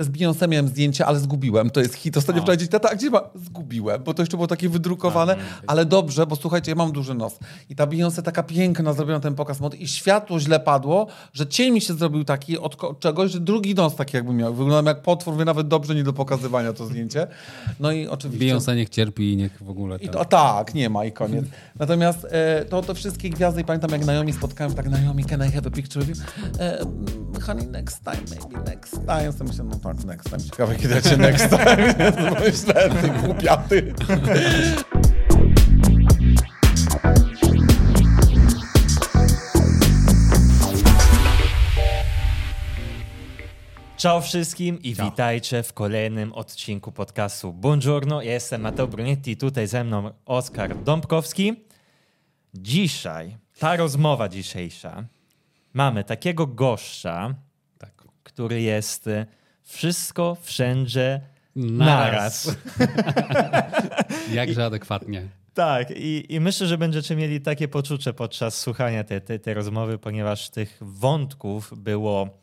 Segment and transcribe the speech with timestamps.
[0.00, 1.70] Z Beyoncé miałem zdjęcie, ale zgubiłem.
[1.70, 2.16] To jest hit.
[2.16, 3.20] Ostatnio wczoraj dzieci, tata, a gdzie ma?
[3.34, 7.38] Zgubiłem, bo to jeszcze było takie wydrukowane, ale dobrze, bo słuchajcie, ja mam duży nos.
[7.68, 11.72] I ta Beyoncé taka piękna zrobiona ten pokaz mod i światło źle padło, że cień
[11.74, 14.54] mi się zrobił taki od czegoś, że drugi nos taki jakby miał.
[14.54, 17.26] Wyglądam jak potwór, wie nawet dobrze nie do pokazywania to zdjęcie.
[17.80, 18.46] No i oczywiście...
[18.46, 19.96] Beyoncé niech cierpi i niech w ogóle...
[19.96, 20.12] I Tam...
[20.12, 21.44] to, tak, nie ma i koniec.
[21.78, 25.52] Natomiast e, to, to wszystkie gwiazdy i pamiętam jak Naomi spotkałem, tak Naomi, can I
[25.52, 26.24] have a picture with you?
[26.58, 29.32] E, mm, honey, next time, maybe next time.
[29.38, 30.42] To myślę, no tak, next time.
[30.42, 31.94] Ciekawe, kiedy ja cię next time.
[32.44, 33.94] Myślę, ty głupia, ty.
[43.96, 48.22] Ciao wszystkim i witajcie w kolejnym odcinku podcastu Buongiorno.
[48.22, 51.64] Ja jestem Mateo Brunetti, tutaj ze mną Oskar Dąbkowski.
[52.54, 55.04] Dzisiaj, ta rozmowa dzisiejsza,
[55.72, 57.34] mamy takiego gościa,
[57.78, 58.04] Tak.
[58.22, 59.08] który jest
[59.70, 61.20] wszystko, wszędzie,
[61.56, 62.56] naraz.
[64.32, 65.28] Jakże adekwatnie.
[65.54, 69.98] Tak, i, i myślę, że będziecie mieli takie poczucie podczas słuchania tej, tej, tej rozmowy,
[69.98, 72.38] ponieważ tych wątków było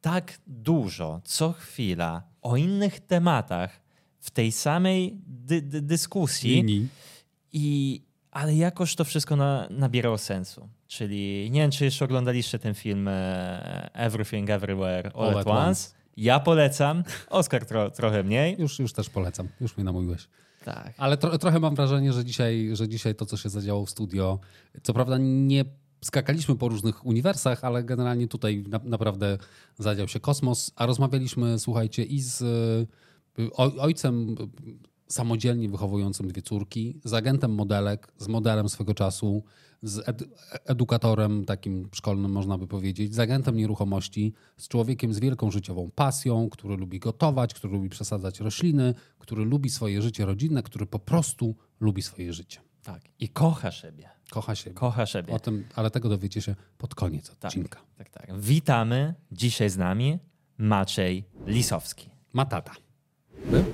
[0.00, 3.80] tak dużo co chwila o innych tematach
[4.20, 6.88] w tej samej dy, dy, dyskusji, Linii.
[7.52, 10.68] i, ale jakoś to wszystko na, nabierało sensu.
[10.86, 15.46] Czyli nie wiem, czy jeszcze oglądaliście ten film e, Everything Everywhere All, All at at
[15.46, 15.68] once.
[15.68, 16.03] once.
[16.16, 18.56] Ja polecam, Oskar tro, trochę mniej.
[18.58, 19.48] Już, już też polecam.
[19.60, 20.28] Już mnie namówiłeś.
[20.64, 20.94] Tak.
[20.98, 24.38] Ale tro, trochę mam wrażenie, że dzisiaj, że dzisiaj to, co się zadziało w studio,
[24.82, 25.64] co prawda nie
[26.04, 29.38] skakaliśmy po różnych uniwersach, ale generalnie tutaj na, naprawdę
[29.78, 34.36] zadział się kosmos, a rozmawialiśmy, słuchajcie, i z y, oj, ojcem
[35.08, 39.44] samodzielnie wychowującym dwie córki, z agentem modelek, z modelem swego czasu,
[39.84, 40.24] z ed,
[40.64, 46.48] edukatorem takim szkolnym, można by powiedzieć, z agentem nieruchomości, z człowiekiem z wielką życiową pasją,
[46.50, 51.56] który lubi gotować, który lubi przesadzać rośliny, który lubi swoje życie rodzinne, który po prostu
[51.80, 52.60] lubi swoje życie.
[52.82, 53.02] tak.
[53.18, 54.08] I kocha siebie.
[54.30, 54.70] Kocha się.
[54.70, 55.32] Kocha siebie.
[55.34, 57.80] O tym, ale tego dowiecie się pod koniec odcinka.
[57.96, 58.38] Tak, tak.
[58.40, 60.18] Witamy dzisiaj z nami
[60.58, 62.10] Maciej Lisowski.
[62.32, 62.83] Matata.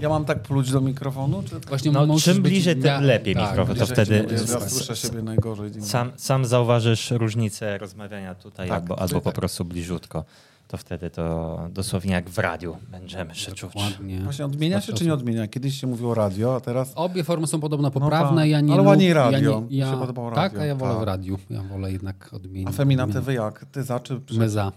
[0.00, 1.42] Ja mam tak pluć do mikrofonu?
[1.42, 1.60] Czy...
[1.68, 3.76] Właśnie No, czym być- bliżej, tym ja- lepiej tak, mikrofon.
[3.76, 5.70] To wtedy Ja słyszę siebie najgorzej.
[5.82, 9.34] sam, sam zauważysz różnicę rozmawiania tutaj Tak, albo, albo po tak.
[9.34, 10.24] prostu bliziutko.
[10.68, 13.74] To wtedy to dosłownie jak w radiu będziemy się czuć.
[13.74, 14.20] Ładnie.
[14.20, 15.48] Właśnie odmienia się czy nie odmienia?
[15.48, 16.92] Kiedyś się mówiło radio, a teraz...
[16.94, 18.42] Obie formy są podobno poprawne.
[18.42, 18.50] tak.
[18.50, 19.38] ja nie Ale lub- ładniej radio.
[19.38, 20.60] Ja nie, ja, się podobało Tak, radio.
[20.60, 21.00] a ja wolę Tak.
[21.00, 21.38] w radiu.
[21.50, 22.68] Ja wolę jednak odmienić.
[22.68, 23.64] A feminatywy jak?
[23.72, 24.20] Ty za czy...
[24.32, 24.72] My za.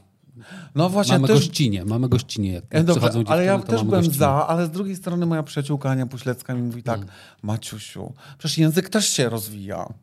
[0.76, 1.40] No właśnie, Mamy też...
[1.40, 2.52] gościnie, mamy gościnie.
[2.52, 2.84] Jak E,
[3.26, 4.18] ale ja to też byłem gościnie.
[4.18, 7.02] za, ale z drugiej strony moja przyjaciółka Ania Puślecka mi mówi tak,
[7.42, 9.94] Maciusiu, przecież język też się rozwija.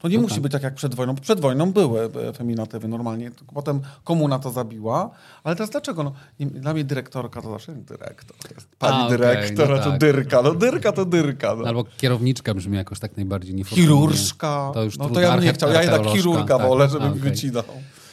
[0.00, 1.14] To nie musi być tak jak przed wojną.
[1.14, 5.10] Przed wojną były e, feminatywy normalnie, tylko potem komuna to zabiła.
[5.44, 6.02] Ale teraz dlaczego?
[6.02, 8.36] No, dla mnie dyrektorka to zawsze dyrektor.
[8.54, 8.68] Jest.
[8.78, 10.00] Pani A, okej, dyrektor, no a to tak.
[10.00, 10.42] dyrka.
[10.42, 11.56] No dyrka to dyrka.
[11.56, 11.68] No.
[11.68, 13.88] Albo kierowniczka brzmi jakoś tak najbardziej niefortunnie.
[13.88, 14.70] Chirurżka.
[14.74, 15.72] To już no to ja bym nie chciał.
[15.72, 16.68] Ja jednak chirurga tak.
[16.68, 17.64] wolę, żeby A, mi wycinał.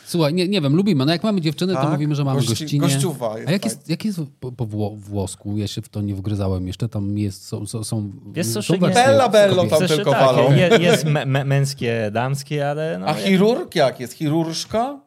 [0.07, 1.06] Słuchaj, nie, nie wiem, lubimy.
[1.06, 1.90] No jak mamy dziewczyny, to Tak?
[1.91, 2.79] mówimy, że mamy Gości- gościnie.
[2.81, 5.57] gościuwa jest A jak jest, jak jest po, po wło- włosku?
[5.57, 6.90] Ja się w to nie wgryzałem jeszcze.
[6.90, 8.09] Tam jest, są, są, są,
[8.53, 10.51] co, są wersje Bella Bello tam Zresztą tylko tak, walą.
[10.53, 12.97] je, jest me, me, męskie, damskie, ale...
[13.00, 14.13] No, A chirurg jak jest?
[14.13, 15.00] Chirurżka?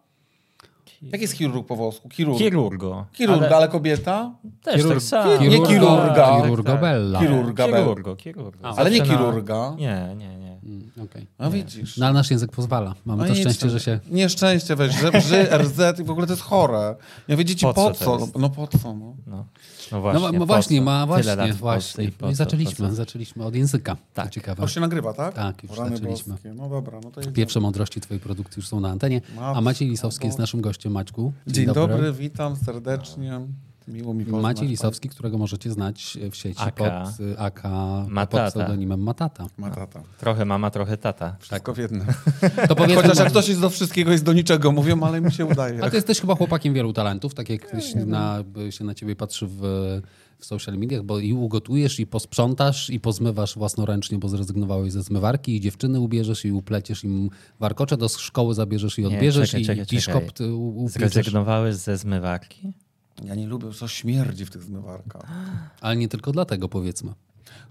[1.02, 2.08] Jak jest chirurg po włosku?
[2.08, 2.38] Chirurg.
[2.38, 3.06] Chirurgo.
[3.12, 4.34] Chirurga, Ale ale kobieta?
[4.62, 5.36] też tak Chirurg- samo.
[5.36, 6.40] Nie chirurga.
[6.42, 7.20] Chirurga Bella.
[7.20, 7.64] Chirurga.
[7.68, 7.78] Bella.
[7.78, 8.68] Chirurgo, chirurgo.
[8.76, 9.74] Ale nie chirurga.
[9.78, 10.39] Nie, nie, nie.
[10.70, 11.26] Mm, okej.
[11.38, 11.96] No widzisz.
[11.96, 12.94] No ale nasz język pozwala.
[13.04, 13.70] Mamy No to szczęście, tam.
[13.70, 14.00] że się...
[14.10, 16.96] Nieszczęście, weź, że ży, RZ i w ogóle to jest chore.
[17.28, 18.38] Ja ci Po po, co co?
[18.38, 18.94] No po co?
[18.94, 19.14] No.
[19.26, 19.46] No,
[19.92, 20.20] no właśnie.
[20.32, 22.12] No, no właśnie, ma Tyle właśnie, Polsce właśnie.
[22.12, 22.94] po No i zaczęliśmy, po co?
[22.94, 23.96] zaczęliśmy od języka.
[24.14, 24.24] Tak.
[24.26, 24.56] To ciekawe.
[24.56, 25.34] To już się nagrywa, tak?
[25.34, 26.32] Tak, już Rany zaczęliśmy.
[26.32, 26.54] boskie.
[26.54, 27.36] No dobra, no to jedziemy.
[27.36, 29.20] Pierwsze mądrości twojej produkcji już są na antenie.
[29.38, 31.32] A Maciej Lisowski jest naszym gościem, Maćku.
[31.46, 32.12] Dzień dobry.
[32.12, 33.40] witam serdecznie.
[33.92, 34.42] Miło mi poznać.
[34.42, 37.04] Maciej Lisowski, którego możecie znać w sieci Aka.
[37.04, 37.62] pod y, AK,
[38.08, 38.44] Matata.
[38.44, 39.46] pod pseudonimem Matata.
[39.58, 40.02] Ma tata.
[40.18, 41.36] Trochę mama, trochę tata.
[41.40, 42.06] Wszystko w jednym.
[42.68, 45.46] To powiedzmy, Chociaż jak ktoś jest do wszystkiego, jest do niczego, mówią, ale mi się
[45.46, 45.84] udaje.
[45.84, 49.46] A ty jesteś chyba chłopakiem wielu talentów, tak jak ktoś na, się na ciebie patrzy
[49.46, 49.60] w,
[50.38, 55.56] w social mediach, bo i ugotujesz, i posprzątasz, i pozmywasz własnoręcznie, bo zrezygnowałeś ze zmywarki,
[55.56, 59.66] i dziewczyny ubierzesz, i upleciesz im warkocze, do szkoły zabierzesz i Nie, odbierzesz, czekaj, i
[59.66, 60.52] czekaj, piszkop czekaj.
[60.52, 61.12] upierzesz.
[61.12, 62.72] Zrezygnowałeś ze zmywarki?
[63.24, 65.22] Ja nie lubię, co śmierdzi w tych zmywarkach.
[65.80, 67.14] Ale nie tylko dlatego, powiedzmy.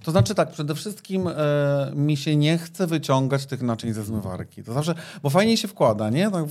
[0.03, 1.33] To znaczy tak, przede wszystkim e,
[1.95, 4.63] mi się nie chce wyciągać tych naczyń ze zmywarki.
[4.63, 6.31] To zawsze, bo fajnie się wkłada, nie?
[6.31, 6.45] Tak,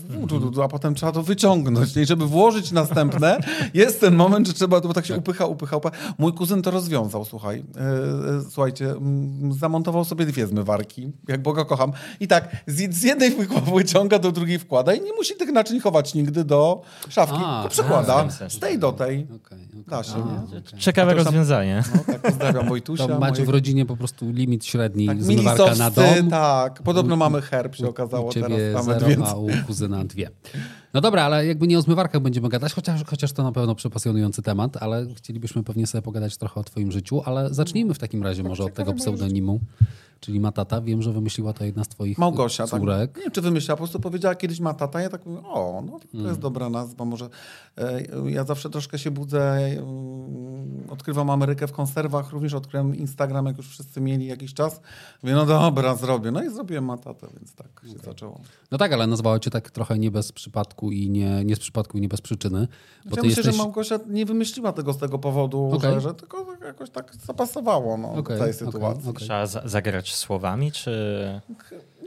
[0.65, 1.97] a potem trzeba to wyciągnąć.
[1.97, 3.39] I żeby włożyć następne,
[3.75, 5.97] jest ten moment, że trzeba, bo tak się upycha, upycha, upycha.
[6.19, 7.65] Mój kuzyn to rozwiązał, słuchaj.
[7.77, 11.93] E, e, słuchajcie, mm, zamontował sobie dwie zmywarki, jak Boga kocham.
[12.21, 15.81] I tak, z, z jednej wy- wyciąga, do drugiej wkłada i nie musi tych naczyń
[15.81, 17.39] chować nigdy do szafki.
[17.45, 18.57] A, to przekłada tym sensie.
[18.57, 19.27] z tej do tej.
[19.47, 19.68] Okej,
[20.79, 21.83] Ciekawe rozwiązanie.
[21.95, 23.07] No, tak, pozdrawiam Wojtusia.
[23.07, 26.31] To macie w rodzinie po prostu limit średni tak, zmywarka na dom.
[26.31, 26.83] tak.
[26.83, 29.29] Podobno U- mamy herb, się okazało u ciebie teraz nawet, zero, więc...
[29.29, 30.31] a u kuzyna dwie.
[30.95, 34.43] No dobra, ale jakby nie o zmywarkach będziemy gadać, chociaż, chociaż to na pewno przepasjonujący
[34.43, 38.43] temat, ale chcielibyśmy pewnie sobie pogadać trochę o twoim życiu, ale zacznijmy w takim razie
[38.43, 39.61] może od tego pseudonimu,
[40.21, 40.81] czyli Matata.
[40.81, 42.81] Wiem, że wymyśliła to jedna z twoich Małgosia, tak.
[42.81, 43.17] córek.
[43.17, 45.99] Nie wiem, czy wymyśliła, po prostu powiedziała kiedyś ma tata, ja tak mówię, o, no
[45.99, 46.27] to Mm.
[46.27, 47.29] jest dobra nazwa, może
[47.79, 49.83] e, ja zawsze troszkę się budzę, e,
[50.91, 54.81] odkrywam Amerykę w konserwach, również odkryłem Instagram, jak już wszyscy mieli jakiś czas,
[55.23, 58.41] mówię, no dobra, zrobię, no i zrobiłem Matatę, więc tak się zaczęło.
[58.71, 61.99] No tak, ale nazwała cię tak trochę nie bez przypadku i nie, nie z przypadku
[61.99, 62.69] i nie bez przyczyny.
[63.05, 63.45] Bo ja ty myślę, jesteś...
[63.45, 65.93] że Małgosia nie wymyśliła tego z tego powodu, Okej.
[65.95, 69.11] że, że tylko tak jakoś tak zapasowało no, do tej sytuacji.
[69.11, 69.27] okej.
[69.27, 71.41] Trzeba za- zagrać słowami, czy...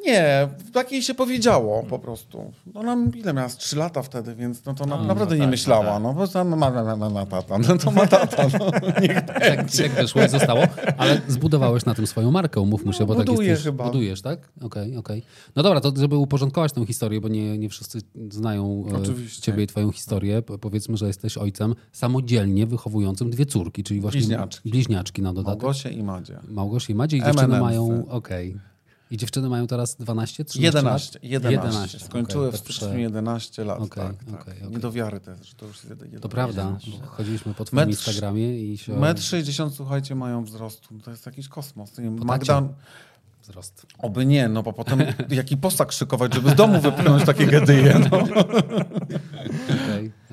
[0.06, 2.51] Nie, tak jej się powiedziało po prostu.
[2.74, 3.50] Ona ile miała?
[3.50, 5.83] Trzy lata wtedy, więc no to na, A, naprawdę no nie tak, myślała.
[5.86, 6.03] no tak.
[6.03, 7.57] No po prostu ma, ma, ma, ma, ma tata.
[7.57, 8.44] No to ma tata.
[8.59, 8.71] No,
[9.01, 10.63] niech Tak, tak wyszło i zostało,
[10.98, 13.83] ale zbudowałeś na tym swoją markę, umówmy się, bo tak jesteś, chyba.
[13.86, 14.50] budujesz, tak?
[14.62, 15.24] Okej, okej.
[15.56, 18.00] No dobra, to żeby uporządkować tę historię, bo nie, nie wszyscy
[18.30, 19.42] znają e, Oczywiście.
[19.42, 24.19] ciebie i twoją historię, po- powiedzmy, że jesteś ojcem samodzielnie wychowującym dwie córki, czyli właśnie
[24.19, 24.69] Bliźniaczki.
[24.69, 25.62] bliźniaczki na dodatek.
[25.62, 26.39] Małgosie i Madzie.
[26.47, 28.57] Małgosi i Madzie i dziewczyny mają, okej.
[29.12, 31.19] I dziewczyny mają teraz 12, 13 11.
[31.19, 31.24] lat?
[31.31, 31.68] 11.
[31.68, 33.80] 11, Skończyły okej, w styczniu prze- 11 lat.
[33.81, 34.42] Okej, tak, tak.
[34.42, 34.56] okej.
[34.69, 37.84] Nie do wiary też, że to już jest jeden- jeden- To prawda, chodziliśmy po twoim
[37.84, 38.94] Metr- Instagramie i się...
[39.00, 41.00] Metr 60, słuchajcie, mają wzrostu.
[41.04, 41.98] To jest jakiś kosmos.
[41.98, 42.62] Nie wiem, Magda,
[43.44, 43.86] Wzrost.
[43.98, 45.00] oby nie, no bo potem
[45.30, 48.00] jaki posag szykować, żeby z domu wypłynąć takie gedyje.
[48.12, 48.24] No.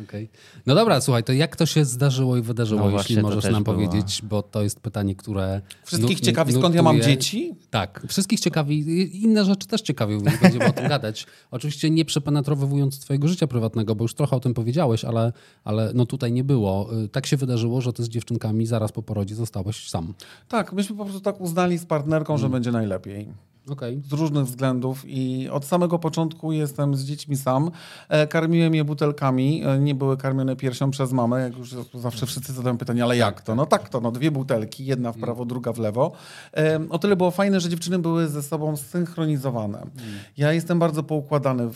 [0.08, 0.28] Okej.
[0.66, 3.76] No dobra, słuchaj, to jak to się zdarzyło i wydarzyło, No jeśli możesz nam było.
[3.76, 5.60] powiedzieć, bo to jest pytanie, które...
[5.84, 7.54] Wszystkich ciekawi, skąd ja mam dzieci?
[7.70, 8.78] Tak, wszystkich ciekawi,
[9.24, 11.26] inne rzeczy też ciekawią, więc będziemy o tym gadać.
[11.50, 15.32] Oczywiście nie przepenetrowując twojego życia prywatnego, bo już trochę o tym powiedziałeś, ale,
[15.64, 16.90] ale no tutaj nie było.
[17.04, 20.14] Y, Tak się wydarzyło, że ty z dziewczynkami zaraz po porodzie zostałeś sam.
[20.48, 22.40] Tak, myśmy po prostu tak uznali z partnerką, Mm.
[22.42, 23.28] że będzie najlepiej.
[23.70, 24.02] Okej.
[24.10, 27.70] z różnych względów i od samego początku jestem z dziećmi sam.
[28.08, 32.52] E, Karmiłem je butelkami, e, nie były karmione piersią przez mamę, jak już zawsze wszyscy
[32.52, 33.54] zadają pytanie, ale jak to?
[33.54, 36.12] No tak to, no dwie butelki, jedna w prawo, druga w lewo.
[36.56, 39.86] E, O tyle było fajne, że dziewczyny były ze sobą synchronizowane.
[40.36, 41.68] Ja jestem bardzo poukładany,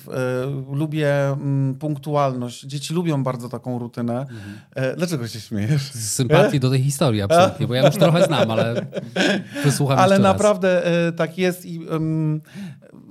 [0.72, 4.26] lubię mm, punktualność, dzieci lubią bardzo taką rutynę.
[4.74, 5.82] E, Dlaczego się śmiejesz?
[5.92, 8.86] Z sympatii do tej historii absolutnie, bo ja już trochę znam, ale
[9.64, 10.22] wysłucham Ale raz.
[10.22, 12.40] naprawdę e, tak jest i um,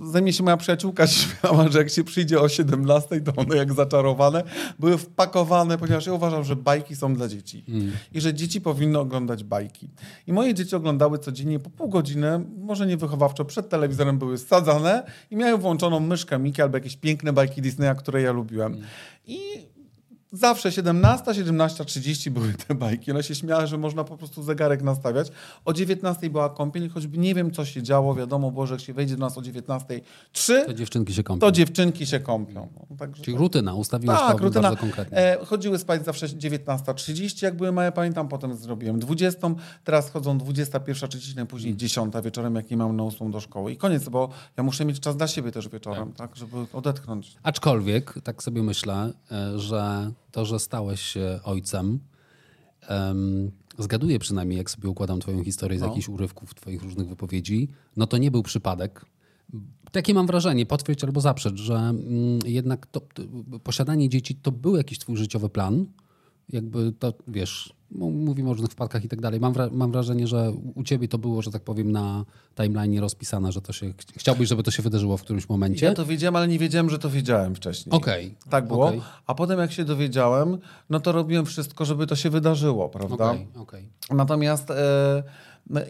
[0.03, 3.73] ze mnie się moja przyjaciółka śmiała, że jak się przyjdzie o 17, to one jak
[3.73, 4.43] zaczarowane
[4.79, 7.65] były wpakowane, ponieważ ja uważam, że bajki są dla dzieci
[8.13, 9.89] i że dzieci powinny oglądać bajki.
[10.27, 15.03] I moje dzieci oglądały codziennie po pół godziny, może nie wychowawczo, przed telewizorem były sadzane
[15.31, 18.77] i miały włączoną myszkę Miki albo jakieś piękne bajki Disneya, które ja lubiłem.
[19.25, 19.39] I
[20.33, 23.11] Zawsze 17, 17.30 były te bajki.
[23.11, 25.31] One się śmiały, że można po prostu zegarek nastawiać.
[25.65, 28.15] O 19 była kąpiel, choćby nie wiem, co się działo.
[28.15, 31.39] Wiadomo było, że jak się wejdzie do nas o 19.03, To dziewczynki się kąpią.
[31.47, 32.67] to dziewczynki się kąpią.
[32.89, 33.41] No, także Czyli tak.
[33.41, 34.61] rutyna, ustawiłeś Tak, to rutyna.
[34.61, 35.17] bardzo konkretnie.
[35.17, 39.39] E, chodziły spać zawsze 19.30, jak były małe, pamiętam, potem zrobiłem 20,
[39.83, 43.71] teraz chodzą 21.30, najpóźniej 10 wieczorem, jak nie mam na 8 do szkoły.
[43.71, 47.35] I koniec, bo ja muszę mieć czas dla siebie też wieczorem, tak, żeby odetchnąć.
[47.43, 51.99] Aczkolwiek, tak sobie myślę, e, że to, że stałeś się ojcem,
[52.87, 55.87] em, zgaduję przynajmniej, jak sobie układam twoją historię z No.
[55.87, 59.05] jakichś urywków twoich różnych wypowiedzi, no to nie był przypadek.
[59.91, 63.23] Takie mam wrażenie, potwierdź albo zaprzecz, że mm, jednak to, to,
[63.63, 65.85] posiadanie dzieci to był jakiś twój życiowy plan.
[66.53, 69.39] Jakby to, wiesz, m- mówimy o różnych wpadkach i tak dalej.
[69.39, 73.51] Mam, wra- mam wrażenie, że u ciebie to było, że tak powiem, na timeline rozpisane,
[73.51, 75.85] że to się, ch- chciałbyś, żeby to się wydarzyło w którymś momencie.
[75.85, 77.93] Ja to wiedziałem, ale nie wiedziałem, że to wiedziałem wcześniej.
[77.93, 78.35] Okej.
[78.49, 78.87] Tak było.
[78.87, 79.01] Okej.
[79.27, 80.57] A potem jak się dowiedziałem,
[80.89, 83.31] no to robiłem wszystko, żeby to się wydarzyło, prawda?
[83.31, 83.85] Okej, okej.
[84.11, 85.23] Natomiast e,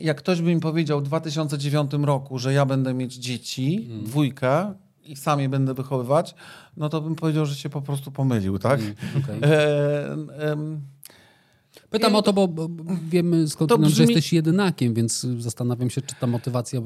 [0.01, 4.03] jak ktoś by mi powiedział w 2009 roku, że ja będę mieć dzieci, Mm.
[4.03, 4.73] dwójkę
[5.05, 6.35] i sam je będę wychowywać,
[6.77, 8.79] no to bym powiedział, że się po prostu pomylił, tak?
[8.79, 9.39] Mm, okej.
[9.51, 10.11] E,
[10.51, 10.81] em,
[11.89, 12.69] Pytam o to, bo, bo
[13.09, 16.81] wiemy skąd, To że brzmi- jesteś jedynakiem, więc zastanawiam się, czy ta motywacja,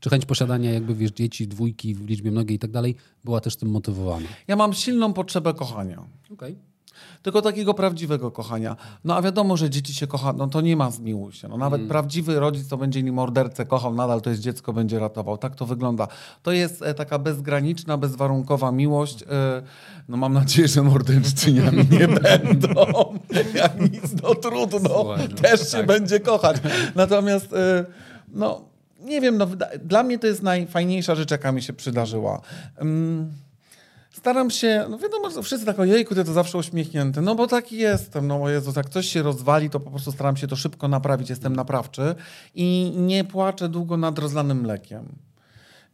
[0.00, 3.56] czy chęć posiadania jakby, wiesz, dzieci, dwójki w liczbie mnogiej i tak dalej, była też
[3.56, 4.26] tym motywowana.
[4.48, 6.02] ja mam silną potrzebę kochania.
[6.32, 6.56] Okej.
[7.22, 8.76] Tylko takiego prawdziwego kochania.
[9.04, 11.48] No a wiadomo, że dzieci się kocha, no to nie ma zmiłuj się.
[11.48, 15.38] No, nawet prawdziwy rodzic, co będzie nim mordercę kochał, nadal to jest dziecko, będzie ratował.
[15.38, 16.08] Tak to wygląda.
[16.42, 19.22] To jest e, taka bezgraniczna, bezwarunkowa miłość.
[19.22, 19.26] E,
[20.08, 22.74] no mam nadzieję, że morderczyniami nie będą.
[23.54, 24.88] Jak nic, no trudno.
[24.88, 25.86] Słuchaj, no, Też się tak.
[25.86, 26.56] będzie kochać.
[26.94, 27.84] Natomiast, e,
[28.28, 28.60] no
[29.00, 29.46] nie wiem, no,
[29.84, 32.40] dla mnie to jest najfajniejsza rzecz, jaka mi się przydarzyła.
[32.76, 33.32] Mm,
[34.16, 37.22] Staram się, no wiadomo, wszyscy tak, ojejku, ty to zawsze uśmiechnięty.
[37.22, 40.36] No bo taki jestem, no bo Jezus, jak coś się rozwali, to po prostu staram
[40.36, 42.14] się to szybko naprawić, jestem naprawczy
[42.54, 45.08] i nie płaczę długo nad rozlanym mlekiem.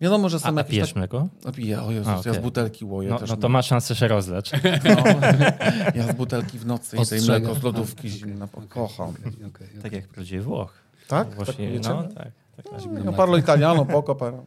[0.01, 0.71] Wiadomo, że są A, a jakieś...
[0.71, 0.97] pijesz tak...
[0.97, 1.29] mleko?
[1.45, 2.35] A piję, o Jezus, A, ja okej.
[2.35, 3.31] z butelki łoję No, też.
[3.31, 4.53] no to ma szansę się rozleć.
[4.85, 5.05] No,
[6.01, 9.09] ja z butelki w nocy i tej mleko z lodówki A, zimne, okej, kocham.
[9.09, 9.69] okej, okej.
[9.83, 10.73] Tak jak prawdziwy Włoch.
[11.09, 11.29] Tak?
[11.29, 11.89] Tak Włosi, wiecie?
[11.89, 12.13] no, tak.
[12.57, 12.65] tak,
[12.95, 13.05] tak.
[13.05, 14.45] Ja parlo italiano, poco, pero.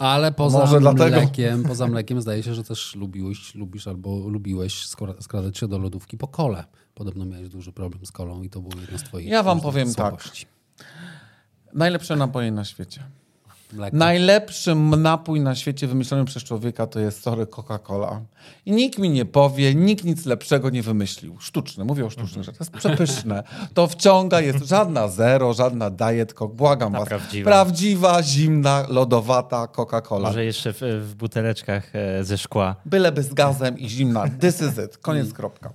[0.00, 1.16] Ale poza Może dlatego.
[1.16, 4.86] mlekiem, poza mlekiem zdaje się, że też lubiłeś, lubisz albo lubiłeś
[5.20, 6.64] skradać się do lodówki po kole.
[6.94, 9.88] Podobno miałeś duży problem z kolą i to był jeden z twoich Ja wam powiem
[9.88, 9.94] tak.
[9.96, 10.46] słabości.
[11.74, 13.02] Najlepsze napoje na świecie.
[13.72, 13.96] Mleko.
[13.96, 18.20] Najlepszy napój na świecie wymyślony przez człowieka to jest sorry Coca-Cola.
[18.66, 21.36] I nikt mi nie powie, nikt nic lepszego nie wymyślił.
[21.40, 22.56] Sztuczne, mówię o sztucznych rzeczach.
[22.56, 23.42] To jest przepyszne.
[23.74, 26.54] To wciąga, jest żadna zero, żadna diet coke.
[26.54, 27.08] Błagam Ta was.
[27.08, 27.50] prawdziwa.
[27.50, 30.22] Prawdziwa, zimna, lodowata Coca-Cola.
[30.22, 32.76] Może jeszcze w, w buteleczkach e, ze szkła.
[32.86, 34.28] Byleby z gazem i zimna.
[34.40, 34.98] This is it.
[34.98, 35.72] Koniec, kropka.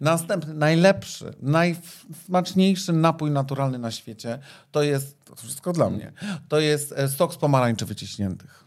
[0.00, 4.38] Następny, najlepszy, najsmaczniejszy napój naturalny na świecie
[4.72, 6.12] to jest, to wszystko dla mnie,
[6.48, 8.65] to jest e, sok z pomarańczy wyciśniętych.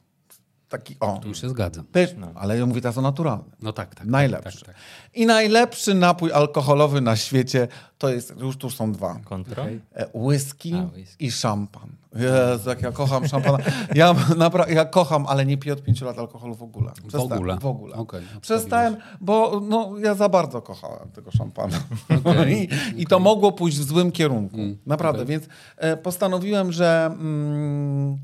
[0.69, 1.85] Taki, o, Tu już się zgadzam.
[1.85, 3.51] pyszny, ale ja mówię teraz o naturalnym.
[3.61, 4.07] No tak, tak.
[4.07, 4.57] Najlepszy.
[4.59, 4.83] Tak, tak, tak.
[5.13, 9.19] I najlepszy napój alkoholowy na świecie to jest, już tu są dwa.
[9.25, 9.67] Kontrol.
[9.95, 11.25] E, Whisky, A, whisky.
[11.25, 11.89] i szampan.
[12.15, 13.57] Jezu, jak ja kocham szampana.
[13.95, 16.91] Ja, napra- ja kocham, ale nie piję od pięciu lat alkoholu w ogóle.
[16.91, 17.57] W Przestałem, ogóle?
[17.59, 17.95] W ogóle.
[17.95, 21.77] Okej, Przestałem, bo no, ja za bardzo kochałem tego szampana.
[22.23, 24.55] Okej, I, I to mogło pójść w złym kierunku.
[24.57, 25.25] Mm, Naprawdę.
[25.25, 25.43] Więc
[25.77, 28.17] e, postanowiłem, że mm,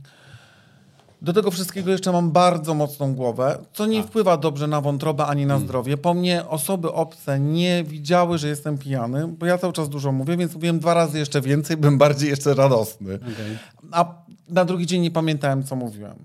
[1.21, 5.43] do tego wszystkiego jeszcze mam bardzo mocną głowę, co nie wpływa dobrze na wątrobę ani
[5.43, 5.59] Mm.
[5.59, 5.97] na zdrowie.
[5.97, 10.37] Po mnie osoby obce nie widziały, że jestem pijany, bo ja cały czas dużo mówię,
[10.37, 13.15] więc mówiłem dwa razy jeszcze więcej, bym bardziej jeszcze radosny.
[13.15, 13.57] Okej.
[13.91, 14.15] A
[14.49, 16.15] na drugi dzień nie pamiętałem, co mówiłem.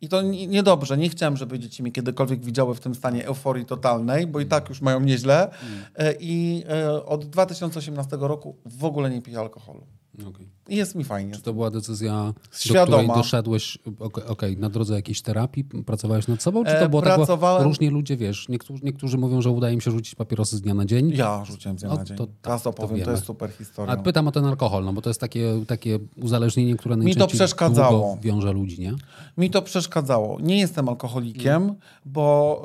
[0.00, 0.96] I to nie- niedobrze.
[0.98, 4.68] Nie chciałem, żeby dzieci mnie kiedykolwiek widziały w tym stanie euforii totalnej, bo i tak
[4.68, 5.50] już mają nieźle.
[5.96, 9.86] E, I e, od 2018 roku w ogóle nie piję alkoholu.
[10.28, 10.48] Okej.
[10.68, 11.32] I jest mi fajnie.
[11.34, 12.12] Czy to była decyzja,
[12.52, 13.02] do Świadoma.
[13.02, 15.64] której doszedłeś okej, okej, na drodze jakiejś terapii?
[15.64, 16.64] Pracowałeś nad sobą?
[16.64, 19.74] Czy E, to było tak, pracowałem- bo różnie ludzie, wiesz, niektórzy, niektórzy mówią, że udaje
[19.74, 21.12] im się rzucić papierosy z dnia na dzień.
[21.14, 22.16] Ja rzuciłem z dnia No na dzień.
[22.16, 23.12] to- Teraz to opowiem, to, wiemy.
[23.12, 23.92] jest super historia.
[23.92, 27.38] A pytam o ten alkohol, no bo to jest takie, takie uzależnienie, które to najczęściej
[27.38, 27.98] przeszkadzało.
[27.98, 28.92] długo wiąże ludzi, nie?
[29.38, 30.40] Mi to przeszkadzało.
[30.40, 32.62] Nie jestem alkoholikiem, bo,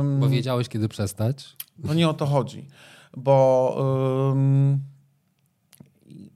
[0.00, 1.56] ym, Bo wiedziałeś, kiedy przestać.
[1.78, 2.66] bo nie o to chodzi.
[3.16, 3.76] Bo
[4.32, 4.80] ym,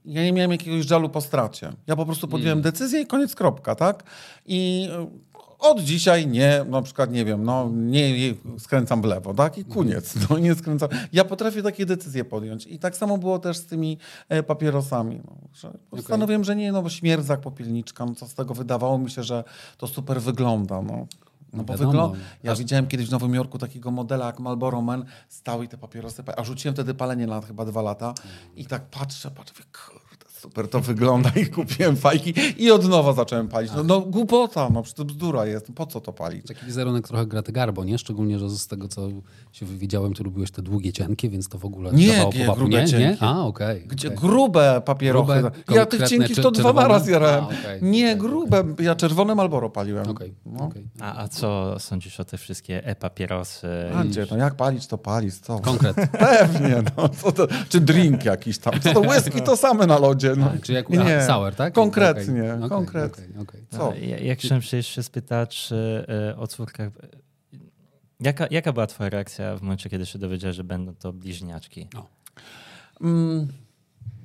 [0.05, 1.73] ja nie miałem jakiegoś żalu po stracie.
[1.87, 4.03] Ja po prostu podjąłem decyzję i koniec, kropka, tak?
[4.45, 5.25] I y,
[5.59, 9.57] od dzisiaj nie, na przykład, nie wiem, no nie skręcam w lewo, tak?
[9.57, 10.89] I koniec, no nie skręcam.
[11.13, 12.67] Ja potrafię takie decyzje podjąć.
[12.67, 13.97] I tak samo było też z tymi
[14.29, 15.21] e, papierosami.
[15.25, 19.11] No, że postanowiłem, że nie, no bo śmierdzak, popielniczka, no co z tego wydawało mi
[19.11, 19.43] się, że
[19.77, 21.07] to super wygląda, no.
[21.55, 21.91] No bo wiadomo.
[21.91, 22.17] wygląda.
[22.43, 25.77] Ja Aż- widziałem kiedyś w Nowym Jorku takiego modela jak Marlboro Man, stał i te
[25.77, 28.13] papierosy, pa- a rzuciłem wtedy palenie na chyba dwa lata
[28.55, 29.65] i tak patrzę, patrzę, mówię,
[30.45, 33.71] super to wygląda i kupiłem fajki i od nowa zacząłem palić.
[33.75, 36.47] No, no głupota, no przecież to bzdura jest, po co to palić?
[36.47, 37.97] Taki wizerunek trochę Graty Garbo, nie?
[37.97, 39.09] Szczególnie, że z tego, co
[39.51, 42.59] się wywiedziałem, ty lubiłeś te długie cienkie, więc to w ogóle Nie, dawało nie, powabu.
[42.59, 43.17] grube nie, nie?
[43.19, 43.83] A, okej.
[43.87, 44.19] Gdzie okej.
[44.19, 45.33] grube papierochy.
[45.41, 46.87] Grube, ja tych cienkich to dwa czerwone?
[46.87, 47.43] raz jarałem.
[47.43, 48.63] A, okej, nie, grube.
[48.79, 50.05] Ja czerwone Marlboro paliłem.
[50.45, 50.69] No.
[50.99, 53.67] A, a co sądzisz o te wszystkie e-papierosy?
[53.95, 55.59] Andzie, no jak palić, to palić, co?
[55.59, 55.95] Konkret.
[56.29, 57.09] Pewnie, no.
[57.09, 58.79] Co to, czy drink jakiś tam.
[58.79, 60.34] Co to whisky to same na lodzie.
[60.37, 60.51] No.
[60.63, 61.17] Czy jak Nie.
[61.17, 61.73] a, sour, tak?
[61.73, 63.23] Konkretnie, okej, konkretnie.
[63.25, 63.61] okej, okej.
[63.69, 63.91] Co?
[63.91, 66.87] A ja- Jak chciałem się jeszcze spytać e, e, o córkach.
[66.87, 66.91] e,
[68.19, 71.87] Jaka, jaka była twoja reakcja w momencie, kiedy się dowiedziałeś, że będą to bliźniaczki?
[73.01, 73.47] Mm,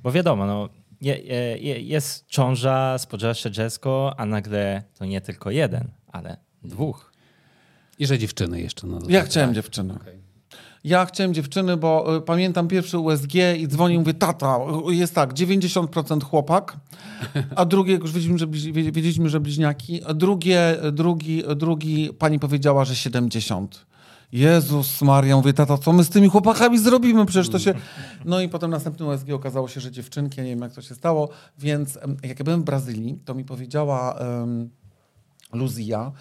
[0.03, 0.69] Bo wiadomo, no,
[1.01, 6.37] je, je, je- jest ciąża, spodziewa się dziecko, a nagle to nie tylko jeden, ale
[6.63, 7.11] dwóch.
[7.99, 8.87] I że dziewczyny jeszcze.
[8.87, 9.93] No, ja chciałem dziewczyny.
[9.93, 10.20] Okej.
[10.83, 14.57] Ja chciałem dziewczyny, bo y, pamiętam pierwszy USG i dzwonił, mówię, tata,
[14.89, 16.77] y, jest tak, 90% chłopak,
[17.55, 18.47] a drugie, już wiedzieliśmy, że,
[18.91, 23.85] wiedzieliśmy, że bliźniaki, a drugie, drugi, drugi, pani powiedziała, że 70.
[24.31, 27.25] Jezus Maria, mówię, tata, co my z tymi chłopakami zrobimy?
[27.25, 27.73] Przecież to się...
[28.25, 30.95] No i potem następnym USG okazało się, że dziewczynki, ja nie wiem jak to się
[30.95, 34.69] stało, więc jak ja byłem w Brazylii, to mi powiedziała um,
[35.53, 36.11] Luzia,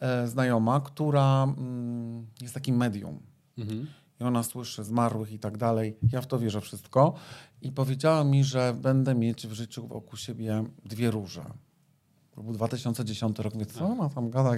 [0.00, 3.18] e, znajoma, która mm, jest takim medium.
[3.58, 3.86] Mhm.
[4.20, 5.96] I ona słyszy zmarłych i tak dalej.
[6.12, 7.14] Ja w to wierzę wszystko.
[7.62, 11.44] I powiedziała mi, że będę mieć w życiu wokół siebie dwie róże.
[12.30, 13.54] To był 2010 rok.
[13.54, 14.50] Mówię, co ona tam gada?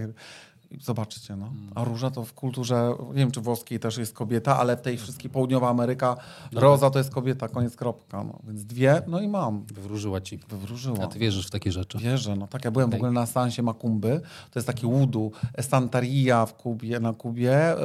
[0.81, 1.53] Zobaczycie, no.
[1.75, 4.99] A róża to w kulturze, nie wiem czy włoskiej też jest kobieta, ale w tej
[4.99, 6.17] wszystkiej południowa Ameryka
[6.53, 8.25] roza to jest kobieta, koniec kropka.
[8.25, 8.39] No.
[8.47, 9.65] Więc dwie, no i mam.
[9.75, 10.39] Wywróżyła ci.
[10.49, 11.05] Wywróżyła.
[11.05, 11.99] A ty wierzysz w takie rzeczy?
[11.99, 12.65] Wierzę, no tak.
[12.65, 13.01] Ja byłem w Okej.
[13.01, 14.21] ogóle na seansie Makumby.
[14.51, 17.77] To jest taki łudu, Estantaria w Kubie, na Kubie, y,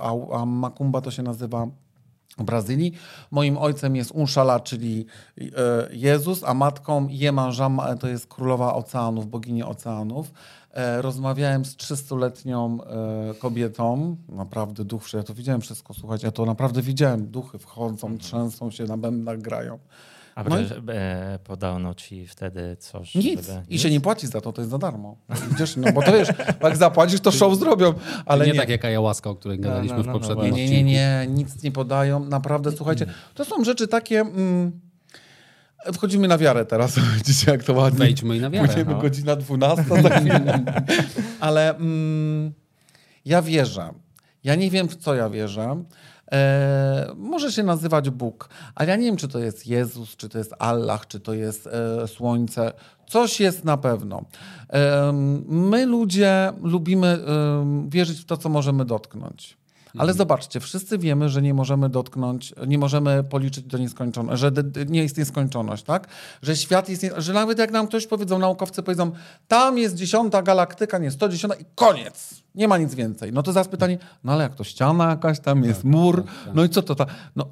[0.00, 1.66] a, a Makumba to się nazywa
[2.38, 2.92] w Brazylii.
[3.30, 5.06] Moim ojcem jest Unshala, czyli
[5.38, 5.46] y,
[5.92, 10.32] Jezus, a matką Iemanżama, to jest królowa oceanów, bogini oceanów.
[10.74, 12.78] E, Rozmawiałem z 300-letnią
[13.30, 18.18] e, kobietą, naprawdę duch, ja to widziałem wszystko, słuchajcie, ja to naprawdę widziałem, duchy wchodzą,
[18.18, 19.78] trzęsą się, na bębnach grają.
[20.34, 20.56] A No
[20.88, 23.14] e, podano ci wtedy coś.
[23.14, 23.46] Nic.
[23.46, 25.16] żeby- I się nie płaci za to, to jest za darmo.
[25.50, 26.28] Widzisz, no bo to wiesz,
[26.62, 27.94] jak zapłacisz, to show zrobią,
[28.26, 28.58] ale nie, nie.
[28.58, 31.62] tak jak ayahuasca, o której gadaliśmy no, w no, poprzednim no nie, nie, nie, nic
[31.62, 32.24] nie podają.
[32.24, 34.20] Naprawdę, słuchajcie, to są rzeczy takie...
[34.20, 34.89] Mm,
[35.92, 37.98] wchodzimy na wiarę teraz, widzicie jak to ładnie.
[37.98, 38.66] Wejdźmy i na wiarę.
[38.66, 39.00] Pójdziemy no.
[39.00, 40.64] godzina 12 za chwilę.
[41.40, 42.52] Ale mm,
[43.24, 43.92] ja wierzę.
[44.44, 45.84] Ja nie wiem, w co ja wierzę.
[46.32, 50.38] E, może się nazywać Bóg, ale ja nie wiem, czy to jest Jezus, czy to
[50.38, 52.72] jest Allah, czy to jest e, Słońce.
[53.06, 54.22] Coś jest na pewno.
[54.68, 59.59] Em, my ludzie lubimy em, wierzyć w to, co możemy dotknąć.
[59.98, 64.52] Ale zobaczcie, wszyscy wiemy, że nie możemy dotknąć, nie możemy policzyć do nieskończoności, że
[64.88, 66.08] nie jest nieskończoność, tak?
[66.42, 69.12] Że świat jest, nie, że nawet jak nam ktoś powiedzą, naukowcy powiedzą,
[69.48, 72.42] tam jest dziesiąta galaktyka, nie, 110 i koniec.
[72.54, 73.32] Nie ma nic więcej.
[73.32, 76.68] No to zaraz pytanie, no ale jak to ściana jakaś, tam jest mur, no i
[76.68, 77.06] co to ta,
[77.36, 77.46] no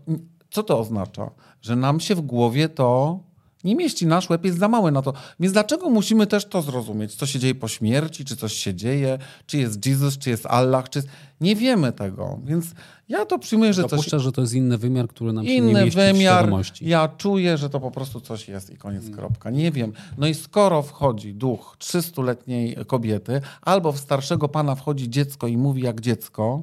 [0.50, 1.30] co to oznacza?
[1.62, 3.18] Że nam się w głowie to
[3.64, 5.12] nie mieści, nasz łeb jest za mały na to.
[5.40, 7.14] Więc dlaczego musimy też to zrozumieć?
[7.14, 10.90] Co się dzieje po śmierci, czy coś się dzieje, czy jest Jezus, czy jest Allah,
[10.90, 11.08] czy jest...
[11.40, 12.66] Nie wiemy tego, więc
[13.08, 13.90] ja to przyjmuję, że coś...
[13.90, 16.38] Dopuszczasz, że to jest inny wymiar, który nam się nie Inny mieści w wymiar.
[16.38, 16.88] świadomości.
[16.88, 19.50] Ja czuję, że to po prostu coś jest i koniec kropka.
[19.50, 19.92] Nie wiem.
[20.18, 25.82] No i skoro wchodzi duch 300-letniej kobiety, albo w starszego pana wchodzi dziecko i mówi
[25.82, 26.62] jak dziecko,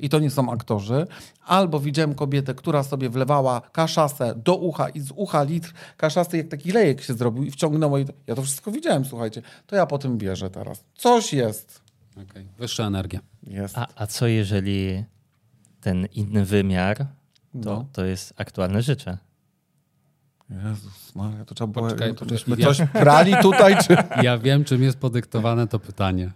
[0.00, 1.06] i to nie są aktorzy,
[1.46, 6.48] albo widziałem kobietę, która sobie wlewała kaszasę do ucha i z ucha litr kaszasy, jak
[6.48, 7.98] taki lejek się zrobił i wciągnęło.
[7.98, 9.42] I to, ja to wszystko widziałem, słuchajcie.
[9.66, 10.84] To ja po tym wierzę teraz.
[10.94, 11.80] Coś jest.
[12.30, 12.46] Okej.
[12.58, 13.20] Wyższa energia.
[13.46, 13.78] Jest.
[13.78, 15.04] A, a co jeżeli
[15.80, 17.04] ten inny wymiar to,
[17.54, 17.86] No.
[17.92, 19.18] to jest aktualne życie?
[20.50, 21.84] Jezus Maria, to trzeba było...
[21.86, 22.32] Poczekaj, to poczekaj.
[22.48, 23.96] myśmy coś prali tutaj, czy...
[24.22, 26.32] Ja wiem, czym jest podyktowane to pytanie.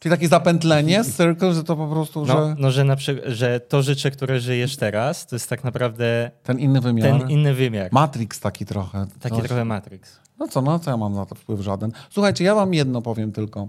[0.00, 3.82] Czyli takie zapętlenie, circle, że to po prostu, No, że no że, na że to
[3.82, 7.20] życie, które żyjesz teraz, to jest tak naprawdę ten inny wymiar.
[7.20, 7.88] ten inny wymiar.
[7.92, 9.06] Matrix taki trochę.
[9.20, 9.46] Taki Coś.
[9.46, 10.20] trochę Matrix.
[10.38, 11.92] No co, no co ja mam na to wpływ żaden.
[12.10, 13.68] Słuchajcie, ja wam jedno powiem tylko.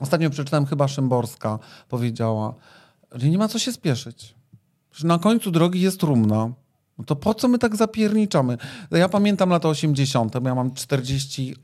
[0.00, 2.54] Ostatnio przeczytałem, chyba Szymborska powiedziała,
[3.12, 4.34] że nie ma co się spieszyć.
[4.92, 6.52] Że na końcu drogi jest trumna.
[6.98, 8.58] No to po co my tak zapierniczamy?
[8.90, 11.56] Ja pamiętam lata 80., bo ja mam 40...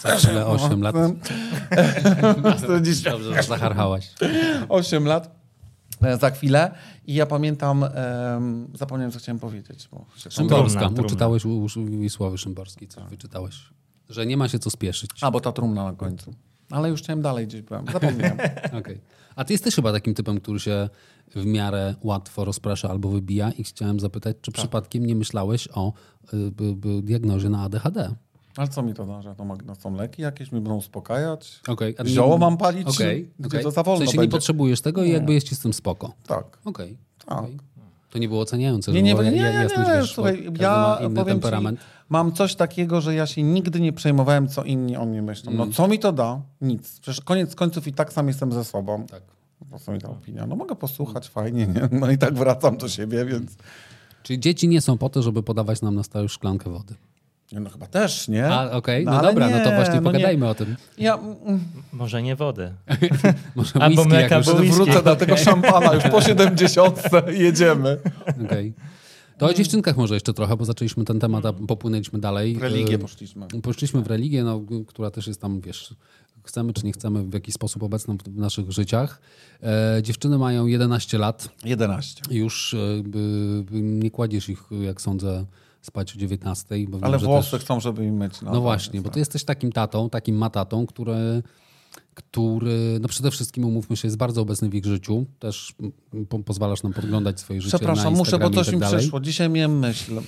[0.00, 0.96] Za chwilę 8 lat.
[2.58, 4.10] 40 Dobrze, zacharchałaś.
[4.68, 5.30] 8 lat
[6.02, 6.74] e, za chwilę.
[7.06, 9.88] I ja pamiętam, em, zapomniałem, co chciałem powiedzieć.
[9.92, 10.90] Bo się Szymborska.
[11.00, 11.68] Uczytałeś u, u
[12.00, 13.54] Wisławy Szymborskiej, coś wyczytałeś.
[14.08, 15.10] Że nie ma się co spieszyć.
[15.20, 16.34] A, bo ta trumna na końcu.
[16.70, 17.86] Ale już chciałem dalej gdzieś byłem.
[17.92, 18.38] Zapomniałem.
[18.80, 19.00] Okej.
[19.36, 20.88] A ty jesteś chyba takim typem, który się
[21.36, 25.92] w miarę łatwo rozprasza albo wybija i chciałem zapytać, czy przypadkiem nie myślałeś o
[26.34, 28.14] y, y, y, diagnozie na ADHD?
[28.56, 31.60] Ale co mi to da, że to no, są leki jakieś, mi będą uspokajać?
[31.68, 31.94] Okej.
[31.98, 33.62] a Zioło mam palić, gdzie okej.
[33.62, 36.12] to za wolno W sensie nie potrzebujesz tego i jakby jest ci z tym spoko.
[36.26, 36.58] Tak.
[36.64, 36.96] Okej.
[37.26, 37.38] tak.
[37.38, 37.58] okej.
[38.10, 40.62] To nie było oceniające, Nie, nie, nie, nie, ja- nie, jasność, nie, wiesz, słuchaj, każdy
[40.62, 41.80] ja ma inny powiem temperament.
[42.12, 45.52] Mam coś takiego, że ja się nigdy nie przejmowałem, co inni o mnie myślą.
[45.52, 45.68] Mm.
[45.68, 46.40] No co mi to da?
[46.60, 47.00] Nic.
[47.00, 49.06] Przecież koniec końców i tak sam jestem ze sobą.
[49.06, 49.22] Tak.
[49.70, 50.46] Po co mi ta opinia?
[50.46, 51.88] No mogę posłuchać, fajnie, nie?
[52.00, 53.56] No i tak wracam do siebie, więc...
[54.22, 56.94] Czyli dzieci nie są po to, żeby podawać nam na stałe szklankę wody.
[57.52, 58.46] Nie, No chyba też, nie?
[58.48, 60.04] A, okej, no, ale dobra, no to nie, właśnie no nie.
[60.04, 60.76] pogadajmy o tym.
[60.98, 61.60] Ja mm,
[61.92, 62.72] Może nie wody.
[63.56, 64.70] Może Albo whisky, mleka, jak już...
[64.70, 67.98] wrócę do tego szampana już po 70 jedziemy.
[68.44, 68.74] Okej.
[69.42, 72.54] To o dziewczynkach może jeszcze trochę, bo zaczęliśmy ten temat, a popłynęliśmy dalej.
[72.56, 73.46] W religię Y, poszliśmy.
[73.62, 75.94] Poszliśmy w religię, no, która też jest tam, wiesz,
[76.44, 79.20] chcemy czy nie chcemy, w jakiś sposób obecną w naszych życiach.
[79.62, 81.48] E, dziewczyny mają 11 lat.
[81.64, 82.22] 11.
[82.30, 82.78] Już e,
[83.72, 85.46] nie kładziesz ich, jak sądzę,
[85.82, 86.66] spać o 19.
[86.88, 88.42] Bo wiem, Ale że włosy też- chcą, żeby im myć.
[88.42, 91.42] No właśnie, bo ty jesteś takim tatą, takim matatą, który,
[92.14, 95.26] który no przede wszystkim, umówmy się, jest bardzo obecny w ich życiu.
[95.38, 95.74] Też
[96.28, 99.20] po, pozwalasz nam podglądać swoje życie Przepraszam, muszę, bo coś tak mi przyszło.
[99.20, 100.20] Dzisiaj miałem myśl.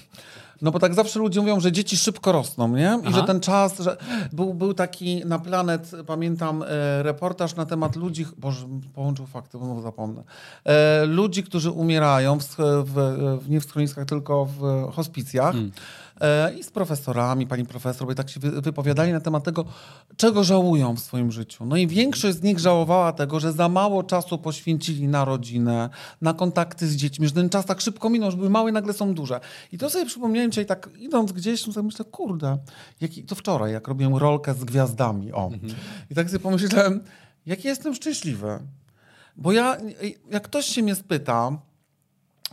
[0.63, 2.99] No bo tak zawsze ludzie mówią, że dzieci szybko rosną, nie?
[3.03, 3.21] I Aha.
[3.21, 3.97] że ten czas, że
[4.33, 9.81] był, był taki na Planet, pamiętam, e, reportaż na temat ludzi, boże, połączył fakty, bo
[9.81, 10.23] zapomnę.
[10.65, 12.95] E, ludzi, którzy umierają w, w,
[13.43, 15.55] w, nie w schroniskach, tylko w hospicjach.
[15.55, 15.59] E,
[16.59, 19.65] I z profesorami, pani profesor, by tak się wy, wypowiadali na temat tego,
[20.17, 21.67] czego żałują w swoim życiu.
[21.67, 26.35] No i większość z nich żałowała tego, że za mało czasu poświęcili na rodzinę, na
[26.35, 29.15] kontakty z dziećmi, że ten czas tak szybko minął, że były małe i nagle są
[29.15, 29.41] duże.
[29.73, 32.59] I to sobie przypomniałem dzisiaj tak idąc gdzieś, to sobie myślę, kurde,
[33.01, 35.51] jaki, to wczoraj, jak robiłem rolkę z gwiazdami, o.
[36.11, 37.05] I tak sobie pomyślałem,
[37.47, 38.59] jaki jestem szczęśliwy.
[39.37, 39.77] Bo ja,
[40.31, 41.59] jak ktoś się mnie spyta,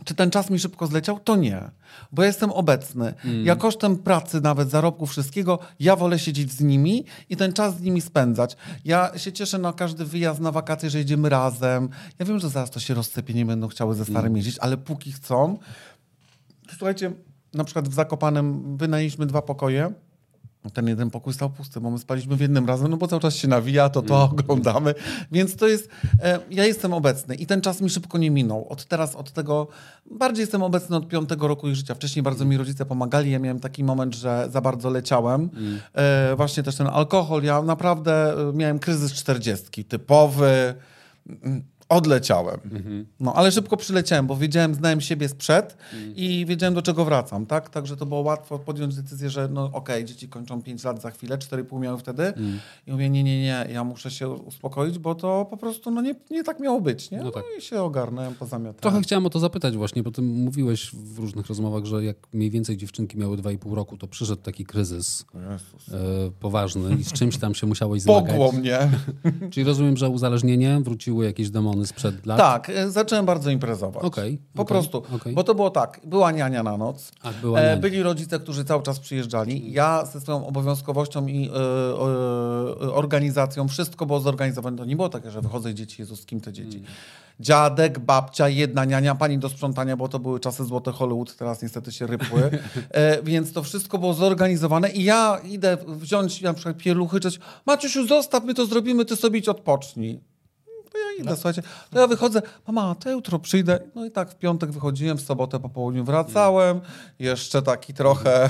[0.04, 1.20] czy ten czas mi szybko zleciał?
[1.20, 1.70] To nie,
[2.12, 3.14] bo ja jestem obecny.
[3.44, 7.80] Ja kosztem pracy, nawet zarobku, wszystkiego, ja wolę siedzieć z nimi i ten czas z
[7.80, 8.56] nimi spędzać.
[8.84, 11.88] Ja się cieszę na każdy wyjazd na wakacje, że jedziemy razem.
[12.18, 15.12] Ja wiem, że zaraz to się rozsypie, nie będą chciały ze starym jeździć, ale póki
[15.12, 15.58] chcą.
[16.70, 17.12] Słuchajcie,
[17.54, 19.92] na przykład w Zakopanem wynajęliśmy dwa pokoje.
[20.70, 23.34] Ten jeden pokój stał pusty, bo my spaliśmy w jednym razem, no bo cały czas
[23.34, 24.94] się nawija, to to oglądamy.
[25.32, 25.88] Więc to jest,
[26.22, 28.68] e, ja jestem obecny i ten czas mi szybko nie minął.
[28.68, 29.68] Od teraz, od tego,
[30.10, 31.94] bardziej jestem obecny od piątego roku ich życia.
[31.94, 35.50] Wcześniej bardzo mi rodzice pomagali, ja miałem taki moment, że za bardzo leciałem.
[35.94, 40.74] E, właśnie też ten alkohol, ja naprawdę e, miałem kryzys czterdziestki, typowy.
[41.92, 42.60] Odleciałem.
[43.20, 45.76] No, ale szybko przyleciałem, bo wiedziałem, znałem siebie sprzed
[46.16, 47.70] i wiedziałem, do czego wracam, tak?
[47.70, 51.38] Także to było łatwo podjąć decyzję, że no okej, dzieci kończą 5 lat za chwilę,
[51.38, 52.32] 4,5 miały wtedy
[52.86, 56.14] i mówię, nie, nie, nie, ja muszę się uspokoić, bo to po prostu no nie,
[56.30, 57.18] nie tak miało być, nie?
[57.18, 57.44] No, No tak.
[57.58, 58.80] i się ogarnąłem, pozamiatałem.
[58.80, 62.50] Trochę chciałem o to zapytać właśnie, bo ty mówiłeś w różnych rozmowach, że jak mniej
[62.50, 65.24] więcej dziewczynki miały 2,5 roku, to przyszedł taki kryzys
[65.92, 65.96] e,
[66.40, 68.30] poważny i z czymś tam się musiałeś zmagać.
[68.30, 68.78] Pogło mnie.
[69.50, 72.38] Czyli rozumiem, że uzależnienie, wróciły jakieś demony sprzed lat?
[72.38, 74.04] Tak, e, zacząłem bardzo imprezować.
[74.04, 75.02] Okej, Po okej, prostu.
[75.16, 75.34] okej.
[75.34, 77.12] Bo to było tak, była niania na noc.
[77.22, 77.76] Ach, była E, niania.
[77.76, 79.72] byli rodzice, którzy cały czas przyjeżdżali.
[79.72, 84.76] Ja ze swoją obowiązkowością i e, e, organizacją, wszystko było zorganizowane.
[84.76, 86.82] To nie było takie, że wychodzę i dzieci, Jezus, z kim te dzieci?
[87.40, 91.92] Dziadek, babcia, jedna niania, pani do sprzątania, bo to były czasy złote Hollywood, teraz niestety
[91.92, 92.42] się rypły.
[92.90, 97.40] E, więc to wszystko było zorganizowane i ja idę wziąć na przykład pieluchy, czy coś.
[97.66, 100.20] Maciusiu, zostaw, my to zrobimy, ty sobie idź odpocznij.
[100.92, 101.62] To ja idę, słuchajcie.
[101.90, 103.80] To ja wychodzę, mama, to jutro przyjdę.
[103.94, 106.80] No i tak w piątek wychodziłem, w sobotę po południu wracałem.
[107.18, 108.48] Jeszcze taki trochę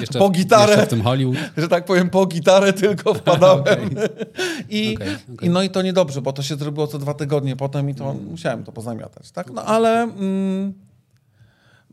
[0.00, 1.36] Jeszcze, po gitarę, Jeszcze w tym Hollywood.
[1.56, 3.90] że tak powiem, po gitarę tylko wpadałem.
[4.68, 5.48] I, Okej, okej.
[5.48, 8.14] I no i to niedobrze, bo to się zrobiło co dwa tygodnie potem i to
[8.14, 9.50] musiałem to pozamiatać, tak?
[9.52, 10.74] No ale mm,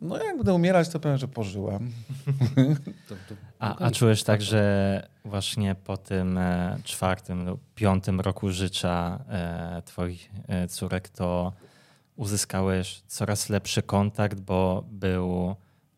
[0.01, 1.91] no jak będę umierać, to powiem, że pożyłem.
[3.59, 9.81] A, a czujesz tak, że właśnie po tym e, czwartym lub piątym roku życia e,
[9.85, 11.53] twoich e, córek to
[12.15, 15.55] uzyskałeś coraz lepszy kontakt, bo był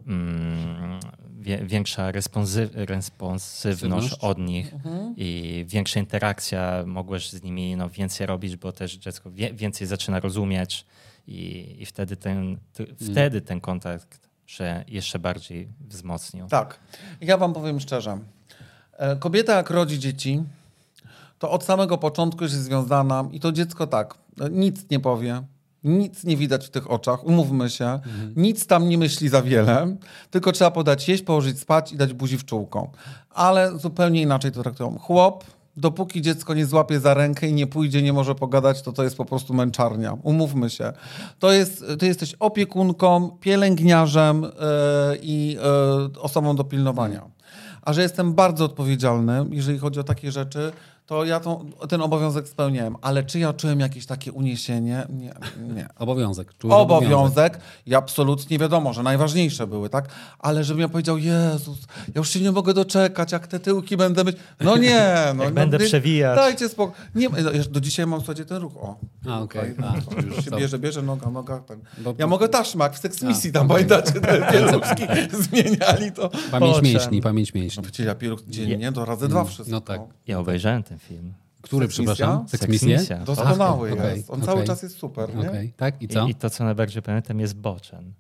[0.08, 1.00] mm,
[1.40, 4.24] wie, większa responsy, responsywność Sywność.
[4.24, 4.74] od nich
[5.18, 10.20] i większa interakcja, mogłeś z nimi no, więcej robić, bo też dziecko wie, więcej zaczyna
[10.20, 10.86] rozumieć
[11.28, 16.48] i, i wtedy, ten, ty, wtedy ten kontakt się jeszcze bardziej wzmocnił.
[16.48, 16.80] Tak.
[17.22, 18.20] Ja wam powiem szczerze.
[18.92, 20.44] E, Kobieta jak rodzi dzieci,
[21.40, 25.44] to od samego początku jest związana i to dziecko tak, e, nic nie powie,
[25.84, 28.00] nic nie widać w tych oczach, umówmy się,
[28.36, 29.96] nic tam nie myśli za wiele,
[30.32, 32.92] tylko trzeba podać jeść, położyć spać i dać buzi w czółko.
[33.30, 34.98] Ale zupełnie inaczej to traktują.
[34.98, 35.44] Chłop,
[35.78, 39.18] dopóki dziecko nie złapie za rękę i nie pójdzie, nie może pogadać, to to jest
[39.18, 40.18] po prostu męczarnia.
[40.24, 40.94] Umówmy się.
[41.40, 44.50] To jest, ty jesteś opiekunką, pielęgniarzem e,
[45.22, 45.58] i
[46.16, 47.22] e, osobą do pilnowania.
[47.82, 50.72] A że jestem bardzo odpowiedzialny, jeżeli chodzi o takie rzeczy,
[51.06, 52.96] to ja tą, ten obowiązek spełniałem.
[53.02, 55.08] Ale czy ja czułem jakieś takie uniesienie?
[55.10, 55.34] Nie,
[55.76, 55.88] nie.
[56.00, 56.58] Obowiązek.
[56.58, 60.10] Czułeś Obowiązek i absolutnie wiadomo, że najważniejsze były, tak?
[60.40, 64.24] Ale żebym ja powiedział, Jezus, ja już się nie mogę doczekać, jak te tyłki będę
[64.24, 64.38] być.
[64.62, 65.44] No nie, no.
[65.44, 66.36] Jak no, będę nie- przewijać.
[66.36, 66.96] Dajcie spokój.
[67.16, 68.96] Nie, no, do dzisiaj mam, słuchajcie, ten ruch, o.
[69.30, 69.76] A, okej.
[69.80, 69.94] No,
[70.36, 71.60] już się bierze, bierze, noga, noga.
[71.60, 71.80] Ten.
[71.98, 73.86] Bo- Ja mogę taszmak w seksmisji, tam okej.
[73.86, 75.04] pamiętacie, te pieluszki
[75.44, 76.30] zmieniali to.
[76.52, 77.84] Pamięć mięśni, pamięć No mięśni.
[77.84, 79.72] przecież ja pieluch dziennie, to razy dwa wszystko.
[79.72, 80.02] no tak.
[80.28, 81.34] Ja obejrzałem ten film.
[81.62, 82.14] Który, Seksmisja?
[82.16, 82.48] przepraszam?
[82.50, 82.90] Seksmisję?
[83.00, 83.26] Seksmisja.
[83.26, 84.30] Doskonały Ach, okej, jest.
[84.30, 84.54] On okej.
[84.54, 85.50] cały czas jest super, nie?
[85.50, 86.02] Okej, tak?
[86.02, 86.28] I co?
[86.28, 88.14] I, I to, co najbardziej pamiętam, jest Bocian.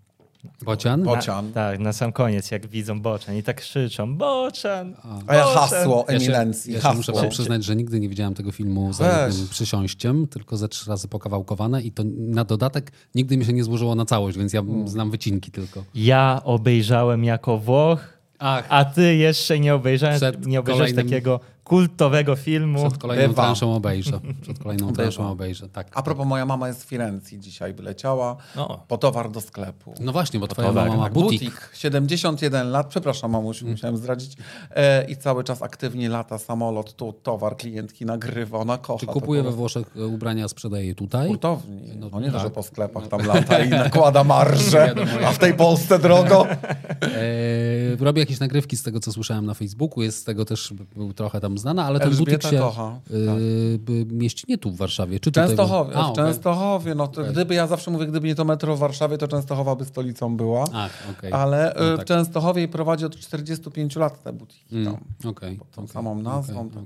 [0.65, 0.99] Bocian?
[1.03, 1.51] Na, Bocian.
[1.51, 4.95] tak, na sam koniec, jak widzą Bocian i tak krzyczą, Bocian!
[5.27, 7.21] A ja hasło Ja się, eminencji, ja się muszę hasło.
[7.21, 11.07] wam przyznać, że nigdy nie widziałem tego filmu za jednym przysiąściem, tylko ze trzy razy
[11.07, 15.11] pokawałkowane i to na dodatek nigdy mi się nie złożyło na całość, więc ja znam
[15.11, 15.83] wycinki tylko.
[15.95, 22.35] Ja obejrzałem jako Włoch, Ach, a ty jeszcze nie obejrzałeś, nie obejrzałeś kolejnym- takiego kultowego
[22.35, 22.79] filmu.
[22.89, 23.43] Przed kolejną Bywa.
[23.43, 24.19] transzą obejrzę.
[24.41, 24.95] Przed kolejną Bywa.
[25.03, 25.87] transzą obejrzę, tak.
[25.93, 28.79] A propos, moja mama jest z Firencji dzisiaj, wyleciała No.
[28.87, 29.93] po towar do sklepu.
[29.99, 31.69] No właśnie, bo twoja Towar, mama ma Tak, butik.
[31.73, 33.71] 71 lat, przepraszam mamusiu, Mm.
[33.73, 34.37] musiałem zdradzić.
[34.71, 38.99] E, I cały czas aktywnie lata samolot, tu towar klientki nagrywa, ona kocha.
[38.99, 41.27] Czy to kupuje po we Włoszech e, ubrania, sprzedaje je tutaj?
[41.27, 41.81] Hurtowni.
[41.95, 42.41] No No nie to, tak.
[42.41, 44.95] że po sklepach tam lata i nakłada marże,
[45.25, 46.47] a w tej Polsce drogo.
[47.01, 51.13] E, robi jakieś nagrywki z tego, co słyszałem na Facebooku, jest z tego też był
[51.13, 52.99] trochę tam znana, ale ten butik Elżbieta się kocha.
[53.09, 55.19] e, by- mieści nie tu w Warszawie.
[55.19, 55.47] Czy W tutaj?
[55.47, 56.15] Częstochowie, A, w.
[56.15, 59.75] Częstochowie, no to gdyby, ja zawsze mówię, gdyby nie to metro w Warszawie, to Częstochowa
[59.75, 60.65] by stolicą była.
[60.73, 61.33] A, okej.
[61.33, 62.05] Ale No y, tak.
[62.05, 64.85] w Częstochowie prowadzi od 45 lat te butiki Mm,
[65.21, 65.31] tam.
[65.31, 65.55] Okej.
[65.57, 66.69] Pod tą okej, samą nazwą.
[66.69, 66.79] Wy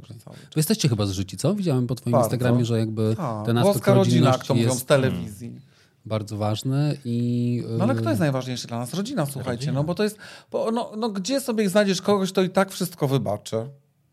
[0.55, 1.55] jesteście chyba z Życi, co?
[1.55, 2.25] Widziałem po twoim Bardzo.
[2.27, 5.61] Instagramie, że jakby Tak, ten aspekt włoska rodzina, jak to mówią z jest telewizji.
[6.05, 7.63] bardzo ważny i...
[7.77, 8.93] No ale e, kto jest najważniejszy dla nas?
[8.93, 9.71] Rodzina, słuchajcie.
[9.71, 10.17] No bo to jest,
[10.51, 13.65] bo, no, no gdzie sobie znajdziesz kogoś, kto i tak wszystko wybaczy?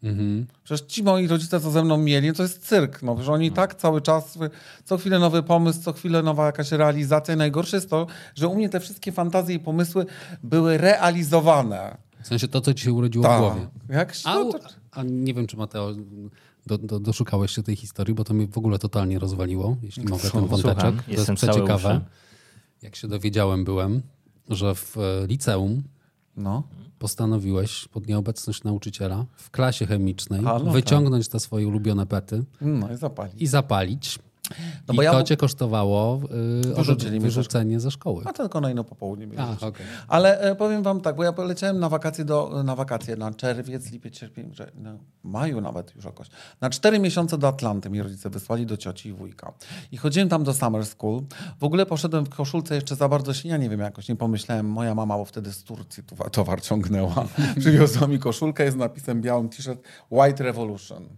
[0.04, 0.46] Mhm.
[0.64, 3.02] Przecież ci moi rodzice, co ze mną mieli, to jest cyrk.
[3.02, 4.38] No, że oni tak cały czas,
[4.84, 7.34] co chwilę nowy pomysł, co chwilę nowa jakaś realizacja.
[7.34, 10.06] I najgorsze jest to, że u mnie te wszystkie fantazje i pomysły
[10.42, 11.96] były realizowane.
[12.22, 13.40] W sensie to, co ci się urodziło w Tak.
[13.40, 13.66] głowie.
[13.88, 14.58] Jak A, no, u- to,
[14.90, 15.94] a nie wiem, czy Mateo
[16.66, 20.30] do, do, doszukałeś się tej historii, bo to mnie w ogóle totalnie rozwaliło, jeśli mogę
[20.30, 20.74] ten wąteczek.
[20.80, 22.00] Słucham, To jest jestem cały przeciekawe.
[22.82, 24.02] Jak się dowiedziałem byłem,
[24.48, 25.82] że w e, liceum
[26.36, 26.62] no.
[26.98, 32.92] postanowiłeś pod nieobecność nauczyciela w klasie chemicznej A, no wyciągnąć te swoje ulubione pety no
[32.92, 33.42] i zapali.
[33.42, 34.18] i zapalić.
[34.88, 36.20] No I bo ja to cię kosztowało
[36.80, 38.22] y, ze wyrzucenie ze szkoły.
[38.26, 39.26] A tylko na inno popołudnie.
[39.26, 39.68] mnie A, wyrzucili.
[39.68, 39.86] okej.
[40.08, 43.90] Ale e, powiem wam tak, bo ja poleciałem na wakacje, do, na wakacje na czerwiec,
[43.90, 44.90] lipiec, sierpień, no,
[45.22, 46.28] maju nawet już jakoś.
[46.60, 49.52] Na cztery miesiące do Atlanty mi rodzice wysłali do cioci i wujka.
[49.92, 51.22] I chodziłem tam do summer school.
[51.60, 54.66] W ogóle poszedłem w koszulce jeszcze za bardzo się, ja nie wiem jakoś, nie pomyślałem.
[54.66, 56.02] Moja mama, bo wtedy z Turcji
[56.32, 57.28] towar, ciągnęła,
[57.60, 59.80] przywiozła mi koszulkę z napisem białym t-shirt
[60.10, 61.08] White Revolution.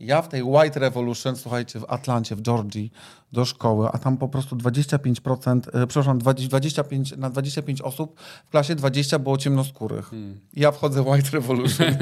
[0.00, 2.92] Ja w tej White Revolution, słuchajcie, w Atlancie, w Georgii,
[3.32, 8.50] do szkoły, a tam po prostu 25%, e, przepraszam, 20 25, na 25 osób w
[8.50, 10.10] klasie 20 było ciemnoskórych.
[10.52, 11.86] Ja wchodzę w White Revolution.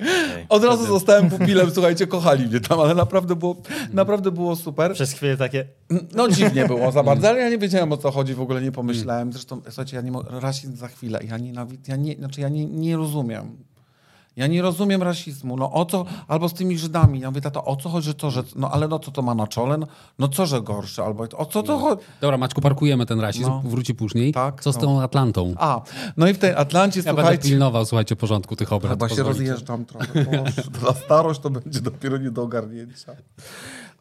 [0.00, 3.56] Ej, Od razu zostałem pupilem, słuchajcie, kochali mnie tam, ale naprawdę było,
[3.92, 4.92] naprawdę było super.
[4.94, 5.68] Przez chwilę takie,
[6.14, 8.72] No dziwnie było za bardzo, ale ja nie wiedziałem o co chodzi, w ogóle nie
[8.72, 9.32] pomyślałem.
[9.32, 12.66] Zresztą, słuchajcie, ja nie mo- rasizm za chwilę, ja nienawid, ja nie, znaczy ja nie,
[12.66, 13.56] nie rozumiem.
[14.36, 15.56] Ja nie rozumiem rasizmu.
[15.56, 17.20] No o co, albo z tymi Żydami.
[17.20, 19.34] Ja mówię, tato, o co chodzi, że to, że, no ale no co to ma
[19.34, 19.78] na czole?
[19.78, 19.86] No,
[20.18, 21.04] no co, że gorsze?
[21.04, 22.02] Albo o co to chodzi?
[22.20, 23.62] Dobra, Maćku, parkujemy ten rasizm, No.
[23.64, 24.32] wróci później.
[24.32, 24.82] Tak, Co z no.
[24.82, 25.54] tą Atlantą?
[25.58, 25.80] A,
[26.16, 27.48] no i w tej Atlancie, Ja będę słuchajcie...
[27.48, 28.92] pilnował, słuchajcie, porządku tych obrad.
[28.92, 30.26] Chyba się rozjeżdżam trochę.
[30.86, 33.12] Na starość to będzie dopiero nie do ogarnięcia.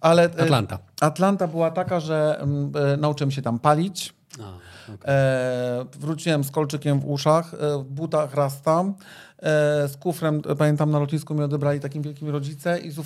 [0.02, 0.80] Ale e, Atlanta.
[1.02, 4.14] Atlanta była taka, że mm, e, nauczyłem się tam palić.
[4.40, 4.44] A,
[4.94, 4.98] okej.
[5.06, 8.36] E, wróciłem z kolczykiem w uszach, e, w butach e,
[9.88, 13.00] z kufrem, e, pamiętam na lotnisku mnie odebrali takim wielkim rodzice i z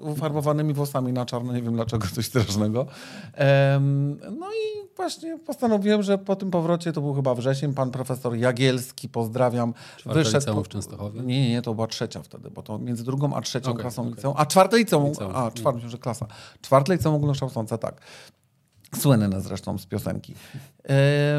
[0.00, 2.86] ufarbowanymi włosami na czarno, nie wiem dlaczego, coś strasznego.
[4.38, 9.08] No i właśnie postanowiłem, że po tym powrocie, to był chyba wrzesień, pan profesor Jagielski,
[9.08, 10.38] pozdrawiam, Czwarte wyszedł...
[10.38, 11.20] liceum w Częstochowie?
[11.20, 14.02] Nie, nie, nie, to była trzecia wtedy, bo to między drugą a trzecią Okej, klasą
[14.02, 14.14] okej.
[14.14, 15.32] liceum, a czwarte liceum, Liceum.
[15.34, 16.26] a czwarte, myślę, że klasa.
[16.62, 18.00] Czwarte liceum ogólnokształcące, tak.
[18.96, 20.34] Słynne zresztą z piosenki.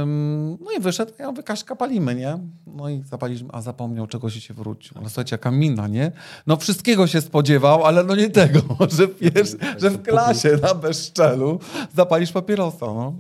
[0.02, 2.40] Ym, no i wyszedł, ja mówię, Kaśka, palimy, nie?
[2.68, 4.98] No i zapaliliśmy, a zapomniał, czego się się wrócił.
[4.98, 6.12] Ale słuchajcie, jaka mina, nie?
[6.48, 8.62] No wszystkiego się spodziewał, ale no nie tego,
[8.98, 11.60] że, wiesz, że w klasie na bezszczelu
[11.96, 13.14] zapalisz papierosa, no.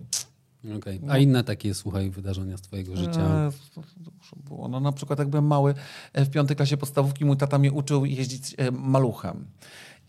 [0.77, 1.01] Okej.
[1.09, 3.51] A inne takie, słuchaj, wydarzenia z twojego życia?
[3.97, 4.67] Dużo było.
[4.67, 5.73] No, na przykład jak byłem mały,
[6.13, 9.45] e, w piątej klasie podstawówki mój tata mnie uczył jeździć e, maluchem.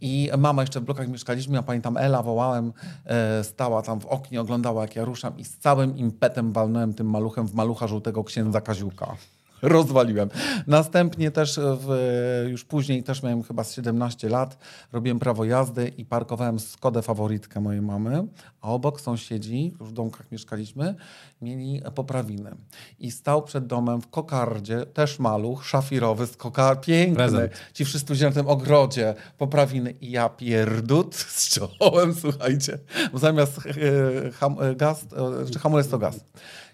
[0.01, 2.73] I mama jeszcze w blokach mieszkaliśmy, ja pamiętam Ela, wołałem,
[3.07, 7.11] e, stała tam w oknie, oglądała jak ja ruszam i z całym impetem walnąłem tym
[7.11, 9.17] maluchem w malucha żółtego księdza Kaziuka.
[9.63, 10.29] Rozwaliłem.
[10.67, 11.89] Następnie też w,
[12.51, 14.59] już później, też miałem chyba z 17 lat,
[14.93, 18.27] robiłem prawo jazdy i parkowałem Skodę faworytkę mojej mamy,
[18.61, 20.95] a obok sąsiedzi, już w domkach mieszkaliśmy,
[21.43, 22.51] mieli poprawiny.
[22.99, 27.17] I stał przed domem w kokardzie, też maluch, szafirowy, z kokar, piękny.
[27.17, 27.53] Prezent.
[27.73, 32.79] Ci wszyscy wzięli w tym ogrodzie poprawiny i ja pierdut z czołem, słuchajcie,
[33.13, 36.25] bo zamiast e, ham, e, gaz, e, czy hamulec to gaz.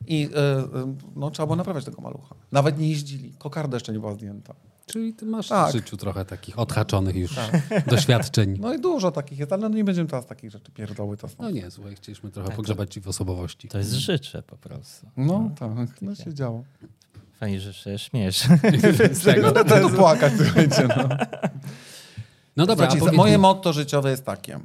[0.06, 2.34] I e, e, no, trzeba było naprawiać tego malucha.
[2.52, 3.32] Nawet nie jeździli.
[3.38, 4.54] Kokarda jeszcze nie była zdjęta.
[4.86, 5.70] Czyli ty masz Tak.
[5.70, 7.36] w życiu trochę takich odhaczonych już
[7.86, 8.58] doświadczeń.
[8.60, 11.16] No i dużo takich jest, ale no nie będziemy teraz takich rzeczy pierdoły.
[11.16, 11.34] To są.
[11.38, 13.68] No nie, słuchaj, chcieliśmy trochę pogrzebać ci w osobowości.
[13.68, 15.06] to jest życzę po prostu.
[15.16, 16.64] No tak, no się działo.
[17.40, 18.44] Fajnie, że się śmiesz.
[19.42, 20.88] No to płakać, słuchajcie.
[20.96, 21.08] No.
[22.56, 24.60] No dobra, Słuchajcie, powiedz moje motto życiowe jest takie.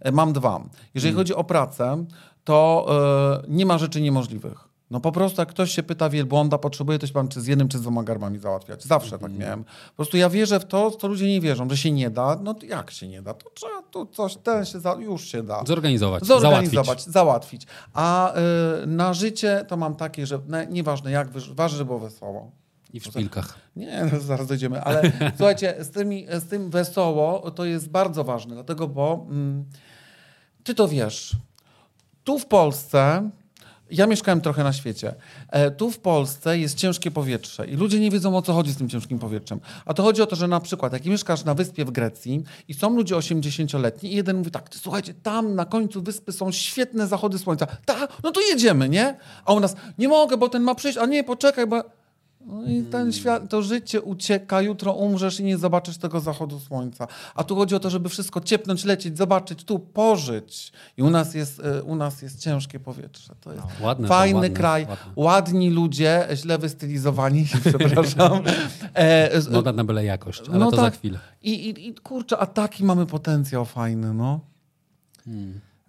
[0.00, 0.60] E, Mam dwa.
[0.94, 1.20] Jeżeli Hmm.
[1.20, 2.04] chodzi o pracę,
[2.44, 2.86] to
[3.44, 4.69] e, nie ma rzeczy niemożliwych.
[4.90, 7.68] No po prostu jak ktoś się pyta wielbłąda, potrzebuje, to się pan czy z jednym,
[7.68, 8.84] czy z dwoma garbami załatwiać.
[8.84, 9.64] Zawsze tak miałem.
[9.64, 12.38] Po prostu ja wierzę w to, co ludzie nie wierzą, że się nie da.
[12.42, 13.34] No to jak się nie da?
[13.34, 15.64] To trzeba tu coś, ten się za, już się da.
[15.66, 17.12] Zorganizować, Zorganizować, załatwić.
[17.12, 17.66] załatwić.
[17.92, 18.34] A
[18.82, 22.50] y, na życie to mam takie, że ne, nieważne jak, ważne, żeby było wesoło.
[22.92, 23.58] I w szpilkach.
[23.76, 28.54] Nie, no, zaraz dojdziemy, ale słuchajcie, z, tymi, z tym wesoło to jest bardzo ważne,
[28.54, 29.64] dlatego, bo mm,
[30.64, 31.36] ty to wiesz.
[32.24, 33.30] Tu w Polsce,
[33.90, 35.14] ja mieszkałem trochę na świecie,
[35.48, 38.76] e, tu w Polsce jest ciężkie powietrze i ludzie nie wiedzą o co chodzi z
[38.76, 39.60] tym ciężkim powietrzem.
[39.84, 42.74] A to chodzi o to, że na przykład jak mieszkasz na wyspie w Grecji i
[42.74, 47.38] są ludzie 80-letni i jeden mówi tak, słuchajcie, tam na końcu wyspy są świetne zachody
[47.38, 47.66] słońca.
[47.84, 49.16] Tak, no to jedziemy, nie?
[49.44, 51.99] A u nas, nie mogę, bo ten ma przyjść, a nie, poczekaj, bo...
[52.46, 57.06] No i ten świat, to życie ucieka, jutro umrzesz i nie zobaczysz tego zachodu słońca.
[57.34, 60.72] A tu chodzi o to, żeby wszystko ciepnąć, lecieć, zobaczyć, tu pożyć.
[60.96, 63.34] I u nas jest, y, u nas jest ciężkie powietrze.
[63.40, 65.12] To jest ładne to, fajny ładne, kraj, ładne.
[65.16, 68.42] ładni ludzie, źle wystylizowani, przepraszam.
[68.94, 70.92] E, z- Moda na byle jakość, ale no to tak.
[70.94, 71.18] za chwilę.
[71.42, 74.40] I, i, I kurczę, a taki mamy potencjał fajny, no.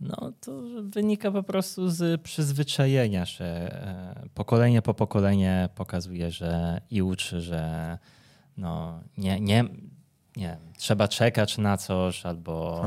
[0.01, 7.01] No to wynika po prostu z przyzwyczajenia, że e, pokolenie po pokolenie pokazuje, że i
[7.01, 7.97] uczy, że
[8.57, 9.65] no, nie, nie,
[10.35, 12.81] nie trzeba czekać na coś albo...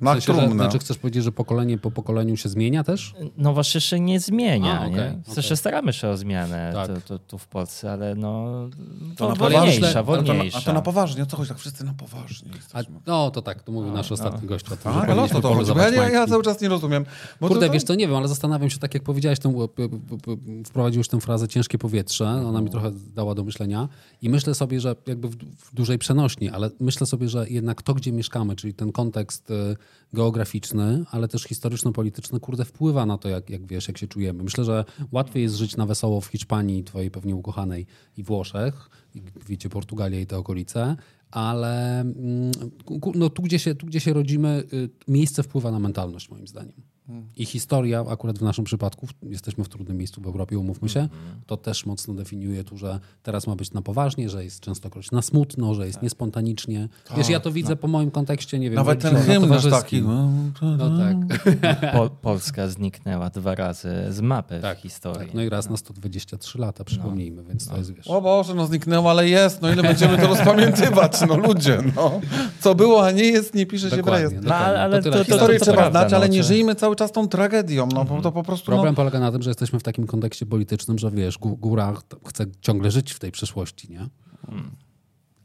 [0.00, 3.14] Na W sensie, że, znaczy chcesz powiedzieć, że pokolenie po pokoleniu się zmienia też?
[3.36, 4.80] No właśnie się nie zmienia.
[4.80, 5.18] A, okej, nie?
[5.26, 5.56] W sensie okej.
[5.56, 6.88] staramy się o zmianę Tak.
[6.88, 8.46] tu, tu, tu w Polsce, ale no
[9.16, 10.58] To na wolniejsza, poważnie, ale to na, wolniejsza.
[10.58, 11.48] a to na poważnie, o co chodzi?
[11.48, 14.92] Tak wszyscy na poważnie A, no to tak, to mówił nasz ostatni gość o tym,
[14.92, 15.96] że Tak, ale o co powinniśmy to chodzi?
[15.96, 17.04] Ja, ja, ja cały czas nie rozumiem.
[17.40, 19.38] Bo Kurde, to, wiesz, to nie wiem, ale zastanawiam się, tak jak powiedziałeś,
[20.66, 23.88] wprowadziłeś tę frazę ciężkie powietrze, ona mi trochę dała do myślenia
[24.22, 27.94] i myślę sobie, że jakby w, w dużej przenośni, ale myślę sobie, że jednak to,
[27.94, 29.76] gdzie mieszkamy, czyli ten kontekst y,
[30.12, 34.42] geograficzny, ale też historyczno-polityczny, kurde, wpływa na to, jak, jak wiesz, jak się czujemy.
[34.42, 39.22] Myślę, że łatwiej jest żyć na wesoło w Hiszpanii, twojej pewnie ukochanej, i Włoszech, i
[39.46, 40.96] wiecie, Portugalia i te okolice,
[41.30, 42.50] ale mm,
[43.14, 46.82] no, tu, gdzie się, tu, gdzie się rodzimy, y, miejsce wpływa na mentalność, moim zdaniem.
[47.36, 51.08] I historia, akurat w naszym przypadku, jesteśmy w trudnym miejscu w Europie, umówmy się,
[51.46, 55.22] to też mocno definiuje tu, że teraz ma być na poważnie, że jest częstokroć na
[55.22, 56.88] smutno, że jest niespontanicznie.
[57.16, 60.02] Wiesz, ja to widzę po moim kontekście, nie wiem, Nawet ten hymn nasz taki.
[60.02, 60.28] No
[60.98, 61.16] tak,
[61.94, 65.26] Po, Polska zniknęła dwa razy z mapy tak, w historii.
[65.26, 65.34] tak.
[65.34, 68.06] No i raz na 123 lata, przypomnijmy, więc to jest, wiesz...
[68.08, 69.62] O Boże, no zniknęło, ale jest.
[69.62, 72.20] No ile będziemy to rozpamiętywać, no ludzie, no.
[72.60, 74.40] Co było, a nie jest, nie pisze się w rejestrze.
[74.42, 77.12] No, ale To tyle to- to- to znać, no, ale nie czy- żyjmy cały czas
[77.12, 78.66] tą tragedią, no bo to po prostu...
[78.66, 81.92] Problem No, polega na tym, że jesteśmy w takim kontekście politycznym, że wiesz, gó- góra
[81.94, 84.06] ch- chce ciągle żyć w tej przeszłości, nie?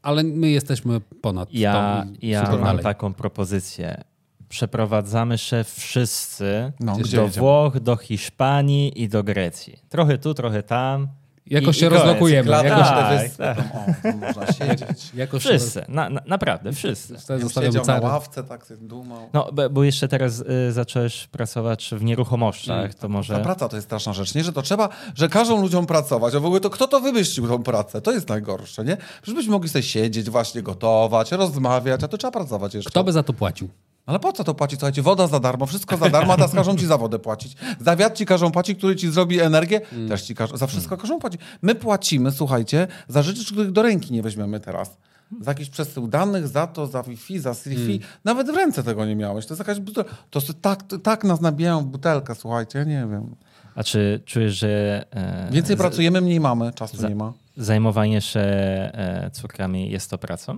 [0.02, 2.84] Ale my jesteśmy ponad Ja, i ja mam dalej.
[2.84, 4.04] taką propozycję.
[4.50, 7.30] Przeprowadzamy się wszyscy No, do jedziemy?
[7.30, 9.80] Włoch, do Hiszpanii i do Grecji.
[9.90, 11.08] Trochę tu, trochę tam.
[11.48, 12.04] Jakoś I- się i koniec.
[12.04, 12.48] rozlokujemy.
[12.48, 13.58] Klata, Jakoś, Tak, tak.
[13.58, 15.12] tam, o, tam można siedzieć.
[15.16, 17.16] jakoś Wszyscy, na, na, naprawdę wszyscy.
[17.62, 19.30] Siedział na ławce, tak dumał.
[19.34, 23.40] No, bo- bo jeszcze teraz y, zacząłeś pracować w nieruchomościach, to Ta może...
[23.40, 24.44] praca to jest straszna rzecz, nie?
[24.44, 26.36] Że to trzeba, że każą ludziom pracować.
[26.36, 28.02] A w ogóle to kto to wymyślił tą pracę?
[28.02, 28.98] To jest najgorsze, nie?
[29.22, 32.90] Przecież byśmy mogli sobie siedzieć, właśnie gotować, rozmawiać, a to trzeba pracować jeszcze.
[32.90, 33.70] Kto by za to płacił?
[34.06, 34.80] Ale po co to płacić?
[34.80, 37.56] Słuchajcie, woda za darmo, wszystko za darmo, a teraz każą ci za wodę płacić.
[37.80, 41.20] Za wiatr ci każą płacić, który ci zrobi energię, też ci każą, za wszystko każą
[41.20, 41.42] płacić.
[41.62, 44.98] My płacimy, słuchajcie, za rzeczy, których do ręki nie weźmiemy teraz.
[45.42, 48.00] Za jakiś przesył danych, za to, za Wi-Fi, za Siri.
[48.26, 49.46] Nawet w ręce tego nie miałeś.
[49.46, 50.16] To jest jakaś butelka.
[50.30, 53.36] To tak, tak nas nabijają w butelkę, słuchajcie, ja nie wiem.
[53.76, 57.34] A czy czujesz, że e, Więcej z- pracujemy, mniej mamy, czasu za- nie ma.
[57.58, 60.58] zajmowanie się e, córkami jest to pracą?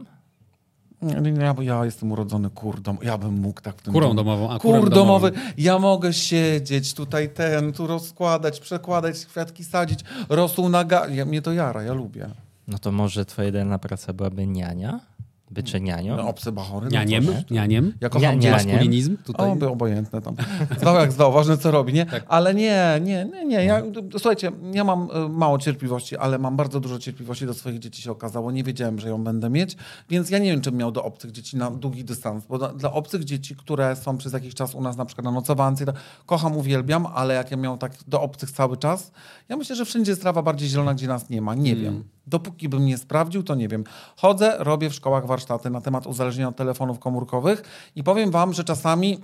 [1.06, 4.15] Nie, nie, Ja, bo ja jestem urodzony kurdą, ja bym mógł tak w tym Kurą
[4.15, 5.32] domową, a Kur domowy.
[5.58, 11.08] Ja mogę siedzieć tutaj ten, tu rozkładać, przekładać, kwiatki sadzić, rosół na ga...
[11.08, 12.30] Ja, mnie to jara, ja lubię.
[12.68, 15.00] No to może twoja idealna praca byłaby niania?
[15.56, 16.18] Bycie nianią?
[16.18, 16.86] No, obce bachory.
[16.86, 17.26] no Nianiem?
[17.26, 17.44] nie?
[17.52, 17.94] Nianiem?
[18.02, 18.39] Ja kocham.
[18.52, 19.52] Maskulinizm tutaj?
[19.52, 20.36] O, by obojętne tam.
[20.80, 22.06] Zwał jak zwał, ważne co robi, nie?
[22.06, 22.26] Tak.
[22.28, 23.65] Ale nie, nie, nie, nie.
[23.65, 28.02] Ja, słuchajcie, ja mam y, mało cierpliwości, ale mam bardzo dużo cierpliwości do swoich dzieci
[28.02, 28.52] się okazało.
[28.52, 29.78] Nie wiedziałem, że ją będę mieć,
[30.10, 32.91] więc ja nie wiem, czym miał do obcych dzieci na długi dystans, bo dla, dla
[32.91, 35.86] obcych dzieci, które są przez jakiś czas u nas na przykład na nocowance,
[36.26, 39.12] kocham, uwielbiam, ale jak ja miał tak do obcych cały czas,
[39.50, 41.56] ja myślę, że wszędzie jest trawa bardziej zielona, gdzie nas nie ma.
[41.56, 42.14] Nie wiem.
[42.27, 43.83] Dopóki bym nie sprawdził, to nie wiem.
[44.15, 47.63] Chodzę, robię w szkołach warsztaty na temat uzależnienia od telefonów komórkowych
[47.95, 49.19] i powiem wam, że czasami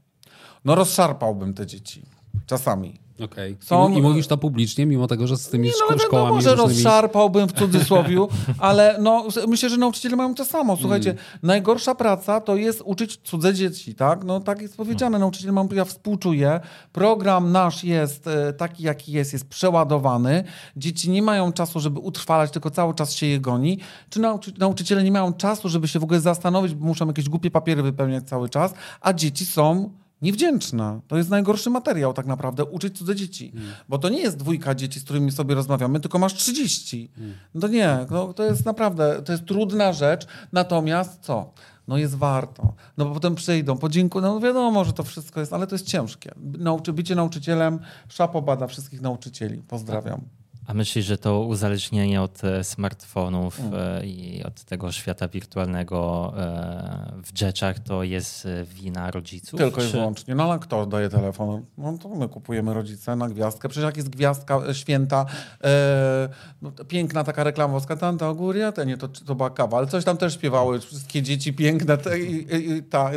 [0.64, 2.02] no rozszarpałbym te dzieci.
[2.46, 3.05] Czasami.
[3.24, 3.56] Okej.
[3.60, 6.26] Są- I, mówisz to publicznie, mimo tego, że z tymi Nie, szko- no ale szkołami
[6.26, 6.74] wiadomo, że różnymi...
[6.84, 10.76] rozszarpałbym w cudzysłowiu, ale no, myślę, że nauczyciele mają to samo.
[10.76, 11.22] Słuchajcie, Mm.
[11.42, 14.24] najgorsza praca to jest uczyć cudze dzieci, tak?
[14.24, 16.60] No tak jest powiedziane, nauczyciel mam, ja współczuję.
[16.92, 20.44] Program nasz jest e, taki, jaki jest, jest przeładowany.
[20.76, 23.78] Dzieci nie mają czasu, żeby utrwalać, tylko cały czas się je goni.
[24.10, 27.50] Czy nauczy, nauczyciele nie mają czasu, żeby się w ogóle zastanowić, bo muszą jakieś głupie
[27.50, 29.90] papiery wypełniać cały czas, a dzieci są
[30.22, 31.00] niewdzięczne.
[31.08, 33.52] To jest najgorszy materiał tak naprawdę, uczyć cudze dzieci.
[33.88, 37.10] Bo to nie jest dwójka dzieci, z którymi sobie rozmawiamy, tylko masz 30.
[37.54, 41.52] No to nie, no, to jest naprawdę, to jest trudna rzecz, natomiast co?
[41.88, 42.74] No jest warto.
[42.96, 46.34] No bo potem przyjdą, podziękują, no wiadomo, że to wszystko jest, ale to jest ciężkie.
[46.58, 47.78] Nauczy, bycie nauczycielem,
[48.08, 49.62] szapo bada wszystkich nauczycieli.
[49.62, 50.20] Pozdrawiam.
[50.66, 53.74] A myślisz, że to uzależnienie od e, smartfonów Mm.
[53.74, 59.58] e, i od tego świata wirtualnego e, w rzeczach to jest wina rodziców?
[59.60, 60.34] Tylko i czy- wyłącznie.
[60.34, 61.64] No ale kto daje telefon?
[61.78, 63.68] No to my kupujemy rodzice na gwiazdkę.
[63.68, 65.26] Przecież jak jest gwiazdka święta,
[65.64, 66.28] e,
[66.62, 70.16] no, piękna taka reklamowska, Tanta Ogória, to nie, to, to była kawa, ale coś tam
[70.16, 73.10] też śpiewały, wszystkie dzieci piękne, te, i, i, ta,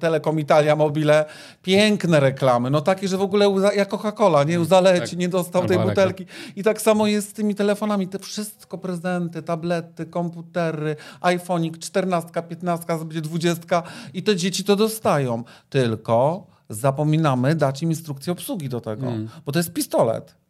[0.00, 1.24] Telekom Italia Mobile,
[1.62, 5.18] piękne reklamy, no takie, że w ogóle jak Coca-Cola, nie uzaleci, Tak.
[5.18, 6.26] nie dostał tej butelki.
[6.56, 12.98] I tak samo jest z tymi telefonami, te wszystko prezenty, tablety, komputery, iPhone'ik, 14, 15,
[12.98, 13.82] będzie 20
[14.14, 15.44] i te dzieci to dostają.
[15.70, 19.06] Tylko zapominamy dać im instrukcję obsługi do tego,
[19.46, 20.43] bo to jest pistolet.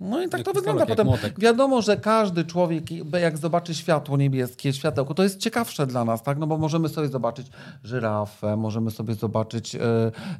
[0.00, 1.06] No i tak Jak to wygląda potem.
[1.06, 1.40] młotek.
[1.40, 2.84] Wiadomo, że każdy człowiek,
[3.20, 6.38] jak zobaczy światło niebieskie, światełko, to jest ciekawsze dla nas, tak?
[6.38, 7.46] No bo możemy sobie zobaczyć
[7.84, 9.74] żyrafę, możemy sobie zobaczyć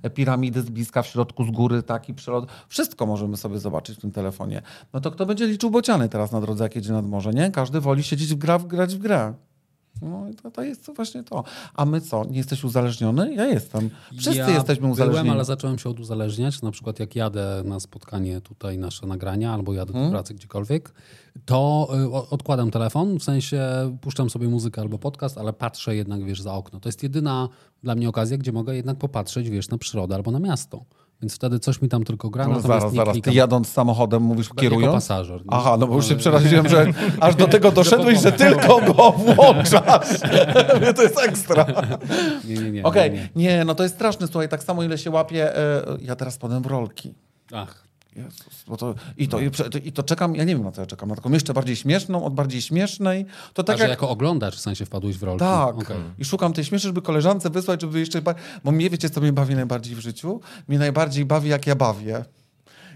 [0.03, 2.47] e, piramidy z bliska w środku, z góry, taki przelot.
[2.69, 4.63] Wszystko możemy sobie zobaczyć w tym telefonie.
[4.93, 7.51] No to kto będzie liczył bociany teraz na drodze, jak jedzie nad morze, nie?
[7.51, 9.35] Każdy woli siedzieć w gra, grać w grę.
[10.03, 11.45] No to, to jest właśnie to.
[11.75, 12.25] A my co?
[12.25, 13.35] Nie jesteś uzależniony?
[13.35, 13.91] Ja jestem.
[14.13, 15.25] Wszyscy ja jesteśmy uzależnieni.
[15.25, 16.63] Byłem, ale zacząłem się oduzależniać.
[16.63, 20.11] Na przykład jak jadę na spotkanie tutaj, nasze nagrania, albo jadę Hmm?
[20.11, 20.93] do pracy gdziekolwiek,
[21.45, 23.63] to y, odkładam telefon, w sensie
[24.01, 26.81] puszczam sobie muzykę albo podcast, ale patrzę jednak, wiesz, za okno.
[26.81, 27.49] To jest jedyna
[27.83, 30.85] dla mnie okazja, gdzie mogę jednak popatrzeć, wiesz, na przyrodę albo na miasto.
[31.23, 33.17] Więc wtedy coś mi tam tylko gra, No, zaraz, nie zaraz.
[33.23, 34.95] Ty jadąc samochodem mówisz Jako kierując?
[34.95, 35.41] pasażer.
[35.47, 35.53] no.
[35.57, 36.87] Aha, no bo już się przeraziłem, że
[37.21, 40.21] aż do tego doszedłeś, że tylko go włączasz.
[40.97, 41.67] to jest ekstra.
[42.49, 42.83] Nie, nie, nie.
[42.83, 43.29] Okej, nie, nie.
[43.57, 46.63] nie, no to jest straszne, słuchaj, tak samo ile się łapie, e, ja teraz podam
[46.63, 47.15] w rolki.
[47.53, 47.85] Ach,
[48.17, 50.81] Jezus, bo to, i, to, i, prze- I to czekam, ja nie wiem na co
[50.81, 53.27] ja czekam, na taką jeszcze bardziej śmieszną, od bardziej śmiesznej.
[53.55, 53.91] To tak że jak...
[53.91, 55.39] jako oglądacz w sensie wpadłeś w rolki.
[55.39, 55.77] Tak.
[55.77, 55.97] Okej.
[56.19, 58.23] I szukam tej śmieszy, żeby koleżance wysłać, żeby jeszcze...
[58.65, 60.41] Bo mnie, wiecie, co mnie bawi najbardziej w życiu?
[60.69, 62.25] Mnie najbardziej bawi, jak ja bawię.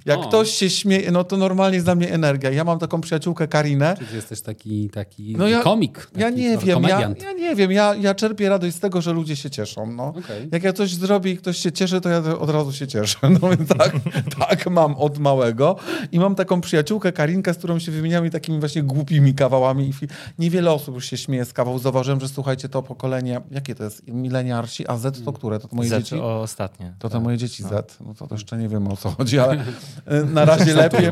[0.07, 0.29] Jak O.
[0.29, 2.51] ktoś się śmieje, no to normalnie jest dla mnie energia.
[2.51, 3.95] Ja mam taką przyjaciółkę Karinę.
[3.99, 6.07] Czyli jesteś taki, taki No ja- komik.
[6.07, 9.13] Taki Ja nie wiem, ja, ja nie wiem, ja, ja czerpię radość z tego, że
[9.13, 9.93] ludzie się cieszą.
[9.93, 10.09] No.
[10.09, 10.49] Okej.
[10.53, 13.19] Jak ja coś zrobię i ktoś się cieszy, to ja od razu się cieszę.
[13.43, 13.93] No więc tak,
[14.39, 15.77] tak mam od małego.
[16.13, 19.93] I mam taką przyjaciółkę Karinkę, z którą się wymieniamy takimi właśnie głupimi kawałami.
[20.39, 21.79] Niewiele osób już się śmieje z kawał.
[21.79, 24.09] Zauważyłem, że słuchajcie, to pokolenie, jakie to jest?
[24.09, 25.59] Mileniarsi, a Z to które?
[25.59, 26.15] To, to moje Z dzieci?
[26.21, 26.95] ostatnie.
[26.99, 27.23] To te tak.
[27.23, 27.99] moje dzieci Z.
[28.07, 29.65] No to, to jeszcze nie wiem o co chodzi, ale
[30.33, 31.11] na razie lepiej.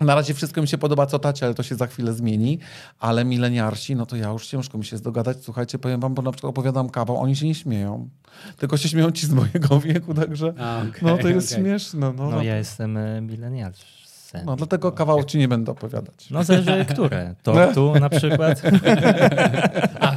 [0.00, 2.58] Na razie wszystko mi się podoba, co tacie, ale to się za chwilę zmieni.
[3.00, 5.36] Ale mileniarsi, no to ja już ciężko mi się jest dogadać.
[5.42, 8.08] Słuchajcie, powiem wam, bo na przykład opowiadam kawał, oni się nie śmieją.
[8.56, 11.64] Tylko się śmieją ci z mojego wieku, także A, okej, no to jest okej.
[11.64, 12.00] śmieszne.
[12.00, 14.40] No, No no, ja jestem e, milenialsem.
[14.46, 16.30] no dlatego kawału ci nie będę opowiadać.
[16.30, 17.34] No zależy które.
[17.42, 18.62] To tu na przykład.
[20.00, 20.12] A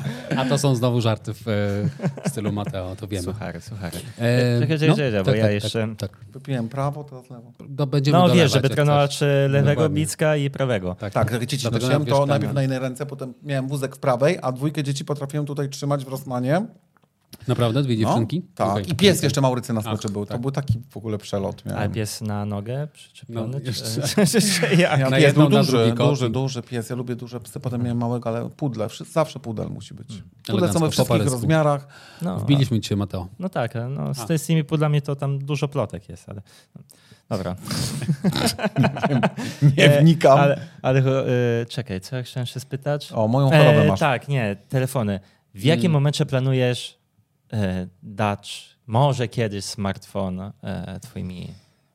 [0.46, 3.24] to są znowu żarty w, e, w stylu Mateo, to wiemy.
[3.24, 3.98] Suchary, suchary.
[4.18, 6.20] E, Czekaj, czekaj, czekaj, bo ja jeszcze- Tak, tak.
[6.34, 7.52] Wypiłem prawo, teraz lewo.
[7.78, 9.96] No, będziemy No wiesz, żeby trenować e, lewego Dokładnie.
[9.96, 10.96] bicka i prawego.
[10.96, 14.38] Tak, Tak, jak dzieci nosiłem, to najpierw na jednej ręce, potem miałem wózek w prawej,
[14.42, 16.66] a dwójkę dzieci potrafiłem tutaj trzymać w Rosmanie.
[17.48, 17.84] Naprawdę?
[17.84, 18.40] Dwie dziewczynki?
[18.40, 18.70] No, tak.
[18.70, 18.92] Okej.
[18.92, 20.26] I pies jeszcze Maurycy na smyczy Ach, był.
[20.26, 20.42] To tak.
[20.42, 21.66] był taki w ogóle przelot.
[21.66, 21.92] Miałem.
[21.92, 23.54] A pies na nogę przyczepiony?
[23.54, 23.66] No, czy-
[24.22, 25.00] jeszcze- jak?
[25.00, 26.90] Ja pies był duży, duży, duży pies.
[26.90, 27.60] Ja lubię duże psy.
[27.60, 28.88] Potem miałem małego, ale pudle.
[29.12, 30.24] Zawsze pudel musi być.
[30.48, 31.88] Pudle są we wszystkich rozmiarach.
[32.22, 33.28] No, Wbiliśmy cię, Mateo.
[33.40, 34.38] no tak, no, z, A.
[34.38, 36.42] z tymi pudlami to tam dużo plotek jest, ale...
[37.30, 37.56] Dobra.
[39.78, 40.40] Nie E, wnikam.
[40.40, 41.00] Ale, ale
[41.62, 43.12] e, czekaj, co ja chciałem się spytać?
[43.14, 44.00] O, moją chorobę E, masz.
[44.00, 45.20] tak, nie, telefony.
[45.56, 45.92] W jakim Mm.
[45.94, 46.97] momencie planujesz
[47.54, 51.48] e, dać może kiedyś smartfon e, twoimi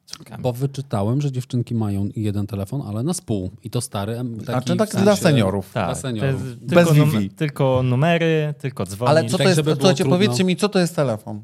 [0.06, 0.42] córkami?
[0.42, 3.50] Bo wyczytałem, że dziewczynki mają jeden telefon, ale na spół.
[3.64, 4.16] I to stary.
[4.16, 5.70] Taki Znaczy tak w sensie- dla seniorów.
[5.72, 6.44] Dla tak, to seniorów.
[6.44, 7.30] jest Bez tylko, Wi-Fi.
[7.30, 9.10] tylko numery, tylko dzwonić.
[9.10, 11.42] Ale co tak, to jest, było słuchajcie, powiedzcie mi, co to jest telefon?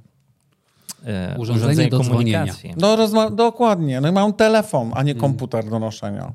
[1.06, 2.74] e, urządzenie do komunikacji.
[2.76, 4.00] No rozma- dokładnie.
[4.00, 6.32] No i mam telefon, a nie komputer do noszenia.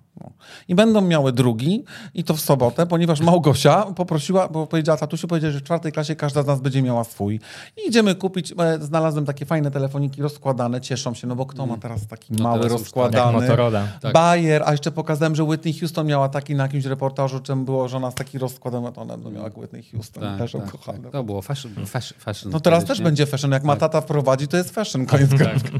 [0.67, 5.51] I będą miały drugi i to w sobotę, ponieważ Małgosia poprosiła, bo powiedziała tatusiu, powiedział,
[5.51, 7.39] że w czwartej klasie każda z nas będzie miała swój.
[7.77, 11.77] I idziemy kupić, e, znalazłem takie fajne telefoniki rozkładane, cieszą się, no bo kto ma
[11.77, 13.33] teraz taki No mały teraz tak, rozkładany.
[13.33, 13.87] Jak Motorola.
[14.01, 14.13] Tak.
[14.13, 17.97] Bayer, a jeszcze pokazałem, że Whitney Houston miała taki na jakimś reportażu, czym było, że
[17.97, 20.23] ona z taki rozkładem, to ona miała jak Whitney Houston.
[20.23, 20.99] Tak, też tak, kochane.
[20.99, 21.11] tak.
[21.11, 21.71] To było fashion.
[21.85, 23.05] fashion, fashion No teraz też nie?
[23.05, 23.51] będzie fashion.
[23.51, 25.05] Jak ma tata wprowadzi, to jest fashion.
[25.05, 25.71] Koniec końców.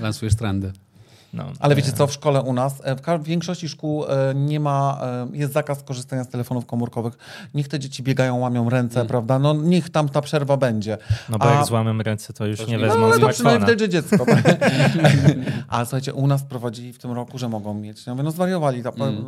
[0.00, 0.72] Lansujesz trendy.
[1.36, 1.44] No.
[1.60, 4.98] Ale wiecie co, w szkole u nas, e, w większości szkół e, nie ma,
[5.32, 7.18] e, jest zakaz korzystania z telefonów komórkowych.
[7.54, 9.38] Niech te dzieci biegają, łamią ręce, prawda?
[9.38, 10.98] No niech tam ta przerwa będzie.
[11.28, 13.34] No bo A- jak złamią ręce, to już nie nie- wezmą No, ale to przynajmniej
[13.34, 13.66] smartfona.
[13.66, 14.26] widać, że dziecko.
[15.68, 18.06] A słuchajcie, u nas prowadzili w tym roku, że mogą mieć.
[18.06, 18.82] Ja mówię, no zwariowali.
[18.82, 19.24] Ta, Mm.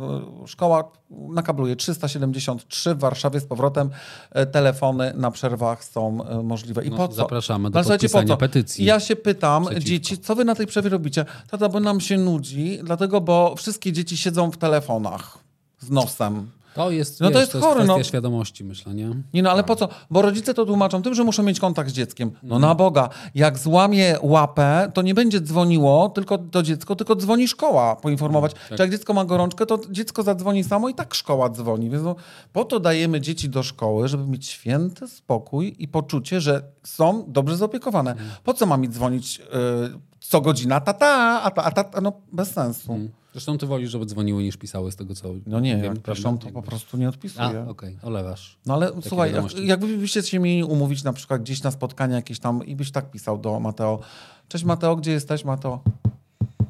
[0.47, 0.91] Szkoła
[1.29, 3.89] nakabluje 373 w Warszawie z powrotem.
[4.31, 6.85] e, Telefony na przerwach są e, możliwe.
[6.85, 7.13] I No, po co?
[7.15, 8.37] zapraszamy do Ale podpisania po co?
[8.37, 8.85] petycji.
[8.85, 9.87] Ja się pytam, Przeciwko.
[9.89, 11.25] dzieci, co wy na tej przerwie robicie?
[11.51, 15.37] Tata, bo nam się nudzi, dlatego, bo wszystkie dzieci siedzą w telefonach
[15.79, 16.51] z nosem.
[16.73, 18.03] To jest, No to wiesz, jest to jest chory, kwestia no.
[18.03, 19.09] świadomości, myślę, nie?
[19.33, 19.89] Nie no, ale po co?
[20.09, 22.31] Bo rodzice to tłumaczą tym, że muszą mieć kontakt z dzieckiem.
[22.43, 27.47] No na Boga, jak złamie łapę, to nie będzie dzwoniło tylko do dziecka, tylko dzwoni
[27.47, 28.51] szkoła poinformować.
[28.69, 31.89] Czy jak dziecko ma gorączkę, to dziecko zadzwoni samo i tak szkoła dzwoni.
[31.89, 32.15] Więc no,
[32.53, 37.57] po to dajemy dzieci do szkoły, żeby mieć święty spokój i poczucie, że są dobrze
[37.57, 38.15] zaopiekowane.
[38.43, 40.79] Po co ma mi dzwonić y, co godzina?
[40.79, 42.99] Tata, a ta, a ta, no bez sensu.
[43.31, 46.37] Zresztą ty wolisz, żeby dzwoniły niż pisały z tego, co No nie, wiem, jak piszą,
[46.37, 47.65] to po prostu nie A, odpisuję.
[47.69, 48.57] okej, olewasz.
[48.65, 49.67] No ale słuchaj, jak, wiadomości.
[49.67, 53.37] jakbyście się mieli umówić na przykład gdzieś na spotkanie jakieś tam i byś tak pisał
[53.37, 53.99] do Mateo.
[54.47, 55.79] Cześć Mateo, gdzie jesteś Mateo?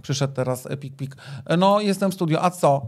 [0.01, 1.15] Przyszedł teraz pik pik.
[1.45, 2.87] E, No jestem w studio, a co?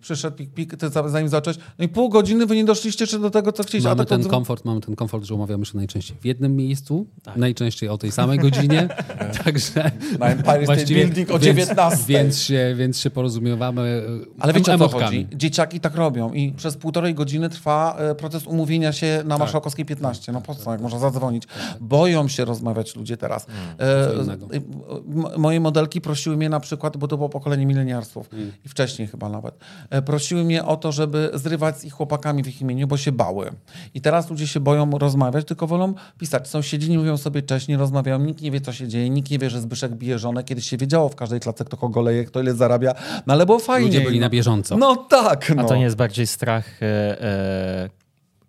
[0.00, 1.58] Przyszedł pik pik, ty za- zanim zacząłeś.
[1.78, 3.88] No i pół godziny wy nie doszliście jeszcze do tego, co chcieliście.
[3.88, 7.06] Mamy tak ten to- komfort, mamy ten komfort, że umawiamy się najczęściej w jednym miejscu,
[7.36, 8.88] najczęściej o tej samej godzinie,
[9.44, 12.04] także Na Empire State Building o więc- 19.
[12.06, 14.02] Więc się, więc się porozumiewamy
[14.38, 15.26] Ale wiecie o co chodzi?
[15.34, 19.26] Dzieciaki tak robią i przez półtorej godziny trwa e, proces umówienia się Tak.
[19.26, 20.32] na Marszałkowskiej 15.
[20.32, 21.42] No po co, jak można zadzwonić?
[21.80, 23.46] Boją się rozmawiać ludzie teraz.
[23.78, 24.46] E, innego.
[24.46, 28.52] e, m- moje modelki prosiły mnie na przykład, bo to było pokolenie mileniarsów Mm.
[28.64, 29.54] i wcześniej chyba nawet,
[29.90, 33.12] e, prosiły mnie o to, żeby zrywać z ich chłopakami w ich imieniu, bo się
[33.12, 33.52] bały.
[33.94, 36.48] I teraz ludzie się boją rozmawiać, tylko wolą pisać.
[36.48, 39.38] Sąsiedzi nie mówią sobie cześć, nie rozmawiają, nikt nie wie, co się dzieje, nikt nie
[39.38, 40.44] wie, że Zbyszek bije żonę.
[40.44, 42.94] Kiedyś się wiedziało w każdej klatce, kto kogo leje, kto ile zarabia,
[43.26, 43.86] no ale było fajnie.
[43.86, 44.76] Ludzie byli na bieżąco.
[44.76, 45.62] No tak, no.
[45.62, 46.86] A to nie jest bardziej strach e,
[47.22, 47.90] e,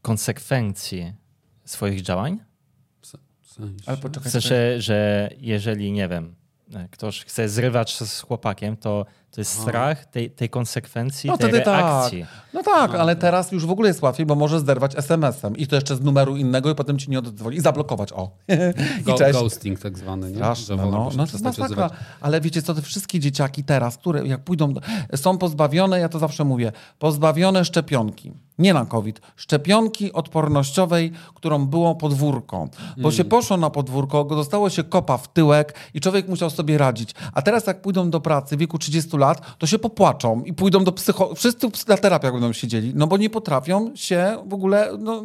[0.01, 1.13] konsekwencji
[1.65, 2.39] swoich działań?
[3.85, 6.35] Ale poczekaj, W sensie, że jeżeli, nie wiem,
[6.73, 11.51] e, ktoś chce zrywać z chłopakiem, to to jest strach tej, tej konsekwencji, No tej
[11.51, 11.65] tak.
[11.67, 12.25] reakcji.
[12.53, 15.75] No tak, ale teraz już w ogóle jest łatwiej, bo możesz zerwać SMS-em i to
[15.75, 18.13] jeszcze z numeru innego i potem ci nie oddzwoni i zablokować.
[18.13, 18.31] O.
[19.05, 19.39] Go, I cześć.
[19.39, 20.35] ghosting tak zwany, nie?
[20.35, 21.89] Straszne, no, proszę no to masakra.
[22.21, 24.81] Ale wiecie co, te wszystkie dzieciaki teraz, które jak pójdą, do,
[25.15, 28.31] są pozbawione, ja to zawsze mówię, pozbawione szczepionki.
[28.59, 29.21] Nie na COVID.
[29.35, 32.69] Szczepionki odpornościowej, którą było podwórko.
[32.97, 37.11] Bo się poszło na podwórko, dostało się kopa w tyłek i człowiek musiał sobie radzić.
[37.33, 40.83] A teraz jak pójdą do pracy w wieku 30 lat, to się popłaczą i pójdą
[40.83, 41.35] do psycho...
[41.35, 45.23] Wszyscy na terapiach będą siedzieli, no bo nie potrafią się w ogóle, no,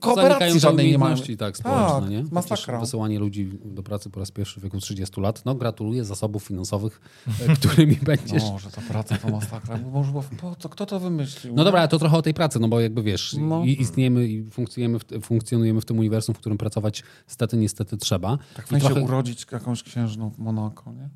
[0.00, 1.10] kooperacji żadnej nie mają.
[1.10, 2.24] umiejętności, tak, społeczne, Tak, nie?
[2.30, 2.80] masakra.
[2.80, 5.42] Wysyłanie ludzi do pracy po raz pierwszy w wieku 30 lat.
[5.44, 7.00] No gratuluję zasobów finansowych,
[7.48, 8.42] e, którymi będziesz.
[8.42, 9.78] No, że to praca to masakra.
[9.78, 10.12] Bo Może
[10.58, 11.54] co, kto to wymyślił?
[11.54, 13.64] No dobra, ale to trochę o tej pracy, no bo jakby wiesz, No.
[13.64, 18.38] i istniejemy i funkcjonujemy w, funkcjonujemy w tym uniwersum, w którym pracować stety, niestety trzeba.
[18.56, 21.08] Tak I trochę, urodzić jakąś księżną w Monako, nie?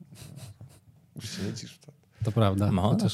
[1.22, 1.78] Siedzisz w
[2.24, 2.72] to prawda.
[2.72, 3.06] Monako?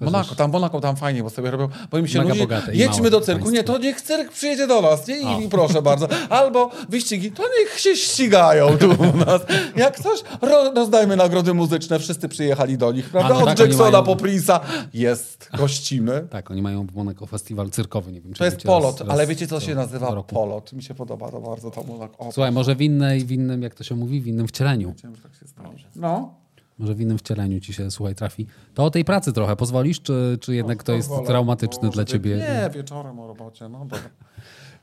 [0.00, 3.20] Monako, tam Monako, tam fajnie, bo sobie robią, bo im się Mega nudzi, jedźmy do
[3.20, 3.50] cyrku, państwo.
[3.50, 5.16] nie, to niech cyrk przyjedzie do nas, nie?
[5.18, 6.08] I, i proszę bardzo.
[6.30, 9.42] Albo wyścigi, to niech się ścigają tu u nas.
[9.76, 13.28] Jak coś, ro, rozdajmy nagrody muzyczne, wszyscy przyjechali do nich, prawda?
[13.34, 14.60] A, no Od tak, Jacksona mają- po Prince'a
[14.94, 16.26] jest, gościmy.
[16.30, 19.26] Tak, oni mają w Monako festiwal cyrkowy, nie wiem czy To jest polot, raz ale
[19.26, 20.34] wiecie co się nazywa roku.
[20.34, 20.72] polot?
[20.72, 22.32] Mi się podoba to bardzo, to Monako.
[22.32, 24.94] Słuchaj, może w innej, w innym, jak to się mówi, w innym wcieleniu.
[24.98, 25.74] Chciałem, że tak się stało.
[25.96, 26.34] No.
[26.78, 28.46] Może w innym wcieleniu ci się, słuchaj, trafi.
[28.74, 31.26] To o tej pracy trochę pozwolisz, czy, czy jednak to jest Pozwolę.
[31.28, 32.36] traumatyczne dla ciebie?
[32.36, 33.98] Nie, wieczorem o robocie, no dobra.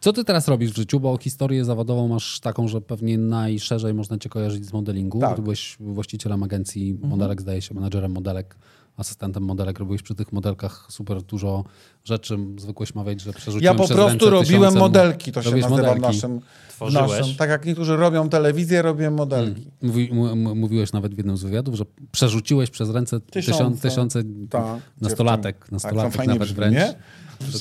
[0.02, 1.00] Co ty teraz robisz w życiu?
[1.00, 5.20] Bo historię zawodową masz taką, że pewnie najszerzej można cię kojarzyć z modelingu.
[5.20, 5.36] Tak.
[5.36, 8.56] Ty byłeś właścicielem agencji modelek, zdaje się, menadżerem modelek,
[8.98, 9.80] asystentem modelek.
[9.80, 11.64] Robiłeś przy tych modelkach super dużo
[12.06, 12.38] rzeczy.
[12.58, 15.72] Zwykłeś mawiać, że przerzuciłem Ja po przez prostu ręce robiłem modelki, to się nazywa w
[15.72, 16.02] modelki.
[16.02, 17.20] naszym, w Tworzyłeś?
[17.20, 17.36] naszym.
[17.36, 19.68] Tak jak niektórzy robią telewizję, robię modelki.
[19.82, 24.24] Mówi, m- m- mówiłeś nawet w jednym z wywiadów, że przerzuciłeś przez ręce tysiące, Tysiące.
[24.50, 24.64] Tak,
[25.02, 25.74] nastolatek, dziewczyn.
[25.76, 26.76] nastolatek tak, nawet brzmi, wręcz.
[26.76, 26.96] nie?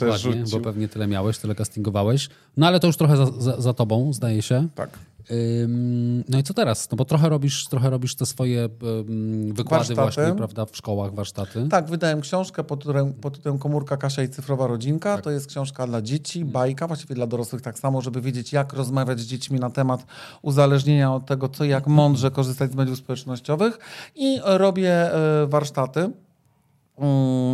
[0.00, 2.28] Dokładnie, bo pewnie tyle miałeś, tyle castingowałeś.
[2.56, 4.68] No ale to już trochę za, za, za tobą, zdaje się.
[4.74, 4.90] Tak.
[5.30, 6.90] Ym, No i co teraz?
[6.90, 10.22] No bo trochę robisz, trochę robisz te swoje ym, wykłady Warsztaty.
[10.22, 11.66] właśnie, prawda, w szkołach, warsztaty.
[11.70, 15.14] Tak, wydałem książkę pod tytułem, pod tytułem Komórka Kasia i Cyfrowa Rodzinka.
[15.14, 15.24] Tak.
[15.24, 19.20] To jest książka dla dzieci, bajka, właściwie dla dorosłych tak samo, żeby wiedzieć, jak rozmawiać
[19.20, 20.06] z dziećmi na temat
[20.42, 23.78] uzależnienia od tego, co i jak mądrze korzystać z mediów społecznościowych.
[24.14, 26.10] I robię e, warsztaty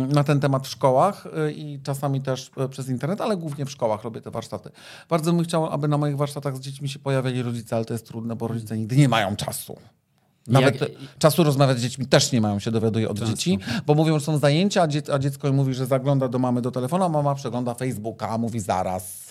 [0.09, 3.71] na ten temat w szkołach y, i czasami też y, przez internet, ale głównie w
[3.71, 4.69] szkołach robię te warsztaty.
[5.09, 8.07] Bardzo bym chciał, aby na moich warsztatach z dziećmi się pojawiali rodzice, ale to jest
[8.07, 9.77] trudne, bo rodzice nigdy nie mają czasu.
[10.47, 10.89] Nawet Jak-
[11.19, 14.37] czasu rozmawiać z dziećmi też nie mają, się dowiaduję od dzieci, bo mówią, że są
[14.37, 17.35] zajęcia, a, dzie- a dziecko im mówi, że zagląda do mamy do telefonu, a mama
[17.35, 19.26] przegląda Facebooka, a mówi zaraz.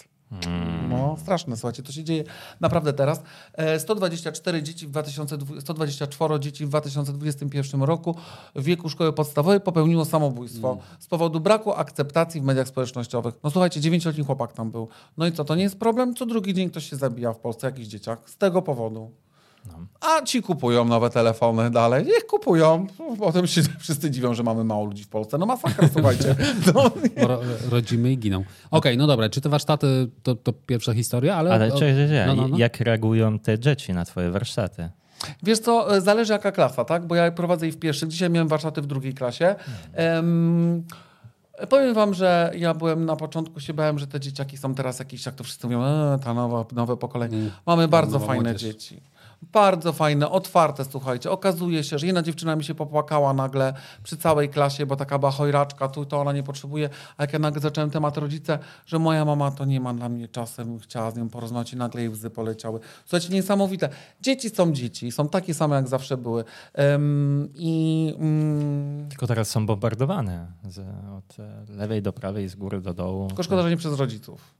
[0.88, 2.24] No, straszne, słuchajcie, to się dzieje
[2.60, 3.22] naprawdę teraz.
[3.52, 8.14] E, 124 dzieci w 2020, 124 dzieci w 2021 roku
[8.54, 13.34] w wieku szkoły podstawowej popełniło samobójstwo z powodu braku akceptacji w mediach społecznościowych.
[13.42, 14.88] No słuchajcie, 9-letni chłopak tam był.
[15.16, 16.14] No i co, to nie jest problem?
[16.14, 19.10] Co drugi dzień ktoś się zabija w Polsce, jakiś dzieciak, z tego powodu.
[20.00, 22.04] A ci kupują nowe telefony dalej.
[22.04, 22.86] Niech kupują.
[23.18, 25.38] Potem się wszyscy dziwią, że mamy mało ludzi w Polsce.
[25.38, 26.34] No masakra, słuchajcie.
[26.74, 26.90] No,
[27.28, 27.40] ro,
[27.70, 28.44] rodzimy i giną.
[28.70, 31.52] Okej, no dobra, czy te warsztaty to, to pierwsza historia, ale...
[31.52, 31.94] Ale czekaj,
[32.26, 32.58] no, no, no.
[32.58, 34.90] jak reagują te dzieci na twoje warsztaty?
[35.42, 37.06] Wiesz co, e, zależy jaka klasa, tak?
[37.06, 38.08] Bo ja prowadzę i w pierwszych.
[38.08, 39.54] Dzisiaj miałem warsztaty w drugiej klasie.
[39.92, 40.84] Em,
[41.68, 45.26] powiem wam, że ja byłem na początku, się bałem, że te dzieciaki są teraz jakieś,
[45.26, 47.50] jak to wszyscy mówią, e, ta nowa, nowe pokolenie.
[47.66, 48.62] Mamy bardzo fajne młodzież.
[48.62, 49.02] dzieci.
[49.42, 51.30] Bardzo fajne, otwarte, słuchajcie.
[51.30, 55.30] Okazuje się, że jedna dziewczyna mi się popłakała nagle przy całej klasie, bo taka była
[55.30, 56.90] chojraczka, tu to ona nie potrzebuje.
[57.16, 60.28] A jak ja nagle zacząłem temat rodzice, że moja mama to nie ma dla mnie
[60.28, 62.80] czasem, chciała z nią porozmawiać i nagle jej łzy poleciały.
[63.06, 63.88] Słuchajcie, niesamowite.
[64.20, 66.44] Dzieci są dzieci, są takie same jak zawsze były.
[66.74, 70.78] Em, I mm, Tylko teraz są bombardowane z,
[71.18, 73.26] od e, lewej do prawej, z góry do dołu.
[73.28, 74.55] tylko szkoda, że nie przez rodziców.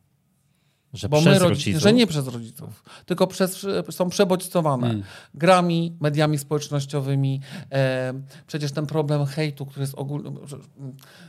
[0.95, 1.82] Że Bo przez rodziców.
[1.82, 5.03] że nie przez rodziców, tylko przez, są przebodźcowane Mm.
[5.34, 7.41] grami, mediami społecznościowymi.
[7.72, 8.12] E,
[8.47, 10.30] przecież ten problem hejtu, który jest ogólny.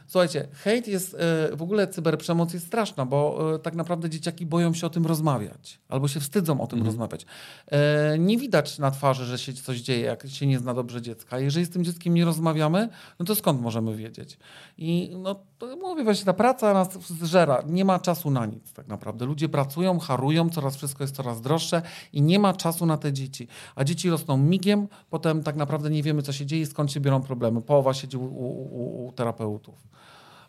[0.07, 4.73] Słuchajcie, hejt jest, e, w ogóle cyberprzemoc jest straszna, bo e, tak naprawdę dzieciaki boją
[4.73, 7.25] się o tym rozmawiać, albo się wstydzą o tym rozmawiać.
[7.67, 11.39] E, nie widać na twarzy, że się coś dzieje, jak się nie zna dobrze dziecka.
[11.39, 12.89] Jeżeli z tym dzieckiem nie rozmawiamy,
[13.19, 14.37] no to skąd możemy wiedzieć?
[14.77, 17.63] I no, to mówię właśnie, ta praca nas zżera.
[17.67, 19.25] Nie ma czasu na nic tak naprawdę.
[19.25, 21.81] Ludzie pracują, harują, coraz wszystko jest coraz droższe
[22.13, 23.47] i nie ma czasu na te dzieci.
[23.75, 27.21] A dzieci rosną migiem, potem tak naprawdę nie wiemy, co się dzieje skąd się biorą
[27.21, 27.61] problemy.
[27.61, 29.96] Połowa siedzi u, u, u terapeutów.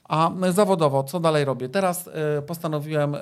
[0.09, 1.69] A zawodowo, co dalej robię?
[1.69, 3.19] Teraz e, postanowiłem e,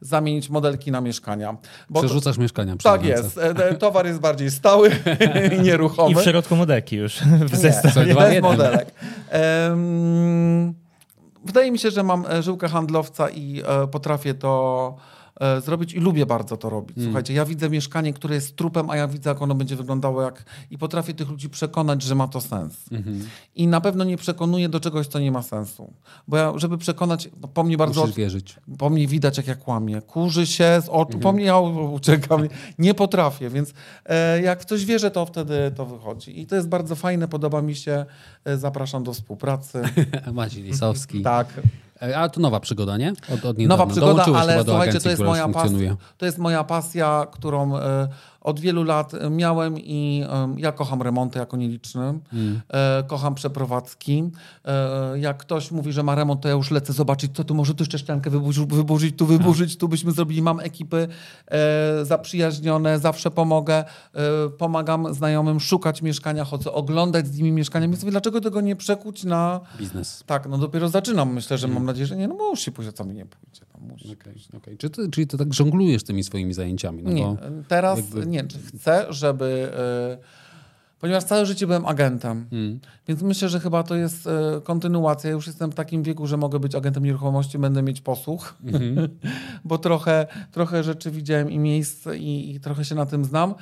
[0.00, 1.56] zamienić modelki na mieszkania.
[1.90, 2.76] Bo Przerzucasz mieszkania.
[2.76, 3.22] przy tak ręce.
[3.22, 3.38] jest.
[3.38, 4.90] E, Towar jest bardziej stały
[5.58, 6.10] i nieruchomy.
[6.10, 7.18] I w środku modeki już
[7.48, 8.14] w Nie, zestawie.
[8.14, 8.94] W bez modelek.
[11.44, 14.96] Wydaje mi się, że mam żyłkę handlowca i potrafię to
[15.40, 16.96] e, zrobić i lubię bardzo to robić.
[16.96, 17.08] Mm.
[17.08, 20.44] Słuchajcie, ja widzę mieszkanie, które jest trupem, a ja widzę, jak ono będzie wyglądało jak...
[20.70, 22.74] i potrafię tych ludzi przekonać, że ma to sens.
[22.92, 23.26] Mhm.
[23.54, 25.92] I na pewno nie przekonuję do czegoś, co nie ma sensu.
[26.28, 28.00] Bo ja, żeby przekonać, po mnie bardzo...
[28.00, 28.56] Musisz wierzyć.
[28.78, 30.02] Po mnie widać, jak ja kłamię.
[30.02, 31.20] Kurzy się z oczu, Mhm.
[31.22, 32.48] po mnie ja uciekam.
[32.78, 33.72] Nie potrafię, więc
[34.06, 36.40] e, jak w coś wierzę, to wtedy to wychodzi.
[36.40, 38.06] I to jest bardzo fajne, podoba mi się.
[38.44, 39.82] E, zapraszam do współpracy.
[40.32, 41.22] Maciej Lisowski.
[41.22, 41.60] tak.
[42.02, 43.12] E, A to nowa przygoda, nie?
[43.34, 46.64] Od, od Nowa przygoda, Dołączyłeś ale słuchajcie, agencji, to jest, moja pasja, to jest moja
[46.64, 48.08] pasja, którą e,
[48.48, 52.02] od wielu lat miałem i e, ja kocham remonty jako nieliczny.
[52.32, 52.60] Mm.
[52.68, 54.30] E, kocham przeprowadzki.
[54.64, 57.74] E, jak ktoś mówi, że ma remont, to ja już lecę zobaczyć, co tu może
[57.74, 60.42] tu jeszcze ściankę wyburzyć, wyburzyć tu wyburzyć, tu byśmy zrobili.
[60.42, 61.08] Mam ekipy
[61.50, 63.84] e, zaprzyjaźnione, zawsze pomogę.
[64.14, 67.88] E, pomagam znajomym szukać mieszkania, chodzę oglądać z nimi mieszkania.
[67.88, 69.60] Więc mówię, dlaczego tego nie przekuć na...
[69.78, 70.22] Biznes.
[70.26, 71.32] Tak, no dopiero zaczynam.
[71.32, 71.74] Myślę, że Mm.
[71.74, 73.62] mam nadzieję, że nie, no musi pójść, a co mi nie pójdzie.
[73.74, 74.12] No, musi.
[74.12, 74.78] Okej, okej.
[74.78, 77.02] Czy ty, czyli ty tak żonglujesz tymi swoimi zajęciami?
[77.02, 77.36] No Nie,
[77.68, 78.37] teraz jakby- nie.
[78.46, 79.70] Czy Chcę, żeby.
[80.14, 80.38] y,
[81.00, 82.80] ponieważ całe życie byłem agentem, Mm.
[83.08, 84.30] więc myślę, że chyba to jest y,
[84.64, 85.30] kontynuacja.
[85.30, 89.08] Już jestem w takim wieku, że mogę być agentem nieruchomości, będę mieć posłuch, Mhm.
[89.64, 93.54] bo trochę, trochę rzeczy widziałem i miejsc i, i trochę się na tym znam.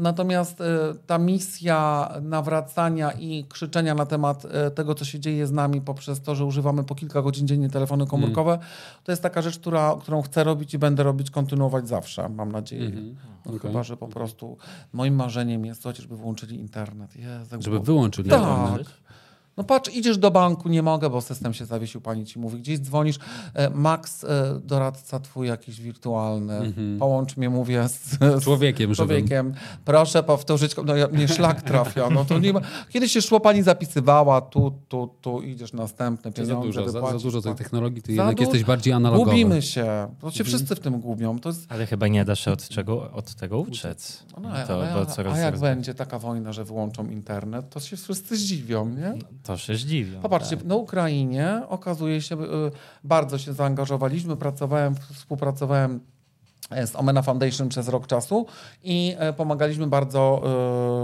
[0.00, 0.64] Natomiast y,
[1.06, 6.20] ta misja nawracania i krzyczenia na temat y, tego, co się dzieje z nami poprzez
[6.22, 8.58] to, że używamy po kilka godzin dziennie telefony komórkowe,
[9.04, 12.86] to jest taka rzecz, która, którą chcę robić i będę robić, kontynuować zawsze, mam nadzieję.
[12.86, 13.16] Mhm.
[13.46, 13.60] No, Okej.
[13.70, 14.56] Chyba, że po prostu
[14.92, 17.16] moim marzeniem jest to, żeby włączyli internet.
[17.16, 18.40] Jezu, Żeby było- wyłączyli Tak.
[18.40, 18.88] internet.
[19.58, 22.78] No patrz, idziesz do banku, nie mogę, bo system się zawiesił, pani ci mówi, gdzieś
[22.78, 23.18] dzwonisz,
[23.54, 29.08] e, Max, e, doradca twój jakiś wirtualny, połącz mnie, mówię, z, z Człowiekiem żywym.
[29.08, 29.54] człowiekiem.
[29.84, 32.60] Proszę powtórzyć, no ja, mnie szlak trafia, no to nie ma.
[32.90, 37.12] Kiedyś się szło, pani zapisywała, tu, tu, tu, idziesz następne To za pieniądze, dużo, za,
[37.12, 37.58] za dużo tej tak.
[37.58, 39.30] technologii, ty Za jednak du- jesteś bardziej analogowy.
[39.30, 42.52] Gubimy się, to się wszyscy w tym gubią, to jest Ale chyba nie da się
[42.52, 44.22] od, czego, od tego uciec.
[44.42, 47.70] no, to, ale, bo a, coraz, a jak coraz- będzie taka wojna, że wyłączą internet,
[47.70, 49.14] to się wszyscy zdziwią, nie?
[49.48, 50.20] To się zdziwią.
[50.20, 50.66] Popatrzcie, tak.
[50.66, 52.46] na Ukrainie okazuje się, y,
[53.04, 56.00] bardzo się zaangażowaliśmy, pracowałem, współpracowałem
[56.70, 58.46] e, z Omena Foundation przez rok czasu
[58.84, 60.42] i e, pomagaliśmy bardzo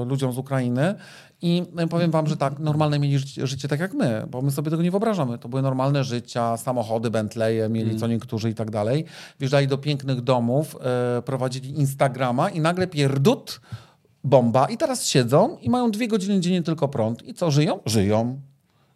[0.03, 0.95] e, ludziom z Ukrainy.
[1.43, 4.71] I powiem wam, że tak, normalne mieli życie, życie tak jak my, bo my sobie
[4.71, 5.39] tego nie wyobrażamy.
[5.39, 9.05] To były normalne życia, samochody, Bentleye mieli co niektórzy i tak dalej.
[9.41, 10.77] Wjeżdżali do pięknych domów,
[11.25, 13.61] prowadzili Instagrama i nagle pierdut,
[14.25, 17.23] bomba i teraz siedzą i mają dwie godziny dziennie tylko prąd.
[17.23, 17.81] I co, żyją?
[17.87, 18.41] Żyją.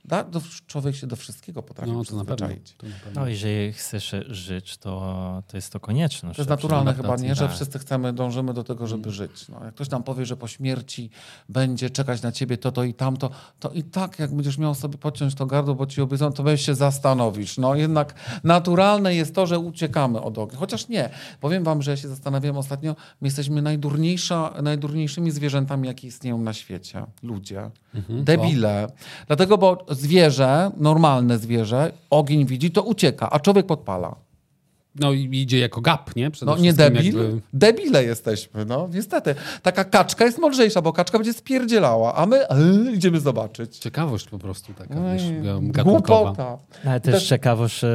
[0.09, 0.25] Da?
[0.25, 2.37] Do, człowiek się do wszystkiego potrafi No to na pewno.
[2.47, 2.75] przyzwyczaić.
[2.79, 3.21] To na pewno.
[3.21, 6.37] No, jeżeli chcesz żyć, to, to jest to konieczność.
[6.37, 7.35] To jest naturalne chyba, nie?
[7.35, 7.55] Że Tak.
[7.57, 9.49] wszyscy chcemy, dążymy do tego, żeby żyć.
[9.49, 11.11] No, jak ktoś nam powie, że po śmierci
[11.49, 13.31] będzie czekać na ciebie to, to i tamto,
[13.61, 16.67] to i tak jak będziesz miał sobie podciąć to gardło, bo ci obiecano, to weź
[16.67, 17.59] się zastanowisz.
[17.59, 20.59] No jednak naturalne jest to, że uciekamy od ognia.
[20.59, 21.11] Chociaż nie.
[21.41, 26.53] Powiem wam, że ja się zastanawiałem ostatnio, my jesteśmy najdurniejsza, najdurniejszymi zwierzętami, jakie istnieją na
[26.53, 27.07] świecie.
[27.23, 27.71] Ludzie.
[28.09, 28.87] Debile.
[29.27, 34.17] Dlatego, bo zwierzę, normalne zwierzę, ogień widzi, to ucieka, a człowiek podpala.
[34.95, 36.31] No i idzie jako gap, nie?
[36.31, 37.05] Przede No nie debil?
[37.05, 39.35] jakby- Debile jesteśmy, no niestety.
[39.63, 42.57] Taka kaczka jest mądrzejsza, bo kaczka będzie spierdzielała, a my e,
[42.95, 43.79] idziemy zobaczyć.
[43.79, 45.23] Ciekawość po prostu taka, No wiesz.
[45.85, 46.59] Głupota.
[46.87, 47.89] Ale też Też- ciekawość e,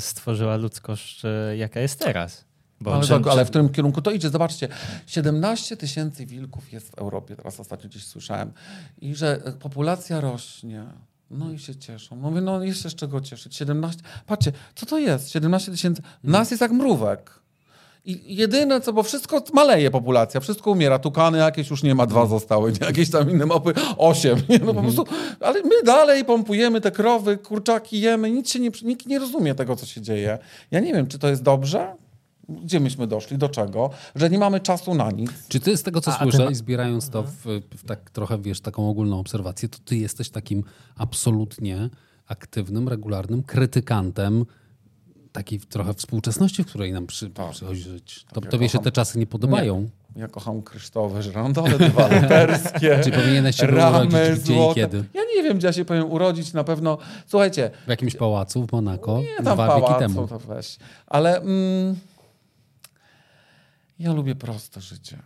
[0.00, 2.44] stworzyła ludzkość, e, jaka jest teraz.
[2.80, 4.30] Bo Ale, czym- tak, ale w którym kierunku to idzie?
[4.30, 4.68] Zobaczcie,
[5.06, 8.52] 17 tysięcy wilków jest w Europie, teraz ostatnio gdzieś słyszałem.
[9.00, 10.84] I że e, populacja rośnie.
[11.30, 12.16] No i się cieszą.
[12.16, 13.56] No mówię, no jest się z czego cieszyć.
[13.56, 15.30] 17, patrzcie, co to jest?
[15.30, 17.38] 17 tysięcy, nas jest jak mrówek.
[18.04, 20.98] I jedyne co, bo wszystko maleje populacja, wszystko umiera.
[20.98, 22.86] Tukany jakieś już nie ma, dwa zostały, nie?
[22.86, 24.38] jakieś tam inne mopy, osiem.
[24.48, 24.58] Nie?
[24.58, 25.04] No po prostu,
[25.40, 29.76] ale my dalej pompujemy te krowy, kurczaki jemy, nic się nie, nikt nie rozumie tego,
[29.76, 30.38] co się dzieje.
[30.70, 31.94] Ja nie wiem, czy to jest dobrze?
[32.48, 33.38] Gdzie myśmy doszli?
[33.38, 33.90] Do czego?
[34.14, 35.30] Że nie mamy czasu na nic.
[35.48, 37.44] Czy ty z tego, co A- a słyszę ty ma- i zbierając to w,
[37.76, 40.64] w tak trochę, wiesz, taką ogólną obserwację, to ty jesteś takim
[40.96, 41.90] absolutnie
[42.26, 44.44] aktywnym, regularnym krytykantem
[45.32, 48.24] takiej trochę współczesności, w której nam przy, przychodzi żyć.
[48.32, 49.88] To, ja tobie się kocham- te czasy nie podobają.
[50.16, 53.00] Ja kocham kryształowe żyrandole dewaloperskie.
[53.04, 54.74] Czy powinieneś się ramy urodzić gdzie i złote.
[54.74, 55.04] kiedy?
[55.14, 56.52] Ja nie wiem, gdzie ja się powinien urodzić.
[56.52, 60.28] Na pewno, słuchajcie, W jakimś pałacu w Monako nie tam dwa pałacu, wieki temu.
[60.28, 60.78] to weź.
[61.06, 61.96] Ale mm,
[63.98, 65.18] ja lubię proste życie.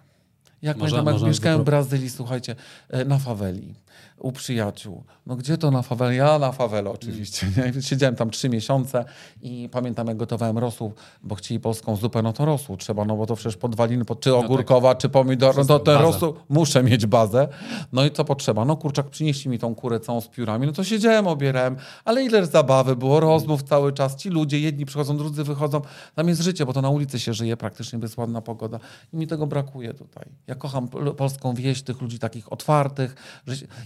[0.63, 2.57] Jak Może- pamiętam, jak mieszkałem w Brazylii, słuchajcie,
[2.89, 3.75] e, na faweli,
[4.23, 5.05] u przyjaciół.
[5.27, 6.17] No gdzie to na faweli?
[6.17, 7.47] Ja na fawelę oczywiście.
[7.75, 7.83] Nie?
[7.83, 9.05] Siedziałem tam trzy miesiące
[9.43, 10.93] i pamiętam, jak gotowałem rosół,
[11.23, 14.35] bo chcieli polską zupę, no to rosół trzeba, no bo to przecież podwaliny, pod- czy
[14.37, 17.49] ogórkowa, czy pomidor, no to ten rosół, muszę mieć bazę.
[17.93, 18.65] No i co potrzeba?
[18.65, 22.47] No kurczak, przynieśli mi tą kurę całą z piórami, no to siedziałem, obierałem, ale ile
[22.47, 25.81] zabawy było, rozmów cały czas, ci ludzie, jedni przychodzą, drudzy wychodzą,
[26.15, 28.79] tam jest życie, bo to na ulicy się żyje praktycznie, bo jest ładna pogoda
[29.13, 30.25] i mi tego brakuje tutaj.
[30.47, 33.15] Ja kocham pol- polską wieś, tych ludzi takich otwartych,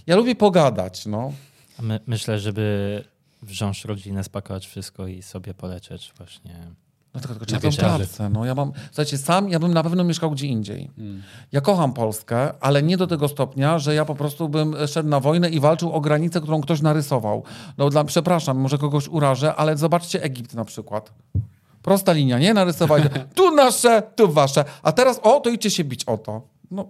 [0.07, 1.33] ja lubię pogadać, no.
[1.81, 3.03] My, myślę, żeby
[3.41, 6.67] wziąć rodzinę, spakować wszystko i sobie polecieć właśnie.
[7.13, 8.29] No tylko, tylko Na trzeba tą pracę.
[8.29, 10.91] No, ja mam, słuchajcie, sam ja bym na pewno mieszkał gdzie indziej.
[11.51, 15.19] Ja kocham Polskę, ale nie do tego stopnia, że ja po prostu bym szedł na
[15.19, 17.43] wojnę i walczył o granicę, którą ktoś narysował.
[17.77, 21.13] No dla, przepraszam, może kogoś urażę, ale zobaczcie Egipt na przykład.
[21.81, 22.53] Prosta linia, nie?
[22.53, 23.03] Narysowali.
[23.35, 24.65] Tu nasze, tu wasze.
[24.83, 26.41] A teraz o, to idźcie się bić o to.
[26.71, 26.89] No,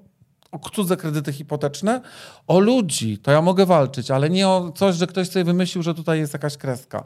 [0.64, 2.02] o cudze kredyty hipoteczne,
[2.48, 5.94] o ludzi, to ja mogę walczyć, ale nie o coś, że ktoś sobie wymyślił, że
[5.94, 7.04] tutaj jest jakaś kreska.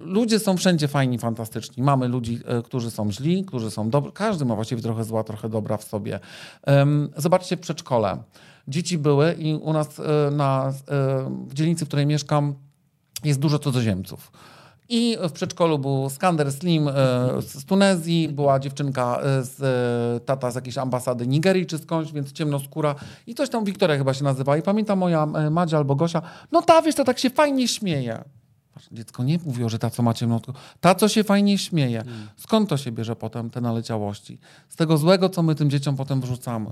[0.00, 1.82] Ludzie są wszędzie fajni, fantastyczni.
[1.82, 4.12] Mamy ludzi, e, którzy są źli, którzy są dobrzy.
[4.12, 6.20] Każdy ma właściwie trochę zła, trochę dobra w sobie.
[7.16, 8.22] Zobaczcie przedszkole.
[8.68, 10.72] Dzieci były i u nas e, na, e,
[11.48, 12.54] w dzielnicy, w której mieszkam,
[13.24, 14.32] jest dużo cudzoziemców.
[14.92, 16.92] I w przedszkolu był Skander Slim e,
[17.42, 22.32] z Tunezji, była dziewczynka e, z e, tata z jakiejś ambasady Nigerii czy skądś, więc
[22.32, 22.94] ciemnoskóra.
[23.26, 24.56] I coś tam Wiktoria chyba się nazywa.
[24.56, 26.22] I pamiętam moja Madzia albo Gosia,
[26.52, 28.24] no ta wiesz, to tak się fajnie śmieje.
[28.92, 30.52] Dziecko nie mówiło, że ta, co ma ciemnotko.
[30.80, 32.04] Ta, co się fajnie śmieje.
[32.36, 34.38] Skąd to się bierze potem, te naleciałości?
[34.68, 36.70] Z tego złego, co my tym dzieciom potem wrzucamy.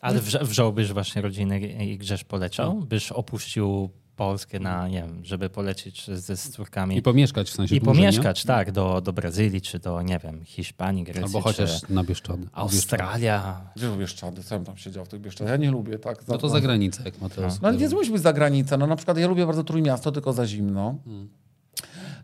[0.00, 2.74] Ale wrze- wziąłbyś właśnie rodzinę i i grzesz poleciał?
[2.74, 6.96] Byś opuścił Polskę na, nie wiem, żeby polecieć ze z córkami.
[6.96, 10.44] I pomieszkać w sensie I dłużej, pomieszkać, tak, do, do Brazylii, czy do, nie wiem,
[10.44, 11.04] Hiszpanii?
[11.04, 12.46] Grecji, Albo chociaż czy na Bieszczady.
[12.52, 13.60] Australia.
[13.76, 14.42] Gdzie lubię Bieszczady?
[14.42, 15.50] Co bym tam siedział w tych Bieszczadach?
[15.50, 16.28] Ja nie lubię, tak?
[16.28, 17.60] No to za granicę, jak Mateusz.
[17.62, 18.78] No ale nie być za granicę.
[18.78, 20.94] No na przykład ja lubię bardzo Trójmiasto, tylko za zimno.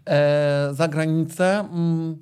[0.07, 1.59] E, za granicę...
[1.73, 2.19] Mm,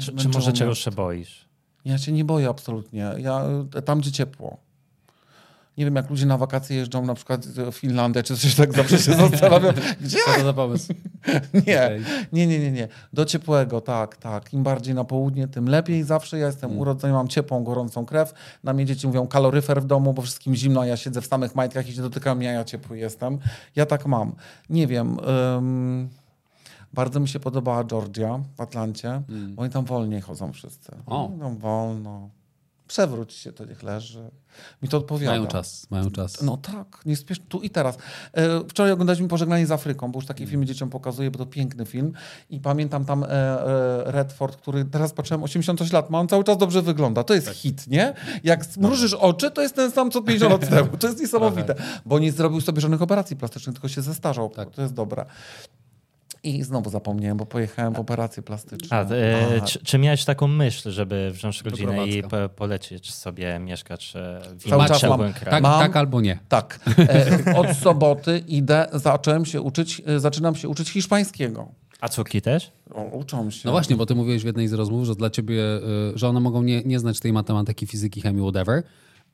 [0.00, 1.48] Czy, czy może czegoś się boisz?
[1.84, 3.10] Ja się nie boję absolutnie.
[3.18, 3.44] Ja,
[3.84, 4.63] tam, gdzie ciepło.
[5.78, 8.98] Nie wiem, jak ludzie na wakacje jeżdżą na przykład w Finlandię czy coś tak, zawsze
[8.98, 9.74] się zastanawiam.
[10.00, 10.18] Gdzie?
[10.26, 10.94] Co to za pomysł?
[11.66, 12.02] Nie, Okej.
[12.32, 12.88] nie, nie, nie, nie.
[13.12, 14.52] Do ciepłego, tak, tak.
[14.52, 16.02] Im bardziej na południe, tym lepiej.
[16.02, 18.32] Zawsze ja jestem urodzony, mam ciepłą, gorącą krew.
[18.64, 21.54] Na mnie dzieci mówią kaloryfer w domu, bo wszystkim zimno, a ja siedzę w samych
[21.54, 23.38] majtkach i się dotykam mnie, a ja ciepły jestem.
[23.76, 24.32] Ja tak mam.
[24.70, 25.18] Nie wiem.
[25.56, 26.08] ym,
[26.92, 29.22] bardzo mi się podobała Georgia w Atlancie.
[29.28, 30.92] bo Oni tam wolniej chodzą wszyscy.
[31.06, 31.26] O.
[31.26, 32.30] Oni tam wolno.
[32.86, 34.30] Przewróć się, to niech leży.
[34.82, 35.32] Mi to odpowiada.
[35.32, 36.42] Mają czas, mają czas.
[36.42, 37.98] No tak, nie spiesz tu i teraz.
[38.32, 41.86] E, Wczoraj oglądaliśmy Pożegnanie z Afryką, bo już taki film dzieciom pokazuje, bo to piękny
[41.86, 42.12] film.
[42.50, 46.56] I pamiętam tam e, e, Redford, który teraz patrzyłem, 86 lat ma, on cały czas
[46.56, 47.24] dobrze wygląda.
[47.24, 48.14] To jest hit, nie?
[48.44, 50.96] Jak zmrużysz oczy, to jest ten sam co 50 lat temu.
[50.96, 51.74] To jest niesamowite.
[52.06, 54.50] Bo nie zrobił sobie żadnych operacji plastycznych, tylko się zestarzał.
[54.74, 55.26] To jest dobre.
[56.44, 58.96] I znowu zapomniałem, bo pojechałem w operację plastyczną.
[58.96, 64.12] A, e, czy, czy miałeś taką myśl, żeby wziąć rodzinę i po, polecieć sobie mieszkać
[64.16, 65.50] e, w Cały innym czas mam- kraju?
[65.50, 66.38] Tak, Mam- tak albo nie.
[66.48, 66.80] Tak.
[66.98, 71.68] E, od soboty idę, zacząłem się uczyć, e, zaczynam się uczyć hiszpańskiego.
[72.00, 72.72] A córki też?
[72.94, 73.60] O, uczą się.
[73.64, 75.62] No właśnie, bo ty mówiłeś w jednej z rozmów, że dla ciebie,
[76.14, 78.82] y, że one mogą nie, nie znać tej matematyki, fizyki, chemii, whatever,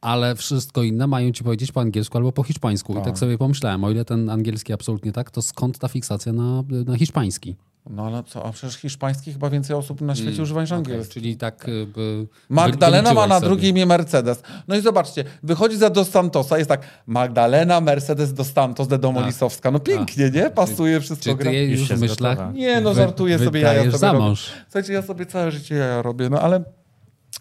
[0.01, 2.99] ale wszystko inne mają ci powiedzieć po angielsku albo po hiszpańsku.
[2.99, 6.63] I tak sobie pomyślałem, o ile ten angielski absolutnie tak, to skąd ta fiksacja na,
[6.87, 7.57] na hiszpański?
[7.91, 11.15] No ale co, a przecież hiszpański chyba więcej osób na świecie używa niż Mm, angielski.
[11.15, 13.47] czyli tak y, by, Magdalena ma na sobie.
[13.49, 14.43] drugie imię Mercedes.
[14.69, 19.71] No i zobaczcie, wychodzi za Dos Santosa, jest tak Magdalena Mercedes Dos Santos de Domolisowska.
[19.71, 20.51] No pięknie, nie?
[20.51, 21.31] Pasuje wszystko.
[21.31, 22.55] Czy ty gra- Już w myślach?
[22.55, 24.25] Nie, no wy- żartuję sobie, jaja wydajesz sobie za robię.
[24.25, 24.51] mąż.
[24.65, 26.65] Słuchajcie, ja sobie całe życie jaja robię, no ale,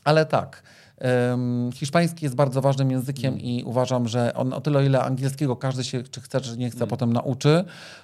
[0.04, 0.64] ale tak.
[1.74, 3.46] Hiszpański jest bardzo ważnym językiem Mm.
[3.46, 6.70] i uważam, że on o tyle, o ile angielskiego każdy się, czy chce, czy nie
[6.70, 6.90] chce, Mm.
[6.90, 7.64] potem nauczy,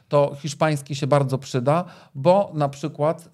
[0.10, 1.86] to hiszpański się bardzo przyda,
[2.16, 3.32] bo na przykład y, y,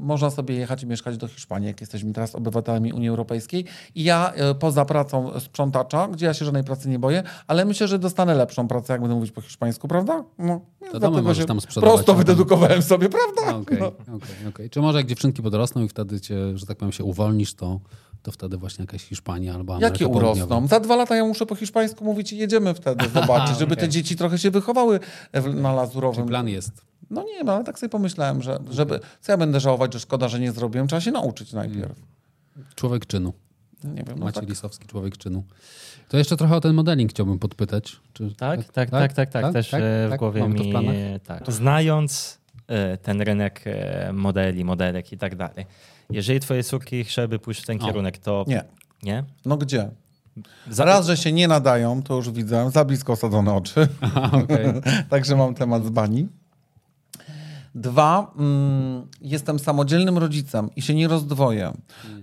[0.00, 3.64] można sobie jechać i mieszkać do Hiszpanii, jak jesteśmy teraz obywatelami Unii Europejskiej.
[3.94, 7.88] I ja y, poza pracą sprzątacza, gdzie ja się żadnej pracy nie boję, ale myślę,
[7.88, 10.24] że dostanę lepszą pracę, jak będę mówić po hiszpańsku, prawda?
[10.38, 13.56] No, więc domy możesz tam sprzedawać, Prosto wydedukowałem sobie, prawda?
[13.56, 13.86] Okej, No.
[14.16, 14.70] okej, okej.
[14.70, 17.80] Czy może jak dziewczynki podrosną i wtedy cię, że tak powiem, się uwolnisz, to,
[18.22, 20.66] to wtedy właśnie jakaś Hiszpania albo Ameryka Jakie urosną?
[20.66, 23.88] Za dwa lata ja muszę po hiszpańsku mówić i jedziemy wtedy zobaczyć, żeby te Okej.
[23.92, 25.00] dzieci trochę się wychowały
[25.34, 26.26] w- na Lazurowym.
[26.26, 26.72] Plan jest.
[27.10, 30.28] No nie, no ale tak sobie pomyślałem, że żeby, co ja będę żałować, że szkoda,
[30.28, 31.92] że nie zrobiłem, trzeba się nauczyć najpierw.
[32.74, 33.32] Człowiek czynu.
[33.84, 34.48] Nie wiem, no Maciej tak.
[34.50, 35.44] Lisowski, człowiek czynu.
[36.08, 37.96] To jeszcze trochę o ten modeling chciałbym podpytać.
[38.12, 39.52] Czy, Tak, tak, tak, tak, tak.
[39.52, 40.72] Też e, w głowie Mamy to w mi...
[40.72, 40.94] planach?
[41.26, 41.52] Tak.
[41.52, 45.66] Znając e, ten rynek e, modeli, modelek i tak dalej,
[46.14, 47.86] jeżeli twoje córki chciałyby pójść w ten O.
[47.86, 48.64] kierunek, to Nie.
[49.02, 49.24] nie?
[49.44, 49.90] No gdzie?
[50.70, 53.88] Za- Raz, że się nie nadają, to już widzę, za blisko osadzone oczy.
[54.00, 54.66] Aha, okej.
[55.10, 56.28] Także mam temat z bani.
[57.74, 61.72] Dwa, mm, jestem samodzielnym rodzicem i się nie rozdwoję.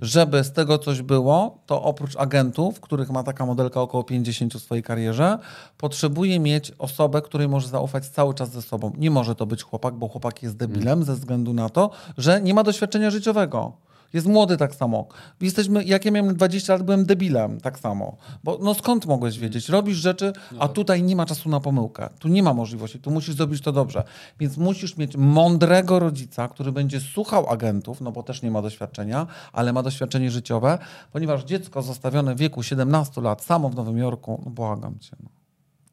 [0.01, 4.59] Żeby z tego coś było, to oprócz agentów, których ma taka modelka około 50 w
[4.59, 5.39] swojej karierze,
[5.77, 8.91] potrzebuję mieć osobę, której może zaufać cały czas ze sobą.
[8.97, 12.53] Nie może to być chłopak, bo chłopak jest debilem ze względu na to, że nie
[12.53, 13.88] ma doświadczenia życiowego.
[14.13, 15.07] Jest młody tak samo.
[15.41, 18.17] Jesteśmy, jak ja miałem 20 lat, byłem debilem tak samo.
[18.43, 19.69] Bo no skąd mogłeś wiedzieć?
[19.69, 22.09] Robisz rzeczy, a tutaj nie ma czasu na pomyłkę.
[22.19, 24.03] Tu nie ma możliwości, tu musisz zrobić to dobrze.
[24.39, 29.27] Więc musisz mieć mądrego rodzica, który będzie słuchał agentów, no bo też nie ma doświadczenia,
[29.53, 30.77] ale ma doświadczenie życiowe,
[31.11, 35.15] ponieważ dziecko zostawione w wieku 17 lat samo w Nowym Jorku, no błagam cię.
[35.23, 35.38] No.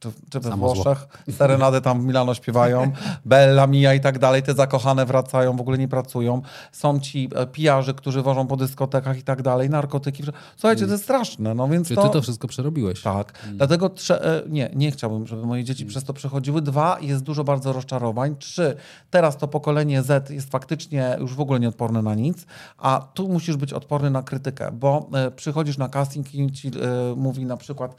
[0.00, 0.74] Czy, czy we Samo zło.
[0.74, 2.92] Włoszech serenady tam w Milano śpiewają,
[3.24, 6.42] Bella Mia i tak dalej, te zakochane wracają, w ogóle nie pracują.
[6.72, 10.22] Są ci e, pijarzy, którzy wożą po dyskotekach i tak dalej, narkotyki.
[10.56, 12.02] Słuchajcie, to jest straszne, no więc Czy to...
[12.02, 13.02] ty to wszystko przerobiłeś?
[13.02, 13.32] Tak.
[13.52, 16.62] Dlatego trze- e, nie, nie chciałbym, żeby moje dzieci przez to przechodziły.
[16.62, 18.36] Dwa, jest dużo bardzo rozczarowań.
[18.36, 18.76] Trzy,
[19.10, 22.46] teraz to pokolenie Z jest faktycznie już w ogóle nieodporne na nic,
[22.78, 26.70] a tu musisz być odporny na krytykę, bo e, przychodzisz na casting i ci
[27.16, 27.96] mówi na przykład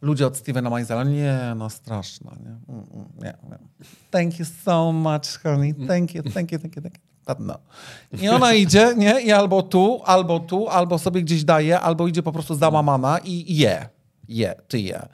[0.00, 2.74] ludzie od Stevena Meisela, nie, no straszna, nie?
[2.74, 3.58] Mm, mm, nie, nie.
[4.10, 7.08] Thank you so much, honey, thank you, thank you, thank you, thank you.
[7.38, 7.58] No.
[8.22, 9.20] I ona idzie, nie?
[9.20, 13.56] I albo tu, albo tu, albo sobie gdzieś daje, albo idzie po prostu załamana i
[13.56, 13.88] je.
[14.28, 15.08] Je, ty je.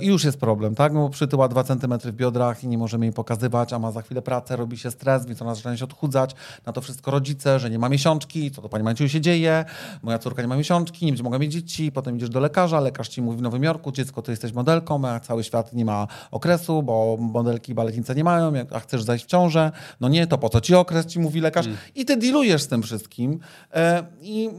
[0.00, 0.92] I już jest problem, tak?
[0.92, 4.02] No bo przytyła 2 cm w biodrach i nie możemy jej pokazywać, a ma za
[4.02, 6.34] chwilę pracę, robi się stres, więc ona zaczyna się odchudzać.
[6.66, 9.64] Na to wszystko rodzice, że nie ma miesiączki, co to pani Maciu się dzieje,
[10.02, 13.08] moja córka nie ma miesiączki, nie będzie mogła mieć dzieci, potem idziesz do lekarza, lekarz
[13.08, 16.82] ci mówi w Nowym Jorku, dziecko, ty jesteś modelką, a cały świat nie ma okresu,
[16.82, 20.48] bo modelki i baletnice nie mają, a chcesz zajść w ciążę, no nie, to po
[20.48, 21.66] co ci okres, ci mówi lekarz.
[21.66, 21.78] Mm.
[21.94, 23.40] I ty dealujesz z tym wszystkim.
[23.74, 24.50] E, I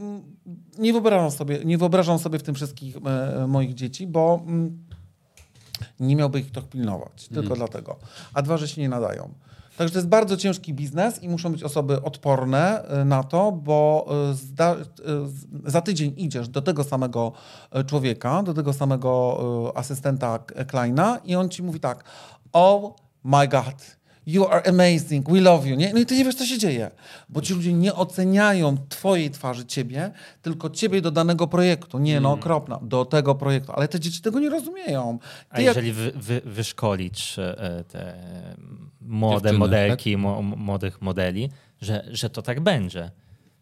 [0.78, 4.78] nie wyobrażam sobie, nie wyobrażam sobie w tym wszystkich e, moich dzieci, bo mm,
[6.00, 7.28] nie miałby ich to pilnować.
[7.28, 7.58] Tylko mm.
[7.58, 7.96] dlatego.
[8.34, 9.34] A dwa, że się nie nadają.
[9.76, 14.08] Także to jest bardzo ciężki biznes i muszą być osoby odporne e, na to, bo
[14.32, 14.76] zda,
[15.64, 17.32] za tydzień idziesz do tego samego
[17.86, 20.38] człowieka, do tego samego asystenta
[20.68, 22.04] Kleina i on ci mówi tak,
[22.52, 22.94] oh
[23.24, 23.99] my god,
[24.30, 25.76] You are amazing, we love you.
[25.76, 25.92] Nie?
[25.92, 26.90] No i ty nie wiesz, co się dzieje,
[27.28, 30.10] bo ci ludzie nie oceniają twojej twarzy, ciebie,
[30.42, 31.98] tylko ciebie do danego projektu.
[31.98, 32.40] Nie, no mm.
[32.40, 33.72] okropna, do tego projektu.
[33.72, 35.18] Ale te dzieci tego nie rozumieją.
[35.18, 35.96] Ty A jeżeli jak...
[35.96, 38.14] wy, wy, wyszkolić e, te
[39.00, 40.22] młode Dziewczyny, modelki, tak?
[40.56, 41.50] młodych modeli,
[41.80, 43.10] że, że to tak będzie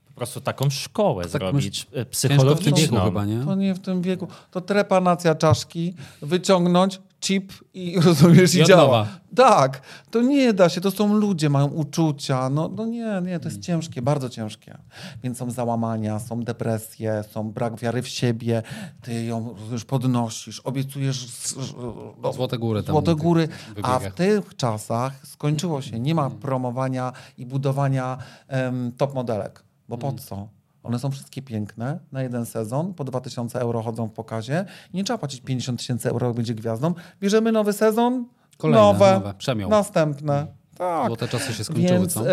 [0.07, 3.05] po prostu taką szkołę tak zrobić myśl, psychologiczną.
[3.05, 3.45] Chyba, nie?
[3.45, 4.29] To nie w tym wieku.
[4.51, 9.07] To trepanacja czaszki, wyciągnąć, chip i rozumiesz, i, i działa.
[9.37, 13.49] Tak, to nie da się, to są ludzie, mają uczucia, no, no nie, nie, to
[13.49, 14.79] jest ciężkie, bardzo ciężkie.
[15.23, 18.63] Więc są załamania, są depresje, są brak wiary w siebie,
[19.03, 21.27] ty ją już podnosisz, obiecujesz
[22.23, 23.49] no, złote góry, złote góry
[23.83, 26.39] a w tych czasach skończyło się, nie ma mm.
[26.39, 28.19] promowania i budowania
[28.51, 30.19] um, top modelek, bo po mm.
[30.19, 30.58] co?
[30.83, 34.65] One są wszystkie piękne na jeden sezon, po 2000 euro chodzą w pokazie.
[34.95, 36.95] Nie trzeba płacić 50 tysięcy euro, jak będzie gwiazdą.
[37.21, 38.27] Bierzemy nowy sezon,
[38.59, 39.35] Kolejne, nowe, nowe.
[39.35, 39.71] Przemiał.
[39.71, 40.47] następne.
[40.79, 41.09] Tak.
[41.09, 42.25] Bo te czasy się skończyły, Więc co?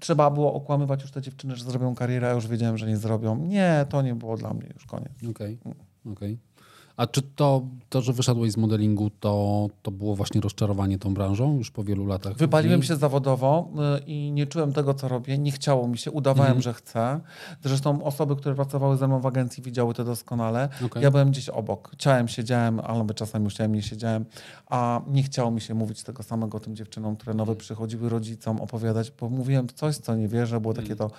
[0.00, 3.36] trzeba było okłamywać już te dziewczyny, że zrobią karierę, a już wiedziałem, że nie zrobią.
[3.36, 5.12] Nie, to nie było dla mnie już koniec.
[5.30, 5.74] Okej, okay.
[6.12, 6.12] okej.
[6.12, 6.55] Okay.
[6.96, 11.56] A czy to, to, że wyszedłeś z modelingu, to, to było właśnie rozczarowanie tą branżą
[11.56, 12.36] już po wielu latach?
[12.36, 15.38] Wypaliłem się zawodowo y, i nie czułem tego, co robię.
[15.38, 16.10] Nie chciało mi się.
[16.10, 16.62] Udawałem, mm.
[16.62, 17.20] że chcę.
[17.62, 20.68] Zresztą osoby, które pracowały ze mną w agencji, widziały to doskonale.
[20.86, 21.02] Okay.
[21.02, 21.92] Ja byłem gdzieś obok.
[21.98, 24.24] Ciałem siedziałem, albo czasami już ciałem nie siedziałem,
[24.66, 27.60] a nie chciało mi się mówić tego samego tym dziewczynom, które nowe mm.
[27.60, 30.98] przychodziły rodzicom, opowiadać, bo mówiłem coś, co nie wierzę, było takie mm.
[30.98, 31.10] to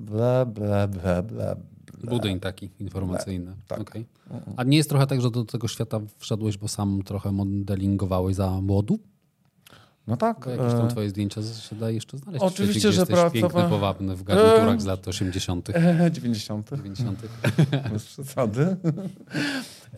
[0.00, 1.56] ble, ble, ble, ble,
[2.10, 3.52] Budyń taki informacyjny.
[3.68, 3.80] Tak.
[3.80, 4.04] Okay.
[4.56, 8.60] A nie jest trochę tak, że do tego świata wszedłeś, bo sam trochę modelingowałeś za
[8.60, 8.98] młodu?
[10.06, 10.44] No tak.
[10.44, 12.44] Bo jakieś tam e, twoje zdjęcia się da jeszcze znaleźć.
[12.44, 13.32] Oczywiście, że pracowałem.
[13.32, 15.68] piękny, powabny w garniturach z lat 80.
[16.10, 16.70] 90.
[16.70, 17.18] 90.
[17.92, 18.76] Bez przesady.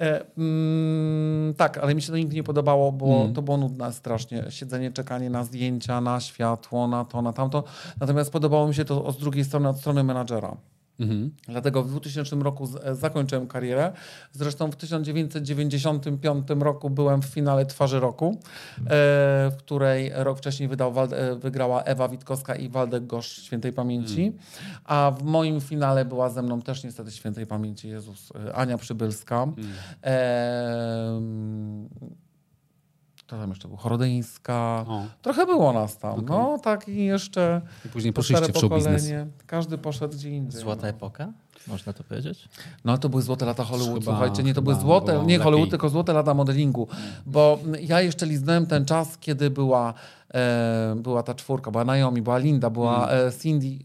[0.00, 3.34] E, mm, tak, ale mi się to nigdy nie podobało, bo mm.
[3.34, 4.44] to było nudne strasznie.
[4.48, 7.64] Siedzenie, czekanie na zdjęcia, na światło, na to, na tamto.
[8.00, 10.56] Natomiast podobało mi się to z drugiej strony, od strony menadżera.
[11.00, 11.30] Mhm.
[11.48, 13.92] Dlatego w 2000 roku e, zakończyłem karierę.
[14.32, 18.38] Zresztą w 1995 roku byłem w finale Twarzy Roku,
[18.78, 18.80] e,
[19.50, 24.26] w której rok wcześniej wydał, e, wygrała Ewa Witkowska i Waldek Gosz Świętej Pamięci.
[24.26, 24.44] Mhm.
[24.84, 29.42] A w moim finale była ze mną też niestety Świętej Pamięci Jezus Ania Przybylska.
[29.42, 29.66] Mhm.
[30.04, 31.20] E,
[33.26, 33.76] kto tam jeszcze był?
[33.76, 34.84] Chorodyńska.
[34.88, 35.06] O.
[35.22, 36.12] Trochę było nas tam.
[36.12, 36.24] Okay.
[36.24, 37.62] No tak i jeszcze.
[37.84, 39.10] I później poszliście w show biznes.
[39.46, 40.60] Każdy poszedł gdzie indziej.
[40.60, 40.88] Złota no.
[40.88, 41.32] epoka?
[41.68, 42.48] Można to powiedzieć?
[42.84, 44.00] No to były złote lata Hollywood.
[44.00, 46.88] Chyba, Słuchajcie, nie to były złote, nie Hollywood, tylko złote lata modelingu.
[47.26, 49.94] Bo ja jeszcze liznąłem ten czas, kiedy była
[50.34, 53.28] e, była ta czwórka, była Naomi, była Linda, była mm.
[53.28, 53.78] e, Cindy.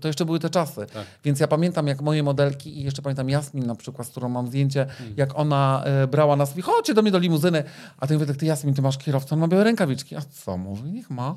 [0.00, 0.86] To jeszcze były te czasy.
[0.94, 1.06] Tak.
[1.24, 4.46] Więc ja pamiętam, jak moje modelki i jeszcze pamiętam Jasmin na przykład, z którą mam
[4.46, 5.14] zdjęcie, mm.
[5.16, 7.64] jak ona e, brała nas i chodźcie do mnie do limuzyny.
[7.98, 10.16] A ty mówię, tak, ty Jasmin, ty masz kierowcę, on ma białe rękawiczki.
[10.16, 10.56] A co?
[10.56, 11.36] Mówi, niech ma.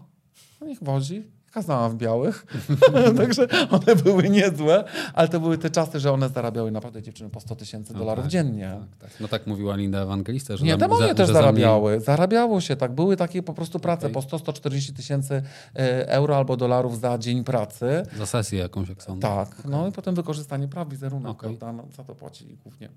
[0.61, 1.23] Niech wozi
[1.53, 2.45] kazała w białych.
[3.17, 4.83] Także one były niezłe,
[5.13, 8.23] ale to były te czasy, że one zarabiały naprawdę dziewczyny po 100 tysięcy no dolarów
[8.23, 8.77] tak, dziennie.
[8.99, 9.19] Tak, tak.
[9.19, 10.57] No tak mówiła Linda Ewangelista.
[10.57, 11.99] Że Nie, demonie też zarabiały.
[11.99, 12.91] Zarabiało się, tak.
[12.91, 14.23] Były takie po prostu prace okay.
[14.23, 15.41] po 100-140 tysięcy
[15.75, 18.03] e, euro albo dolarów za dzień pracy.
[18.17, 19.27] Za sesję jakąś, jak sądzę.
[19.27, 19.59] Tak.
[19.59, 19.71] Okay.
[19.71, 21.57] No i potem wykorzystanie praw, wizerunek, okay.
[21.57, 21.83] prawda?
[21.83, 22.89] No, za to płacili głównie.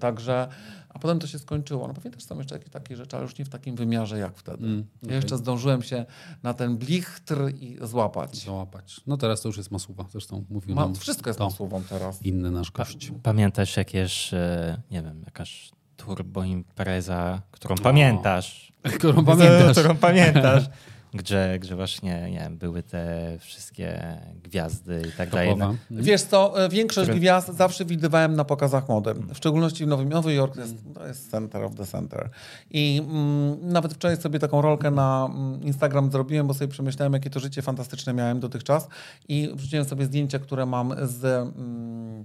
[0.00, 0.48] Także,
[0.88, 1.88] a potem to się skończyło.
[1.88, 4.36] No pewnie też są jeszcze jakieś takie rzeczy, ale już nie w takim wymiarze jak
[4.36, 4.64] wtedy.
[4.64, 5.10] Mm, okay.
[5.10, 6.06] Ja jeszcze zdążyłem się
[6.42, 8.36] na ten blichtr i złapać.
[8.36, 9.00] Złapać.
[9.06, 10.04] No teraz to już jest masuwa.
[10.12, 12.22] Zresztą mówił Ma, Wszystko jest masową teraz.
[12.22, 13.10] Inny nasz gość.
[13.10, 17.78] Pa, pamiętasz jakieś, e, nie wiem, jakaś turbo impreza, którą o.
[17.78, 18.72] pamiętasz?
[18.98, 19.78] Którą pamiętasz.
[19.78, 20.64] którą pamiętasz.
[21.16, 25.56] gdzie, gdzie właśnie nie wiem, były te wszystkie gwiazdy i tak dalej.
[25.56, 25.74] No.
[25.90, 27.20] Wiesz co, e, większość Który...
[27.20, 29.14] gwiazd zawsze widywałem na pokazach mody.
[29.14, 32.30] W szczególności w Nowym Nowy Jork to jest, to jest center of the center.
[32.70, 37.30] I mm, nawet wczoraj sobie taką rolkę na mm, Instagram zrobiłem, bo sobie przemyślałem, jakie
[37.30, 38.88] to życie fantastyczne miałem dotychczas
[39.28, 42.24] i wrzuciłem sobie zdjęcia, które mam z mm,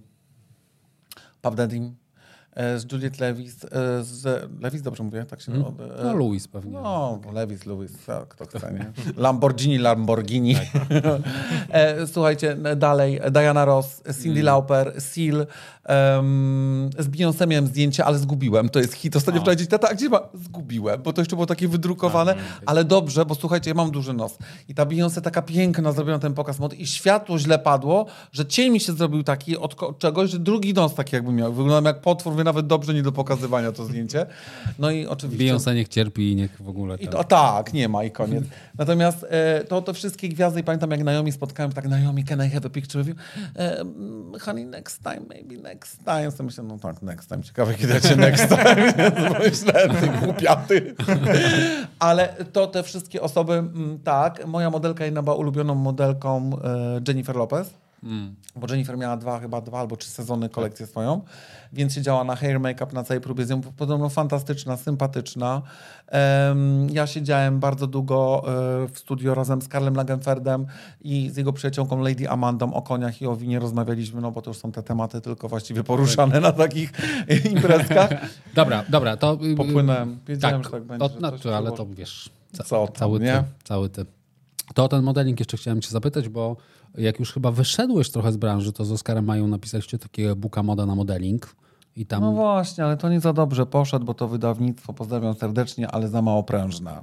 [1.41, 1.91] Daddy,
[2.55, 3.67] z Juliet Lewis, e,
[4.03, 5.25] z Lewis, dobrze mówię?
[5.25, 5.73] Tak się Hmm?
[5.99, 6.71] e, No Louis pewnie.
[6.71, 8.91] No, Lewis, Lewis, tak, kto chce, nie?
[9.17, 10.55] Lamborghini, Lamborghini.
[11.69, 15.47] E, Słuchajcie, dalej, Diana Ross, Cindy Lauper, Seal,
[15.83, 18.69] em, z Beyoncé miałem zdjęcie, ale zgubiłem.
[18.69, 19.15] To jest hit.
[19.15, 20.19] Ostatnio wczoraj gdzieś, tata, a gdzie ma?
[20.33, 22.35] Zgubiłem, bo to jeszcze było takie wydrukowane,
[22.65, 24.37] ale dobrze, bo słuchajcie, ja mam duży nos.
[24.69, 28.71] I ta Beyoncé taka piękna, zrobiona ten pokaz mod i światło źle padło, że cień
[28.73, 31.53] mi się zrobił taki od czegoś, że drugi nos taki jakby miał.
[31.53, 34.25] Wyglądam jak potwór, mówię, nawet dobrze nie do pokazywania to zdjęcie.
[34.79, 35.45] No i oczywiście...
[35.45, 36.95] Beyoncé niech cierpi i niech w ogóle...
[36.95, 38.43] I ten- to, tak, nie ma i koniec.
[38.77, 42.49] Natomiast e, to, to wszystkie gwiazdy, i pamiętam jak Naomi spotkałem, tak Naomi, can I
[42.49, 43.15] have a picture of you?
[43.55, 46.31] E, mm, honey, next time, maybe next time.
[46.31, 47.43] So myślę, no tak, next time.
[47.43, 48.93] Ciekawe, kiedy ja cię next time.
[49.49, 50.95] Myślę, ty głupiaty.
[51.99, 57.80] Ale to te wszystkie osoby, mm, tak, moja modelka była ulubioną modelką e, Jennifer Lopez.
[58.55, 61.21] Bo Jennifer miała dwa, chyba dwa albo trzy sezony kolekcję swoją,
[61.73, 63.61] więc siedziała na hair make-up na całej próbie z nią.
[63.61, 65.61] Podobno fantastyczna, sympatyczna.
[66.07, 68.43] Em, ja siedziałem bardzo długo
[68.83, 70.65] e, w studio razem z Karlem Lagenferdem
[71.01, 74.49] i z jego przyjaciółką Lady Amandą o koniach i o winie rozmawialiśmy, no bo to
[74.49, 76.91] już są te tematy tylko właściwie poruszane na takich
[77.51, 78.09] imprezkach.
[78.55, 79.37] Dobra, dobra, to...
[79.45, 80.19] y, Popłynąłem.
[80.27, 81.09] Wiedziałem, tak, że tak będzie.
[81.09, 82.29] To, coś ale to wiesz...
[82.57, 83.33] Ca- Co tam, cały nie?
[83.33, 84.05] ty, cały ty.
[84.73, 86.55] To o ten modeling jeszcze chciałem cię zapytać, bo
[86.97, 90.85] jak już chyba wyszedłeś trochę z branży, to z Oskarem mają napisaliście takiego booka moda
[90.85, 91.55] na modeling
[91.95, 92.21] i tam...
[92.21, 96.21] No właśnie, ale to nie za dobrze poszedł, bo to wydawnictwo, pozdrawiam serdecznie, ale za
[96.21, 97.01] mało prężne.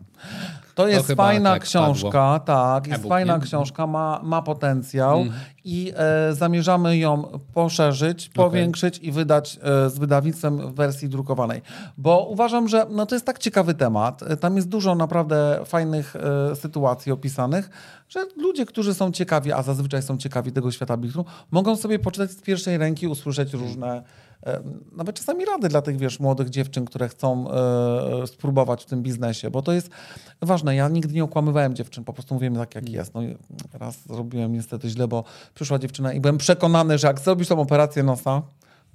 [0.79, 3.43] To jest chyba fajna tak książka, tak, jest E-book, fajna nie?
[3.43, 5.25] książka, ma, ma potencjał
[5.65, 11.63] i e, zamierzamy ją poszerzyć, powiększyć i wydać e, z wydawnictwem w wersji drukowanej.
[11.97, 16.17] Bo uważam, że no, to jest tak ciekawy temat, e, tam jest dużo naprawdę fajnych
[16.17, 17.71] e, sytuacji opisanych,
[18.09, 22.31] że ludzie, którzy są ciekawi, a zazwyczaj są ciekawi tego świata blikru, mogą sobie poczytać
[22.31, 24.03] z pierwszej ręki, usłyszeć różne e,
[24.93, 29.51] nawet czasami rady dla tych, wiesz, młodych dziewczyn, które chcą e, spróbować w tym biznesie,
[29.51, 29.91] bo to jest
[30.43, 30.77] ważne.
[30.77, 33.15] Ja nigdy nie okłamywałem dziewczyn, po prostu mówiłem tak, jak jest.
[33.15, 33.21] No,
[33.73, 35.25] raz zrobiłem niestety źle, bo
[35.55, 38.43] przyszła dziewczyna i byłem przekonany, że jak zrobisz tą operację nosa,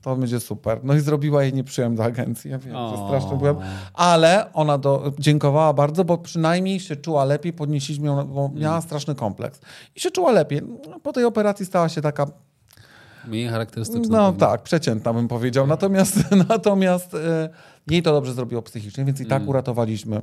[0.02, 0.80] to będzie super.
[0.84, 2.52] No i zrobiła jej, nie przyjąłem do agencji.
[2.52, 3.56] Ja wiem, że straszny byłem.
[3.94, 9.16] Ale ona do, dziękowała bardzo, bo przynajmniej się czuła lepiej, podnieśliśmy ją, bo miała straszny
[9.16, 9.60] kompleks.
[9.96, 10.62] I się czuła lepiej.
[10.90, 12.28] No, po tej operacji stała się taka
[13.28, 14.18] Mniej charakterystyczne.
[14.18, 14.40] no pewnie.
[14.40, 15.68] tak, przeciętna bym powiedział.
[15.68, 16.20] Natomiast,
[16.50, 17.50] natomiast e,
[17.88, 20.22] jej to dobrze zrobiło psychicznie, więc i tak uratowaliśmy.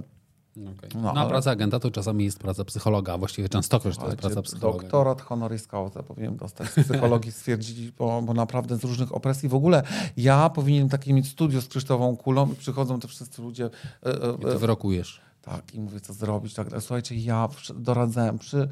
[0.57, 0.90] Okej.
[0.94, 4.18] No, No, a praca agenta to czasami jest praca psychologa, a właściwie częstokroć to jest
[4.18, 4.82] praca psychologa.
[4.82, 6.68] Doktorat honoris causa powinien dostać.
[6.68, 9.48] Z psychologii stwierdzili, bo, bo naprawdę z różnych opresji.
[9.48, 9.82] W ogóle
[10.16, 13.64] ja powinienem takie mieć studio z kryształową kulą i przychodzą te wszyscy ludzie.
[13.64, 15.20] E, e, I ty wyrokujesz.
[15.42, 16.55] tak, i mówię, co zrobić.
[16.55, 16.66] Tak.
[16.80, 18.68] Słuchajcie, ja doradzałem przy,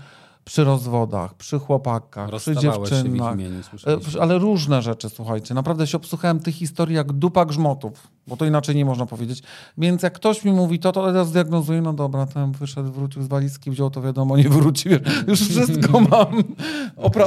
[0.48, 3.34] przy rozwodach, przy chłopakach, przy Rozstawałeś dziewczynach.
[3.34, 5.54] imieniu, E, Ale różne rzeczy, słuchajcie.
[5.54, 9.42] Naprawdę się obsłuchałem tych historii jak dupa grzmotów, bo to inaczej nie można powiedzieć.
[9.78, 13.26] Więc jak ktoś mi mówi to, to ja zdiagnozuję, no dobra, ten wyszedł, wrócił z
[13.26, 14.92] walizki, wziął to wiadomo, nie wrócił.
[15.26, 16.42] Już wszystko mam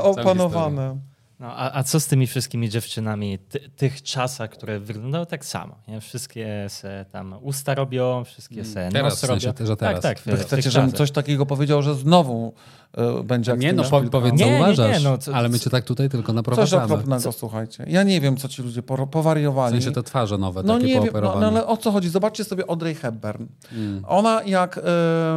[0.04, 0.98] opanowane.
[1.42, 5.76] No, a, a co z tymi wszystkimi dziewczynami ty, tych czasach, które wyglądały tak samo?
[5.88, 6.02] Nie?
[6.02, 9.66] Wszystkie se tam usta robią, wszystkie se Mm, Teraz, nos w sensie, robią.
[9.68, 10.02] że teraz.
[10.02, 10.36] Tak, tak.
[10.38, 12.54] W- w chcecie, żebym coś takiego powiedział, że znowu
[12.98, 15.60] e, będzie Nie no, po, powiedz co Nie, nie, nie, uważasz, no, co- ale my
[15.60, 16.84] cię tak tutaj tylko Coś naprowadzamy.
[16.84, 17.86] okropnego, słuchajcie.
[17.88, 19.74] Ja nie wiem, co ci ludzie W powariowali.
[19.74, 21.42] sensie te twarze nowe, No takie nie wiem, no, pooperowane.
[21.42, 22.10] no ale o co chodzi?
[22.10, 23.46] Zobaczcie sobie Audrey Hepburn.
[23.74, 24.06] Mm.
[24.08, 24.78] Ona jak,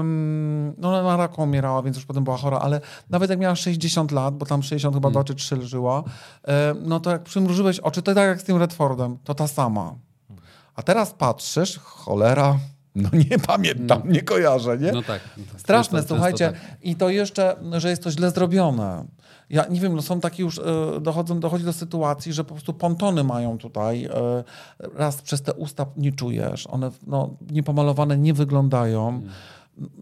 [0.00, 2.80] ym, no ona na raku umierała, więc już potem była chora, ale
[3.10, 5.93] nawet jak miała 60 lat, bo tam 60 chyba 2 czy 3 żyła,
[6.70, 9.94] ym, no to jak przymrużyłeś oczy, to tak jak z tym Redfordem, to ta sama.
[10.76, 12.58] A teraz patrzysz, cholera,
[12.94, 14.92] no nie pamiętam, nie kojarzę, nie?
[14.92, 15.20] No tak.
[15.36, 15.60] No tak.
[15.60, 16.46] Straszne, Często- słuchajcie.
[16.52, 16.78] często tak.
[16.82, 19.04] I to jeszcze, że jest to źle zrobione.
[19.50, 20.62] Ja nie wiem, no są takie już, e,
[21.00, 24.04] dochodzą, dochodzi do sytuacji, że po prostu pontony mają tutaj.
[24.04, 24.44] e,
[24.94, 29.22] Raz przez te usta nie czujesz, one no, niepomalowane nie wyglądają.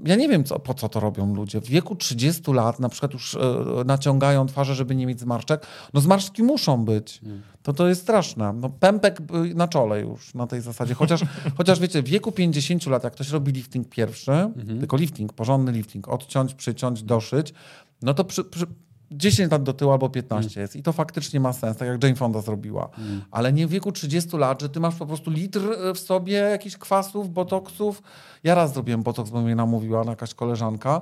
[0.04, 1.60] Ja nie wiem, co, po co to robią ludzie.
[1.60, 3.40] W wieku 30 lat na przykład już e,
[3.86, 5.66] naciągają twarze, żeby nie mieć zmarszczek.
[5.94, 7.20] No zmarszczki muszą być.
[7.62, 8.52] To to jest straszne.
[8.52, 10.94] No, pępek y, na czole już na tej zasadzie.
[10.94, 11.20] Chociaż,
[11.58, 14.32] chociaż wiecie, w wieku 50 lat, jak ktoś robi lifting pierwszy,
[14.80, 17.54] tylko lifting, porządny lifting, odciąć, przyciąć, doszyć,
[18.02, 18.66] no to przy, przy
[19.12, 20.76] 10 lat do tyłu albo 15 jest.
[20.76, 22.88] I to faktycznie ma sens, tak jak Jane Fonda zrobiła.
[23.30, 25.60] Ale nie w wieku 30 lat, że ty masz po prostu litr
[25.90, 28.02] y, w sobie jakichś kwasów, botoksów.
[28.44, 31.00] Ja raz zrobiłem botoks, bo mnie namówiła jakaś koleżanka.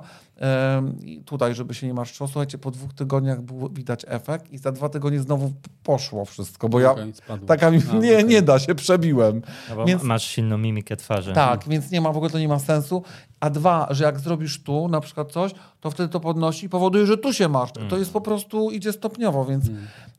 [1.03, 2.27] I tutaj, żeby się nie marszczyło.
[2.27, 6.79] Słuchajcie, po dwóch tygodniach było widać efekt i za dwa tygodnie znowu poszło wszystko, bo
[6.79, 7.47] ja spadło.
[7.47, 8.25] taka mi, A, nie, okej.
[8.25, 9.41] nie da się, przebiłem.
[9.77, 11.33] No Więc- masz silną mimikę twarzy.
[11.33, 13.03] Tak, więc nie ma, w ogóle to nie ma sensu.
[13.39, 17.05] A dwa, że jak zrobisz tu na przykład coś, to wtedy to podnosi i powoduje,
[17.05, 17.69] że tu się masz.
[17.89, 19.65] To jest po prostu, idzie stopniowo, więc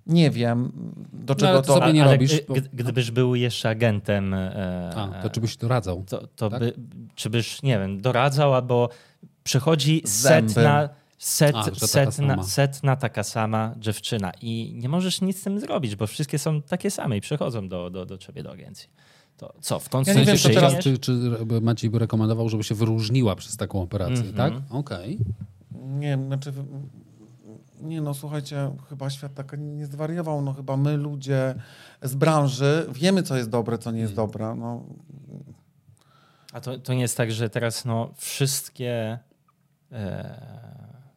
[0.07, 0.73] Nie wiem,
[1.13, 4.93] do czego ale to sobie nie ale robisz, bo- gdy- Gdybyś był jeszcze agentem, e,
[4.97, 6.05] A, to czy byś doradzał?
[6.09, 6.61] to, to tak?
[6.61, 6.73] by,
[7.15, 8.89] czy byś, nie wiem, doradzał, albo
[9.45, 10.53] przychodzi Zęby.
[10.53, 10.89] setna,
[11.19, 12.43] set, A, setna, sama.
[12.43, 16.91] setna taka sama dziewczyna i nie możesz nic z tym zrobić, bo wszystkie są takie
[16.91, 18.89] same i przychodzą do, do, do ciebie do agencji.
[19.37, 21.13] To co, w tą Ja nie wiem, czy, teraz- czy, czy
[21.63, 24.35] Maciej by rekomendował, żeby się wyróżniła przez taką operację, Mhm.
[24.53, 24.63] tak?
[24.71, 25.19] Okej.
[25.75, 26.53] Nie, znaczy...
[27.81, 30.43] Nie no, słuchajcie, chyba świat tak nie zwariował.
[30.43, 31.55] No chyba my, ludzie
[32.03, 34.55] z branży, wiemy, co jest dobre, co nie jest dobre.
[34.55, 34.83] No,
[36.53, 39.19] A to, to nie jest tak, że teraz no, wszystkie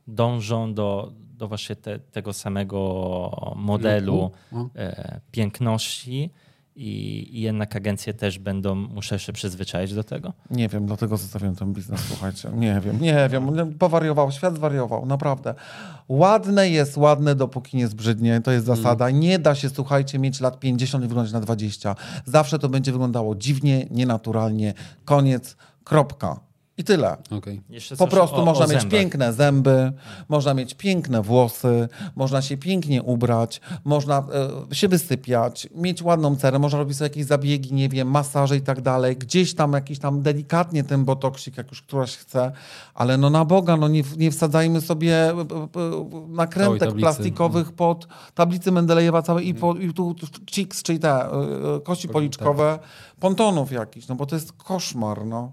[0.08, 4.70] dążą do, do właśnie te, tego samego modelu O.
[4.76, 6.30] e, piękności
[6.76, 10.34] i, i jednak agencje też będą, muszę się przyzwyczaić do tego.
[10.52, 12.50] Nie wiem, dlatego zostawiłem ten biznes, słuchajcie.
[12.56, 13.74] Nie wiem, nie wiem.
[13.80, 15.56] Powariował, świat zwariował, naprawdę.
[16.10, 18.42] Ładne jest ładne, dopóki nie zbrzydnie.
[18.42, 19.10] To jest zasada.
[19.10, 21.96] Nie da się, słuchajcie, mieć lat 50 i wyglądać na 20.
[22.26, 24.74] Zawsze to będzie wyglądało dziwnie, nienaturalnie.
[25.06, 26.40] Koniec, kropka.
[26.78, 27.18] I tyle.
[27.70, 29.92] Jeszcze Po prostu o- można o mieć piękne zęby,
[30.30, 34.24] można mieć piękne włosy, można się pięknie ubrać, można
[34.72, 38.62] e, się wysypiać, mieć ładną cerę, można robić sobie jakieś zabiegi, nie wiem, masaże i
[38.62, 39.18] tak dalej.
[39.18, 42.52] Gdzieś tam jakiś tam delikatnie ten botoksik, jak już któraś chce,
[42.94, 45.36] ale no na Boga, no nie, nie wsadzajmy sobie e, e,
[46.28, 50.16] nakrętek plastikowych pod tablicy Mendelejewa całej i, po, i tu
[50.56, 51.32] cheeks, czyli te e,
[51.84, 52.80] kości policzkowe,
[53.20, 55.52] pontonów jakichś, no bo to jest koszmar, no.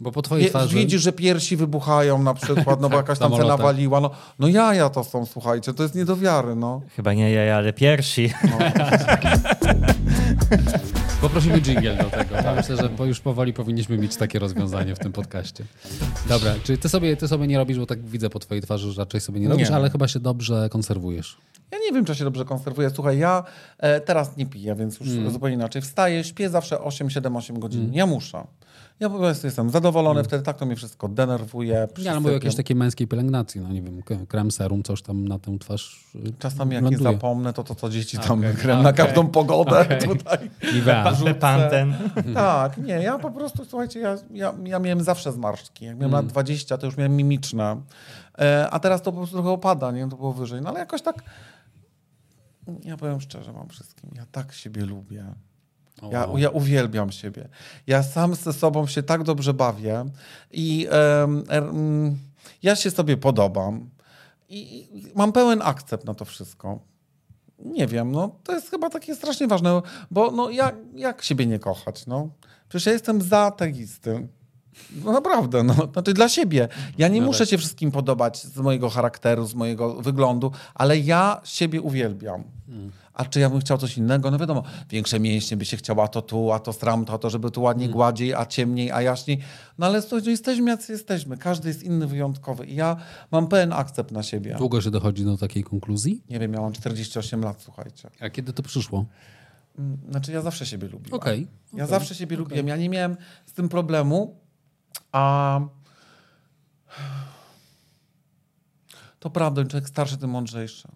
[0.00, 0.76] Bo po twojej Je, twarzy...
[0.76, 4.00] widzisz, że piersi wybuchają na przykład, no bo jakaś tam cena waliła.
[4.00, 6.80] No, no jaja to są, słuchajcie, to jest nie do wiary, no.
[6.96, 8.32] Chyba nie jaja, ale piersi.
[11.20, 12.34] Poprosimy jingle do tego.
[12.34, 15.64] Ja myślę, że już powoli powinniśmy mieć takie rozwiązanie w tym podcaście.
[16.28, 19.02] Dobra, czyli ty sobie, ty sobie nie robisz, bo tak widzę po twojej twarzy, że
[19.02, 19.76] raczej sobie nie robisz, Nie.
[19.76, 21.36] ale chyba się dobrze konserwujesz.
[21.70, 22.90] Ja nie wiem, czy się dobrze konserwuję.
[22.90, 23.44] Słuchaj, ja
[23.78, 25.30] e, teraz nie piję, więc już Mm.
[25.30, 25.82] zupełnie inaczej.
[25.82, 27.94] Wstaję, śpię zawsze 8, 7, 8 godzin.
[27.94, 28.44] Ja muszę.
[29.00, 31.72] Ja po prostu jestem zadowolony, wtedy tak to mnie wszystko denerwuje.
[31.72, 32.32] Nie, ale mówię o przysypiam.
[32.34, 36.32] jakiejś takiej męskiej pielęgnacji, no nie wiem, krem, serum, coś tam na tę twarz y,
[36.38, 39.80] Czasami jak nie zapomnę, to to co dzieci tam Okej, krem na okej, każdą pogodę
[39.80, 40.00] okej.
[40.00, 40.50] tutaj.
[41.18, 41.34] Rzucę.
[41.34, 41.94] Panten.
[42.34, 45.84] Tak, nie, ja po prostu, słuchajcie, ja, ja, ja miałem zawsze zmarszczki.
[45.84, 47.80] Jak miałem lat 20, to już miałem mimiczne.
[48.38, 50.08] E, a teraz to po prostu trochę opada, nie?
[50.08, 50.62] To było wyżej.
[50.62, 51.22] No ale jakoś tak,
[52.84, 55.24] ja powiem szczerze wam wszystkim, ja tak siebie lubię.
[56.02, 57.48] Ja, ja uwielbiam siebie.
[57.86, 60.04] Ja sam ze sobą się tak dobrze bawię
[60.50, 62.18] i em, em,
[62.62, 63.90] ja się sobie podobam
[64.48, 66.78] i mam pełen akcept na to wszystko.
[67.58, 71.58] Nie wiem, no to jest chyba takie strasznie ważne, bo no jak, jak siebie nie
[71.58, 72.28] kochać, no?
[72.68, 74.28] Przecież ja jestem za tegisty.
[75.04, 75.74] No naprawdę, no.
[75.92, 76.68] Znaczy dla siebie.
[76.98, 77.48] Ja nie No muszę tak.
[77.48, 82.44] się wszystkim podobać z mojego charakteru, z mojego wyglądu, ale ja siebie uwielbiam.
[83.14, 84.30] A czy ja bym chciał coś innego?
[84.30, 87.30] No wiadomo, większe mięśnie by się chciała, a to tu, a to stram, to, to
[87.30, 89.38] żeby tu ładniej, gładziej, a ciemniej, a jaśniej.
[89.78, 91.36] No ale to, jesteśmy jacy jesteśmy.
[91.36, 92.66] Każdy jest inny, wyjątkowy.
[92.66, 92.96] I ja
[93.30, 94.54] mam pełen akcept na siebie.
[94.58, 96.22] Długo się dochodzi do takiej konkluzji?
[96.30, 98.10] Nie wiem, ja mam 48 lat, słuchajcie.
[98.20, 99.04] A kiedy to przyszło?
[99.78, 101.20] Mm, Znaczy ja zawsze siebie lubiłem.
[101.20, 101.40] Okej.
[101.72, 102.68] Ja okej, zawsze siebie lubiłem.
[102.68, 103.16] Ja nie miałem
[103.46, 104.40] z tym problemu,
[105.12, 105.60] a
[109.18, 110.88] to prawda, im człowiek starszy, tym mądrzejszy.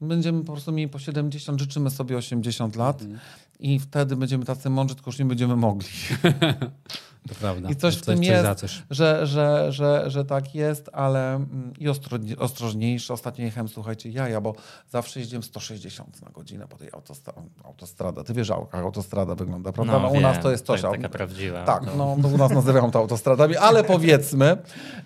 [0.00, 3.20] Będziemy po prostu mieli po 70, życzymy sobie 80 lat Mhm.
[3.60, 5.88] i wtedy będziemy tacy mądrzy, tylko już nie będziemy mogli.
[7.28, 7.70] To prawda.
[7.70, 8.48] I coś w tym jest.
[8.90, 13.12] Że, że, że, że tak jest, ale mm, i ostro, ostrożniejszy.
[13.12, 14.54] Ostatnio jechałem, słuchajcie, jaja, bo
[14.88, 18.24] zawsze jeździłem 160 na godzinę po tej autostra- autostradzie.
[18.24, 19.98] Ty wiesz, jak autostrada wygląda, prawda?
[19.98, 20.82] No, u nas to jest coś.
[20.82, 21.64] To taka prawdziwa.
[21.64, 24.56] Tak, no, bo u nas nazywają to autostradami, ale powiedzmy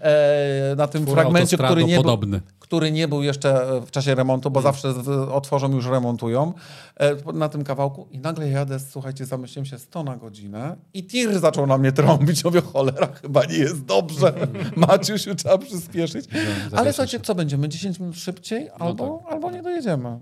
[0.01, 2.19] e, na tym fragmencie, który nie, był,
[2.59, 6.53] który nie był jeszcze w czasie remontu, bo zawsze w, otworzą już remontują,
[6.97, 11.39] e, na tym kawałku i nagle jadę, słuchajcie, zamyśliłem się 100 na godzinę i tir
[11.39, 12.45] zaczął na mnie trąbić.
[12.45, 14.35] Mówię, cholera, chyba nie jest dobrze.
[14.77, 16.25] Maciusiu, trzeba przyspieszyć.
[16.73, 17.69] Ale słuchajcie, co będziemy?
[17.69, 20.21] 10 minut szybciej albo, albo nie dojedziemy.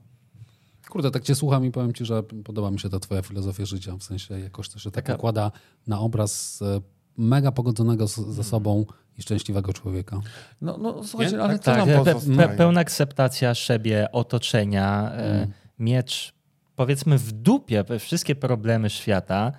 [0.89, 3.97] Kurde, tak cię słucham i powiem ci, że podoba mi się ta twoja filozofia życia.
[3.97, 5.53] W sensie jakoś to się tak Taka- nakłada
[5.87, 6.81] na obraz e,
[7.17, 8.87] mega pogodzonego z, ze sobą
[9.19, 10.21] i szczęśliwego człowieka.
[10.61, 11.43] No, no słuchajcie, Nie?
[11.43, 15.49] ale Tak, co nam pe, pełna akceptacja siebie, otoczenia, e,
[15.79, 16.35] miecz
[16.77, 19.53] powiedzmy w dupie wszystkie problemy świata.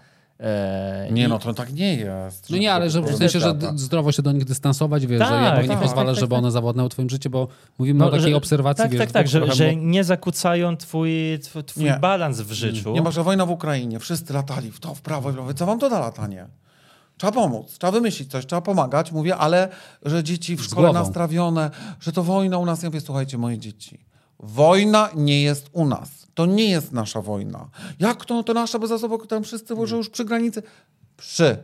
[0.43, 2.49] E, Nie i- no, to tak nie jest.
[2.49, 5.43] No nie, ale że w sensie, że zdrowo się do nich dystansować, wiesz, że Tak,
[5.43, 6.39] jakby nie tak, pozwalasz, tak, żeby tak.
[6.39, 7.47] one zawładnęły twoim życiem, bo
[7.79, 10.03] mówimy No, o takiej że- obserwacji, Tak, wiesz, tak, tak, że, trochę, że bo- nie
[10.03, 11.09] zakłócają twój,
[11.41, 11.97] tw- twój Nie.
[12.01, 12.91] balans w życiu.
[12.93, 15.53] Nie ma, że wojna w Ukrainie, wszyscy latali w to, w prawo i w lewo.
[15.53, 16.45] Co wam to da latanie?
[17.17, 19.11] Trzeba pomóc, trzeba wymyślić coś, trzeba pomagać.
[19.11, 19.69] Mówię, ale
[20.05, 22.83] że dzieci w szkole nastrawione, że to wojna u nas.
[22.83, 23.99] Ja mówię, słuchajcie, moje dzieci,
[24.39, 26.22] Wojna nie jest u nas.
[26.33, 27.69] To nie jest nasza wojna.
[27.99, 28.43] Jak to?
[28.43, 30.63] To nasza, bo za sobą tam wszyscy może już przy granicy.
[31.17, 31.57] Przy,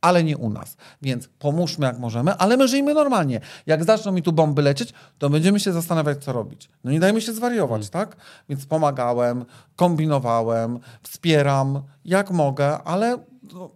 [0.00, 0.76] ale nie u nas.
[1.02, 3.40] Więc pomóżmy jak możemy, ale my żyjmy normalnie.
[3.66, 6.68] Jak zaczną mi tu bomby lecieć, to będziemy się zastanawiać, co robić.
[6.84, 8.16] No nie dajmy się zwariować, tak?
[8.48, 9.44] Więc pomagałem,
[9.76, 13.18] kombinowałem, wspieram, jak mogę, ale
[13.52, 13.70] no,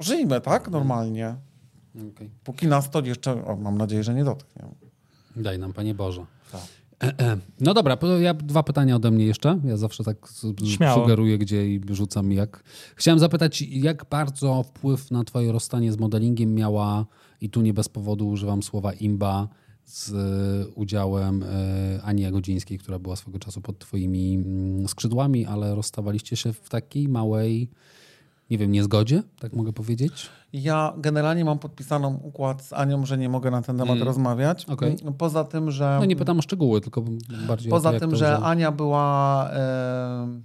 [0.00, 0.70] żyjmy, tak?
[0.70, 1.36] Normalnie.
[2.14, 2.30] Okej.
[2.44, 4.62] Póki nas to jeszcze, o, mam nadzieję, że nie dotknie.
[5.36, 6.24] Daj nam, Panie Boże.
[6.52, 6.60] Tak.
[7.02, 7.38] E, e.
[7.60, 9.60] No dobra, ja dwa pytania ode mnie jeszcze.
[9.64, 10.16] Ja zawsze tak
[10.64, 11.02] Śmiało.
[11.02, 12.62] sugeruję, gdzie i rzucam jak.
[12.96, 17.06] Chciałem zapytać, jak bardzo wpływ na twoje rozstanie z modelingiem miała,
[17.40, 19.48] i tu nie bez powodu używam słowa imba,
[19.84, 21.44] z e, udziałem
[22.02, 27.08] Ani Jagodzińskiej, która była swego czasu pod twoimi mm, skrzydłami, ale rozstawaliście się w takiej
[27.08, 27.70] małej,
[28.50, 30.28] nie wiem, niezgodzie, tak mogę powiedzieć?
[30.62, 34.64] Ja generalnie mam podpisaną układ z Anią, że nie mogę na ten temat rozmawiać.
[34.64, 34.74] Mm.
[34.74, 34.96] Okej.
[35.18, 35.96] Poza tym, że.
[36.00, 37.04] No nie pytam o szczegóły, tylko
[37.46, 39.48] bardziej Poza to, tym, to, że Ania była.
[39.52, 40.40] E,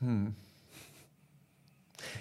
[0.00, 0.32] hmm,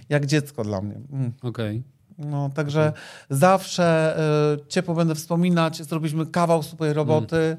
[0.09, 0.95] jak dziecko dla mnie.
[1.11, 1.31] Mm.
[1.41, 1.83] Okej.
[2.17, 2.93] No, także
[3.29, 4.17] zawsze
[4.63, 5.83] e, ciepło będę wspominać.
[5.83, 7.35] Zrobiliśmy kawał super roboty.
[7.35, 7.57] E,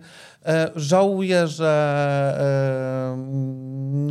[0.77, 3.17] żałuję, że e,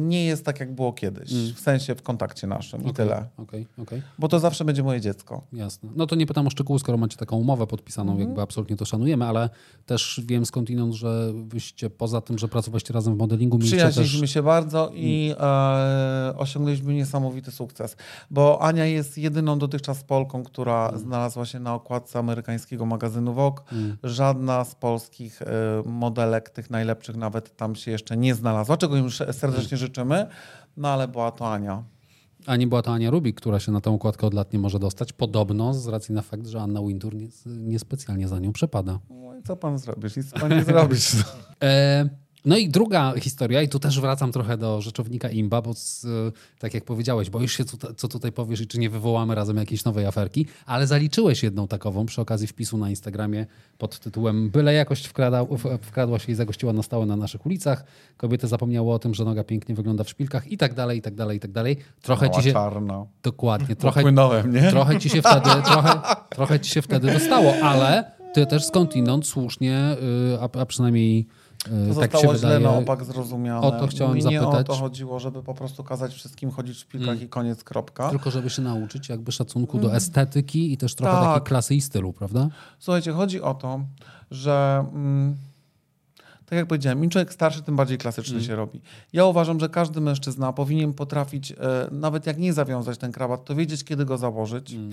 [0.02, 1.30] nie jest tak, jak było kiedyś.
[1.56, 3.26] W sensie w kontakcie naszym i tyle.
[3.38, 4.02] Okej, okej.
[4.20, 5.42] Bo to zawsze będzie moje dziecko.
[5.54, 5.90] Jasne.
[5.96, 8.30] No to nie pytam o szczegóły, skoro macie taką umowę podpisaną, Mhm.
[8.30, 9.50] jakby absolutnie to szanujemy, ale
[9.86, 14.32] też wiem skądinąd, że wyście poza tym, że pracowaliście razem w modelingu, mieliście Przyjaźniliśmy też...
[14.32, 17.96] się bardzo i e, osiągnęliśmy niesamowity sukces.
[18.32, 21.00] Bo Ania jest jedyną dotychczas Polką, która Mm.
[21.02, 23.62] znalazła się na okładce amerykańskiego magazynu Vogue.
[24.04, 25.46] Żadna z polskich e,
[26.22, 30.28] modelek, tych najlepszych nawet tam się jeszcze nie znalazła, czego im serdecznie życzymy.
[30.78, 31.84] No ale była to Ania.
[32.46, 34.80] A nie była to Ania Rubik, która się na tę układkę od lat nie może
[34.80, 35.14] dostać.
[35.14, 39.00] Podobno z racji na fakt, że Anna Wintour nie, niespecjalnie za nią przepada.
[39.10, 40.18] No i co pan zrobisz?
[40.18, 41.12] Nic pan nie zrobisz.
[41.64, 42.10] E,
[42.46, 46.06] no i druga historia, i tu też wracam trochę do rzeczownika Imba, bo z,
[46.60, 49.86] tak jak powiedziałeś, boisz się, co, co tutaj powiesz i czy nie wywołamy razem jakiejś
[49.86, 53.46] nowej aferki, ale zaliczyłeś jedną takową przy okazji wpisu na Instagramie
[53.78, 55.46] pod tytułem Byle jakość wkrada,
[55.82, 57.84] wkradła się i zagościła na stałe na naszych ulicach,
[58.18, 61.16] kobiety zapomniały o tym, że noga pięknie wygląda w szpilkach i tak dalej, i tak
[61.16, 61.78] dalej, i tak dalej.
[62.02, 62.54] Trochę ci Mała się...
[62.54, 63.06] czarna.
[63.24, 64.70] Dokładnie, trochę, Płynąłem, nie?
[64.70, 69.98] trochę ci się wtedy, trochę, trochę ci się wtedy dostało, ale ty też skądinąd słusznie,
[70.34, 71.28] y, a, a przynajmniej
[71.64, 71.70] To
[72.00, 72.60] tak zostało źle wydaje.
[72.60, 73.68] na opak zrozumiane.
[73.68, 74.70] O to chciałem Mi nie zapytać.
[74.70, 77.24] o to chodziło, żeby po prostu kazać wszystkim chodzić w szpilkach Mm.
[77.26, 78.10] i koniec, kropka.
[78.10, 81.24] Tylko żeby się nauczyć jakby szacunku do estetyki i też trochę Tak.
[81.24, 82.48] takiej klasy i stylu, prawda?
[82.80, 83.80] Słuchajcie, chodzi o to,
[84.32, 85.36] że mm,
[86.46, 88.48] tak jak powiedziałem, im człowiek starszy, tym bardziej klasyczny Mm.
[88.48, 88.82] się robi.
[89.14, 91.56] Ja uważam, że każdy mężczyzna powinien potrafić, e,
[91.92, 94.74] nawet jak nie zawiązać ten krawat, to wiedzieć, kiedy go założyć.
[94.74, 94.92] Mm.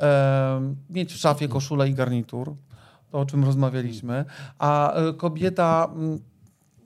[0.00, 2.54] E, mieć w szafie koszulę i garnitur,
[3.10, 4.24] to o czym rozmawialiśmy.
[4.58, 5.90] A e, kobieta...
[5.94, 6.18] mm,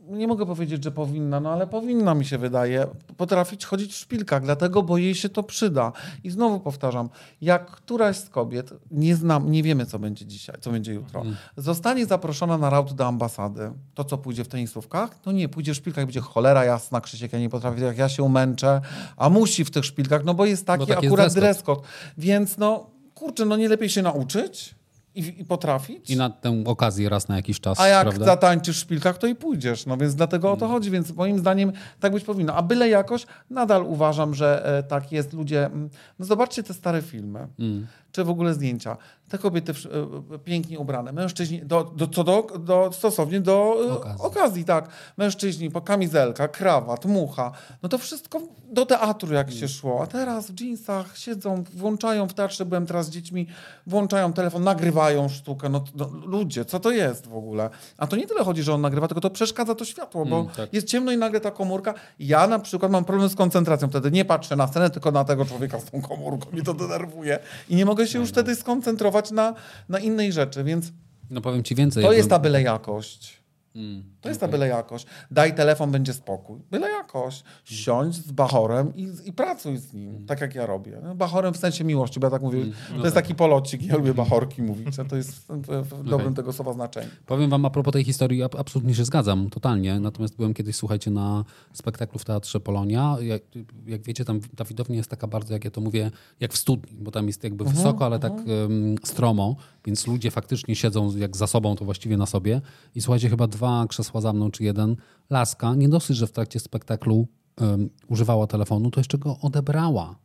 [0.08, 2.86] nie mogę powiedzieć, że powinna, no ale powinna mi się wydaje
[3.16, 5.92] potrafić chodzić w szpilkach, dlatego, bo jej się to przyda.
[6.24, 7.08] I znowu powtarzam,
[7.40, 11.22] jak któraś z kobiet, nie znam, nie wiemy co będzie dzisiaj, co będzie jutro,
[11.56, 15.76] zostanie zaproszona na raut do ambasady, to co pójdzie w tenisówkach, to nie, pójdzie w
[15.76, 18.80] szpilkach, będzie cholera jasna, Krzysiek, ja nie potrafię, jak ja się umęczę,
[19.16, 21.82] a musi w tych szpilkach, no bo jest taki Bo taki akurat code.
[22.18, 24.81] Więc no, kurczę, no nie lepiej się nauczyć
[25.14, 26.10] i, i potrafić?
[26.10, 28.24] I na tę okazję raz na jakiś czas, A jak prawda?
[28.24, 29.86] zatańczysz w szpilkach, to i pójdziesz.
[29.86, 32.54] No więc dlatego o to chodzi, więc moim zdaniem tak być powinno.
[32.54, 35.32] A byle jakoś, nadal uważam, że e, tak jest.
[35.32, 37.86] Ludzie, mm, no zobaczcie te stare filmy, Mm.
[38.12, 38.96] Czy w ogóle zdjęcia.
[39.28, 39.86] Te kobiety w-
[40.34, 44.22] e, pięknie ubrane, mężczyźni, do, do, co do, do, stosownie do e, Okazji.
[44.26, 44.64] okazji.
[44.64, 44.88] tak.
[45.16, 47.52] Mężczyźni, po kamizelka, krawat, mucha.
[47.82, 48.40] No to wszystko
[48.72, 50.02] do teatru jak się szło.
[50.02, 53.46] A teraz w jeansach siedzą, włączają w teatrze, byłem teraz z dziećmi,
[53.86, 55.68] włączają telefon, nagrywają sztukę.
[55.68, 57.70] No, no ludzie, co to jest w ogóle?
[57.98, 60.52] A to nie tyle chodzi, że on nagrywa, tylko to przeszkadza to światło, bo Mm,
[60.52, 60.72] tak.
[60.72, 61.94] jest ciemno i nagle ta komórka.
[62.18, 63.88] Ja na przykład mam problem z koncentracją.
[63.88, 66.50] Wtedy nie patrzę na scenę, tylko na tego człowieka z tą komórką.
[66.52, 67.38] Mnie to denerwuje.
[67.68, 69.54] I nie mogę się już wtedy skoncentrować na,
[69.88, 70.92] na innej rzeczy, więc
[71.30, 72.04] No powiem ci więcej.
[72.04, 73.41] to jest ta byle jakość.
[73.74, 74.04] Mm.
[74.20, 75.06] To jest ta byle jakość.
[75.30, 76.60] Daj telefon, będzie spokój.
[76.70, 77.44] Byle jakość.
[77.64, 81.00] Siądź z Bachorem i, i pracuj z nim, tak jak ja robię.
[81.02, 82.64] No, Bachorem w sensie miłości, bo ja tak mówię,
[82.96, 86.52] to jest taki polocik, ja lubię Bachorki mówić, a to jest w, w dobrym tego
[86.52, 87.08] słowa znaczeniu.
[87.26, 90.00] Powiem wam a propos tej historii, ab- absolutnie się zgadzam, totalnie.
[90.00, 93.16] Natomiast byłem kiedyś, słuchajcie, na spektaklu w Teatrze Polonia.
[93.20, 93.42] Jak,
[93.86, 96.98] jak wiecie, tam ta widownia jest taka bardzo, jak ja to mówię, jak w studni,
[97.00, 101.46] bo tam jest jakby wysoko, ale tak um, stromo, więc ludzie faktycznie siedzą jak za
[101.46, 102.60] sobą, to właściwie na sobie.
[102.94, 104.96] I słuchajcie, chyba dwa krzesła za mną, czy jeden,
[105.30, 107.26] laska, nie dosyć, że w trakcie spektaklu
[107.60, 110.16] um, używała telefonu, to jeszcze go odebrała.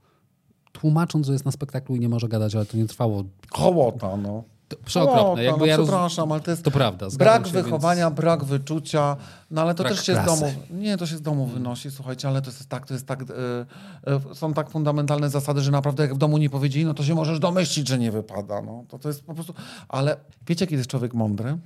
[0.71, 4.43] Tłumacząc, że jest na spektaklu i nie może gadać, ale to nie trwało Hołota, no.
[4.67, 5.43] To Przeokropne.
[5.43, 7.07] Jakby no, ja przepraszam, ale to jest To prawda.
[7.17, 8.15] brak się, wychowania, Więc...
[8.15, 9.17] brak wyczucia,
[9.51, 10.41] no ale to Brak też się z klasy.
[10.41, 13.21] domu, nie, to się z domu wynosi, słuchajcie, ale to jest tak, to jest tak,
[13.21, 13.25] e,
[14.31, 17.15] e, są tak fundamentalne zasady, że naprawdę jak w domu nie powiedzieli, no to się
[17.15, 19.53] możesz domyślić, że nie wypada, no, to, to jest po prostu,
[19.89, 20.17] ale
[20.47, 21.57] wiecie, kiedy jest człowiek mądry?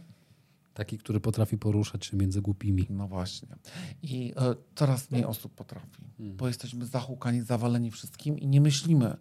[0.73, 2.87] Taki, który potrafi poruszać się między głupimi.
[2.89, 3.47] No właśnie.
[4.03, 9.17] I e, coraz mniej osób potrafi, bo jesteśmy zahukani, zawaleni wszystkim i nie myślimy.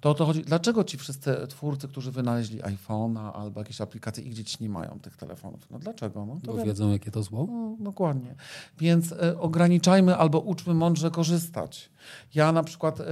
[0.00, 0.42] To o to chodzi.
[0.42, 5.16] Dlaczego ci wszyscy twórcy, którzy wynaleźli iPhone'a albo jakieś aplikacje, ich dzieci nie mają tych
[5.16, 5.70] telefonów?
[5.70, 6.26] No dlaczego?
[6.26, 6.64] No, to Bo wiadomo.
[6.66, 7.46] wiedzą, jakie to zło.
[7.50, 8.34] No, dokładnie.
[8.78, 11.90] Więc e, ograniczajmy albo uczmy mądrze korzystać.
[12.34, 13.04] Ja na przykład e,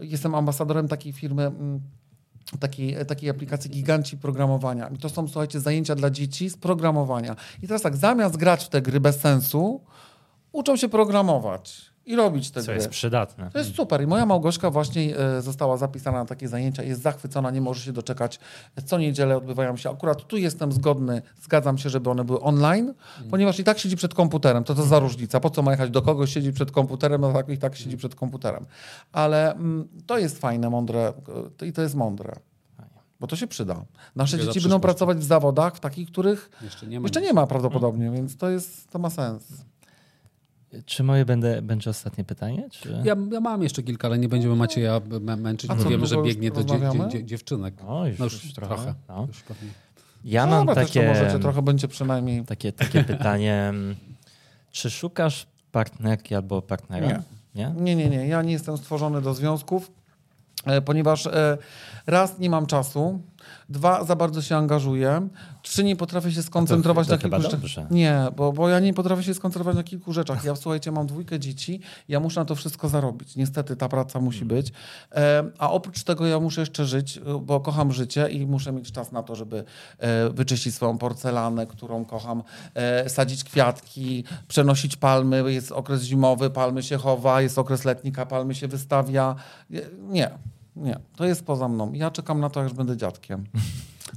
[0.00, 1.80] jestem ambasadorem takiej firmy, m,
[2.60, 4.88] takiej, takiej aplikacji Giganci Programowania.
[4.88, 7.36] I to są, słuchajcie, zajęcia dla dzieci z programowania.
[7.62, 9.80] I teraz tak, zamiast grać w te gry bez sensu,
[10.52, 12.74] uczą się programować i robić te Co gry.
[12.74, 13.50] jest przydatne.
[13.52, 14.02] To jest super.
[14.02, 16.82] I moja Małgorzka właśnie e, została zapisana na takie zajęcia.
[16.82, 18.40] Jest zachwycona, nie może się doczekać.
[18.84, 19.90] Co niedzielę odbywają się.
[19.90, 22.94] Akurat tu jestem zgodny, zgadzam się, żeby one były online,
[23.30, 24.64] ponieważ i tak siedzi przed komputerem.
[24.64, 25.40] To to za różnica.
[25.40, 28.14] Po co ma jechać do kogoś, siedzi przed komputerem, a tak i tak siedzi przed
[28.14, 28.66] komputerem.
[29.12, 31.12] Ale mm, to jest fajne, mądre
[31.62, 32.36] e, i to jest mądre.
[33.20, 33.84] Bo to się przyda.
[34.16, 37.04] Nasze dzieci będą pracować w zawodach, w takich, których Jeszcze nie ma.
[37.04, 39.48] jeszcze nie ma prawdopodobnie, więc to, jest, to ma sens.
[40.86, 42.68] Czy moje będę, będzie ostatnie pytanie?
[42.70, 42.88] Czy...
[43.04, 46.50] Ja, ja mam jeszcze kilka, ale nie będziemy Macieja mę- męczyć, bo wiemy, że biegnie
[46.50, 47.10] do dzie, rozmawiamy?
[47.10, 47.74] dzie, dziewczynek.
[47.86, 48.74] O, już, No już, już trochę.
[48.74, 48.94] trochę.
[49.08, 49.26] No.
[49.28, 49.42] Już.
[50.24, 52.44] Ja No, mam takie, możecie, trochę będzie przynajmniej...
[52.52, 53.72] takie, takie pytanie.
[54.70, 57.06] Czy szukasz partnerki albo partnera?
[57.06, 57.22] Nie.
[57.54, 57.74] Nie?
[57.76, 58.28] Nie, nie, nie.
[58.28, 59.90] Ja nie jestem stworzony do związków,
[60.64, 61.58] e, ponieważ e,
[62.06, 63.20] raz nie mam czasu,
[63.68, 65.28] dwa za bardzo się angażuję,
[65.62, 67.68] trzy nie potrafię się skoncentrować to na chyba kilku dobrze.
[67.68, 67.90] rzeczach.
[67.90, 70.44] Nie, bo, bo ja nie potrafię się skoncentrować na kilku rzeczach.
[70.44, 73.36] Ja słuchajcie, mam dwójkę dzieci, ja muszę na to wszystko zarobić.
[73.36, 74.56] Niestety ta praca musi Hmm.
[74.56, 74.72] być.
[75.12, 78.92] E, a oprócz tego ja muszę jeszcze żyć, e, bo kocham życie i muszę mieć
[78.92, 79.64] czas na to, żeby
[79.98, 82.42] e, wyczyścić swoją porcelanę, którą kocham,
[82.74, 85.52] e, sadzić kwiatki, przenosić palmy.
[85.52, 89.34] Jest okres zimowy, palmy się chowa, jest okres letnika, palmy się wystawia.
[90.08, 90.30] Nie,
[90.78, 90.98] Nie.
[91.16, 91.92] To jest poza mną.
[91.92, 93.44] Ja czekam na to, aż będę dziadkiem.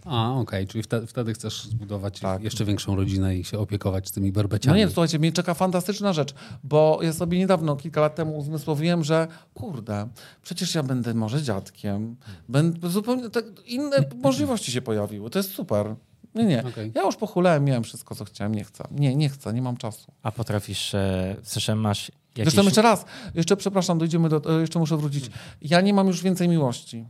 [0.06, 2.44] A, okej, czyli wtedy, wtedy chcesz zbudować Tak.
[2.44, 4.78] jeszcze większą rodzinę i się opiekować tymi No berbeciami.
[4.80, 6.34] nie, słuchajcie, mnie czeka fantastyczna rzecz,
[6.64, 10.08] bo ja sobie niedawno, kilka lat temu uzmysłowiłem, że kurde,
[10.42, 12.16] przecież ja będę może dziadkiem.
[12.50, 15.30] Będę, zupełnie tak, inne możliwości się pojawiły.
[15.30, 15.96] To jest super.
[16.36, 16.64] Nie, nie.
[16.66, 16.92] Okej.
[16.96, 18.56] Ja już pochulałem, miałem wszystko, co chciałem.
[18.56, 18.84] Nie chcę.
[18.92, 20.12] Nie, nie chcę, nie mam czasu.
[20.24, 22.53] A potrafisz, e, sensie masz jakiś...
[22.53, 23.06] Zresztą jeszcze raz,
[23.36, 25.32] jeszcze przepraszam, dojdziemy do, e, jeszcze muszę wrócić.
[25.62, 27.06] Ja nie mam już więcej miłości.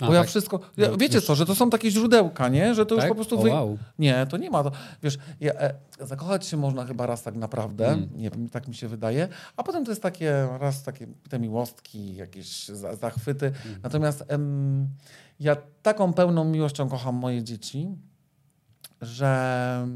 [0.00, 0.28] A, Bo ja tak?
[0.28, 0.60] wszystko.
[0.76, 2.74] Ja, No, wiecie już- co, że to są takie źródełka, nie?
[2.74, 3.08] Że to już Tak?
[3.08, 3.42] po prostu.
[3.42, 3.50] Wy...
[3.50, 3.78] wow.
[3.98, 4.62] Nie, to nie ma.
[4.62, 4.72] To,
[5.02, 7.88] wiesz, ja, e, zakochać się można chyba raz tak naprawdę.
[7.88, 8.08] Mm.
[8.16, 9.28] Nie wiem, tak mi się wydaje.
[9.56, 13.46] A potem to jest takie raz takie te miłostki, jakieś za, zachwyty.
[13.46, 13.80] Mm.
[13.82, 14.88] Natomiast em,
[15.40, 17.88] ja taką pełną miłością kocham moje dzieci,
[19.00, 19.86] że.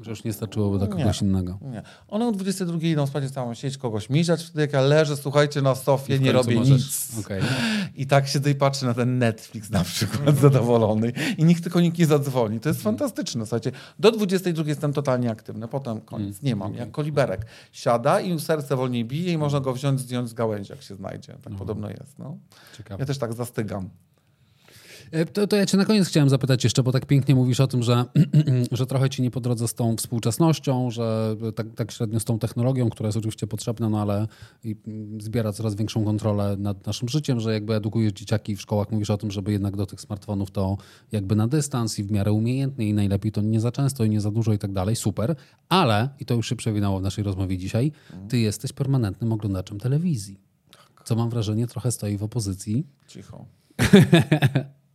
[0.00, 0.86] Że już nie starczyłoby Nie.
[0.88, 1.58] kogoś innego.
[1.62, 1.82] Nie.
[2.08, 5.62] One o 22 idą spać w całą sieć, kogoś miziać, wtedy jak ja leżę, słuchajcie,
[5.62, 7.18] na sofie, nie robię możesz- nic.
[7.20, 7.42] Okej.
[7.94, 11.98] I tak siedzę i patrzę na ten Netflix na przykład zadowolony i nikt tylko nikt
[11.98, 12.60] nie zadzwoni.
[12.60, 13.46] To jest fantastyczne.
[13.46, 16.74] Słuchajcie, do 22 jestem totalnie aktywny, potem koniec, nie mam.
[16.74, 17.46] Jak koliberek.
[17.72, 21.36] Siada i serce wolniej bije i można go wziąć, zdjąć z gałęzi, jak się znajdzie.
[21.42, 22.18] Tak podobno jest.
[22.18, 22.36] No.
[22.76, 23.02] Ciekawe.
[23.02, 23.90] Ja też tak zastygam.
[25.12, 27.66] E, To, to ja cię na koniec chciałem zapytać jeszcze, bo tak pięknie mówisz o
[27.66, 28.04] tym, że,
[28.72, 32.38] że trochę ci nie po drodze z tą współczesnością, że tak, tak średnio z tą
[32.38, 34.26] technologią, która jest oczywiście potrzebna, no ale
[34.64, 39.10] mm, zbiera coraz większą kontrolę nad naszym życiem, że jakby edukujesz dzieciaki w szkołach, mówisz
[39.10, 40.76] o tym, żeby jednak do tych smartfonów to
[41.12, 44.20] jakby na dystans i w miarę umiejętnie i najlepiej to nie za często i nie
[44.20, 45.36] za dużo i tak dalej, super,
[45.68, 47.92] ale, i to już się przewinęło w naszej rozmowie dzisiaj,
[48.28, 50.40] ty jesteś permanentnym oglądaczem telewizji.
[51.04, 53.44] Co mam wrażenie trochę stoi w opozycji Cicho.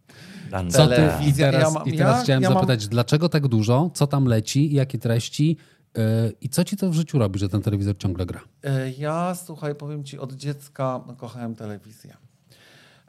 [0.69, 3.47] Co ty, I teraz, Ja mam- i teraz ja- chciałem ja mam- zapytać, dlaczego tak
[3.47, 5.57] dużo, co tam leci, jakie treści?
[5.97, 6.03] Yy,
[6.41, 8.41] i co ci to w życiu robi, że ten telewizor ciągle gra?
[8.63, 12.17] E, Ja, słuchaj, powiem ci, od dziecka kochałem telewizję.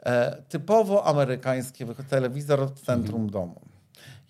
[0.05, 3.61] E, typowo amerykańskie, wy- telewizor w centrum domu.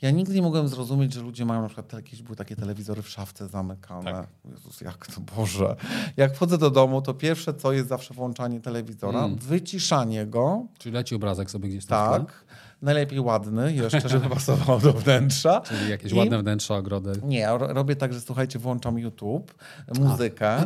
[0.01, 3.09] Ja nigdy nie mogłem zrozumieć, że ludzie mają na przykład jakieś były takie telewizory w
[3.09, 4.27] szafce zamykane.
[4.51, 5.75] Jezus, jak to Boże.
[6.17, 11.15] Jak wchodzę do domu, to pierwsze co jest zawsze włączanie telewizora, wyciszanie go, Czyli leci
[11.15, 12.42] obrazek sobie gdzieś tam tak,
[12.83, 15.61] najlepiej ładny jeszcze, żeby pasował do wnętrza.
[15.61, 17.11] Czyli jakieś I- ładne wnętrza, ogrody.
[17.23, 19.53] Nie, robię tak, że słuchajcie, włączam YouTube,
[19.99, 20.57] muzykę,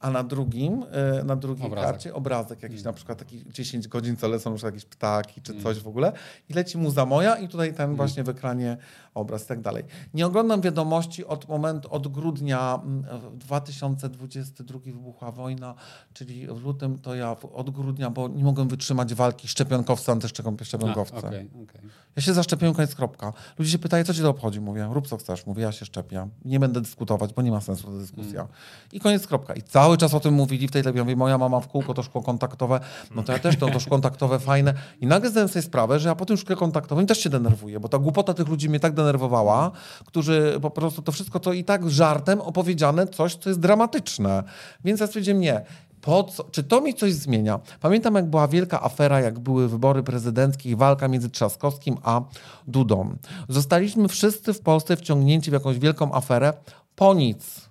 [0.00, 0.84] a na drugim,
[1.20, 1.90] e, na drugiej Obrazek.
[1.90, 2.72] karcie obrazek Mm.
[2.72, 6.12] jakiś, na przykład taki 10 godzin, co lecą już jakieś ptaki czy coś w ogóle
[6.48, 7.76] i leci muza moja i tutaj Mm.
[7.76, 8.76] ten właśnie w ekranie
[9.18, 9.84] obraz i tak dalej.
[10.14, 15.74] Nie oglądam wiadomości od momentu, od grudnia mm, w 2022 wybuchła wojna,
[16.12, 21.16] czyli w lutym to ja od grudnia, bo nie mogłem wytrzymać walki szczepionkowca, antyszczepionkowca.
[21.16, 21.80] A, okej, okej.
[22.16, 23.32] Ja się zaszczepiłem, koniec kropka.
[23.58, 24.60] Ludzie się pytają, co ci to obchodzi?
[24.60, 25.46] Mówię, rób co chcesz.
[25.46, 26.28] Mówię, ja się szczepię.
[26.44, 28.48] Nie będę dyskutować, bo nie ma sensu ta dyskusja.
[28.92, 29.54] I koniec kropka.
[29.54, 31.04] I cały czas o tym mówili w tej telewizji.
[31.04, 32.80] Mówię, moja mama w kółko to szkło kontaktowe,
[33.14, 34.74] no to ja też to, to szkło kontaktowe fajne.
[35.00, 37.88] I nagle zdałem sobie sprawę, że ja po tym szkle kontaktowym też się denerwuję, bo
[37.88, 39.70] ta głupota tych ludzi mnie tak denerwowała,
[40.04, 44.42] którzy po prostu to wszystko to i tak żartem opowiedziane coś, co jest dramatyczne.
[44.84, 45.64] Więc ja stwierdziłem, nie.
[46.00, 46.44] Po co?
[46.44, 47.60] Czy to mi coś zmienia?
[47.80, 52.20] Pamiętam, jak była wielka afera, jak były wybory prezydenckie i walka między Trzaskowskim a
[52.66, 53.16] Dudą.
[53.48, 56.52] Zostaliśmy wszyscy w Polsce wciągnięci w jakąś wielką aferę
[56.96, 57.67] po nic.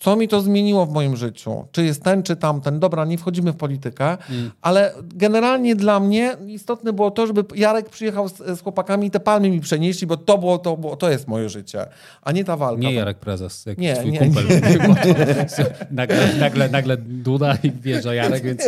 [0.00, 1.64] Co mi to zmieniło w moim życiu?
[1.72, 2.80] Czy jest ten, czy tamten?
[2.80, 4.16] Dobra, nie wchodzimy w politykę,
[4.62, 9.20] ale generalnie dla mnie istotne było to, żeby Jarek przyjechał z, z chłopakami i te
[9.20, 11.86] palmy mi przenieśli, bo to było, to było, to jest moje życie,
[12.22, 12.80] a nie ta walka.
[12.82, 14.44] Nie Jarek Prezes, jak Nie, twój nie, kumpel.
[15.90, 18.62] nagle, nagle, nagle Duda i wjeżdża Jarek, więc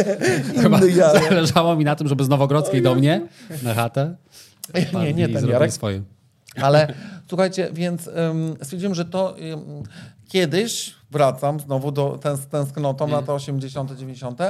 [0.63, 1.25] chyba Jarek.
[1.25, 3.21] zależało mi na tym, żeby z Nowogrodzkiej do mnie
[3.63, 4.17] na chatę.
[5.03, 5.73] Nie, nie, ten Jarek.
[5.73, 6.03] swoje.
[6.63, 6.95] Ale
[7.29, 9.83] słuchajcie, więc ym, stwierdziłem, że to ym,
[10.33, 13.17] kiedyś, wracam znowu do z tęsknotą Mm.
[13.17, 14.41] lata 80., 90.,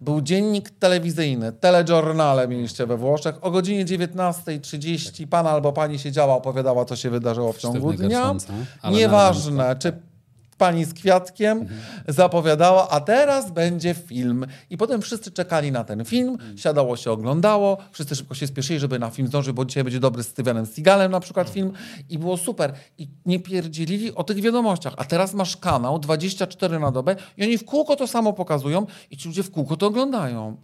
[0.00, 3.34] był dziennik telewizyjny, telegiornale mieliście we Włoszech.
[3.44, 8.34] O godzinie 19.30 pan albo pani siedziała, opowiadała, co się wydarzyło w ciągu Sztywny dnia.
[8.90, 9.92] Nieważne, czy
[10.58, 11.80] pani z kwiatkiem Mhm.
[12.08, 14.46] zapowiadała, a teraz będzie film.
[14.70, 16.58] I potem wszyscy czekali na ten film, Mhm.
[16.58, 20.22] siadało się, oglądało, wszyscy szybko się spieszyli, żeby na film zdążyć, bo dzisiaj będzie dobry
[20.22, 21.54] z Stevenem Seagalem na przykład Mhm.
[21.66, 21.76] film
[22.10, 22.72] i było super.
[22.98, 24.94] I nie pierdzielili o tych wiadomościach.
[24.96, 29.16] A teraz masz kanał 24 na dobę i oni w kółko to samo pokazują i
[29.16, 30.56] ci ludzie w kółko to oglądają.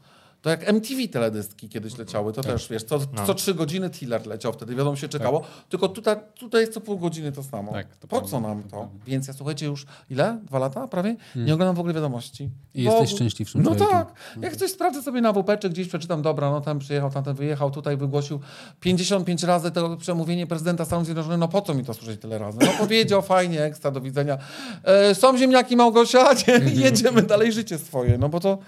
[0.42, 3.26] To jak MTV teledyski kiedyś leciały, to też wiesz, co, No.
[3.26, 6.98] co trzy godziny Tiller leciał wtedy, wiadomo się czekało, tylko tutaj, tutaj jest co pół
[6.98, 7.72] godziny to samo.
[7.72, 8.88] Tak, to po co nam to?
[9.06, 10.38] Więc ja słuchajcie już ile?
[10.44, 11.16] Dwa lata prawie?
[11.36, 12.38] Nie oglądam w ogóle wiadomości.
[12.38, 12.60] Hmm.
[12.74, 13.88] I W jesteś szczęśliwszym No człowiekiem.
[13.98, 14.14] tak.
[14.42, 17.70] Jak coś sprawdzę sobie na WP, czy gdzieś przeczytam, dobra, no tam przyjechał, tamten wyjechał,
[17.70, 18.40] tutaj wygłosił
[18.80, 22.58] 55 razy to przemówienie prezydenta Stanów Zjednoczonych, no po co mi to słyszeć tyle razy?
[22.60, 24.38] No powiedział, fajnie, ekstra, do widzenia.
[24.84, 26.30] E, są ziemniaki Małgosia,
[26.74, 28.58] jedziemy dalej życie swoje, no bo to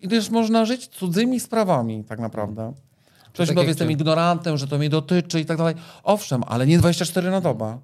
[0.00, 2.72] i też można żyć cudzymi sprawami tak naprawdę.
[3.32, 5.74] Ktoś tak powie, jestem cię- ignorantem, że to mnie dotyczy i tak dalej.
[6.02, 7.78] Owszem, ale nie 24 na dobę.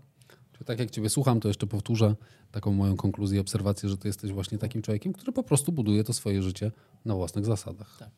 [0.59, 2.15] Czy tak jak ciebie słucham, to jeszcze powtórzę
[2.53, 6.13] taką moją konkluzję, obserwację, że ty jesteś właśnie takim człowiekiem, który po prostu buduje to
[6.13, 6.71] swoje życie
[7.05, 7.97] na własnych zasadach.
[7.99, 8.11] Tak.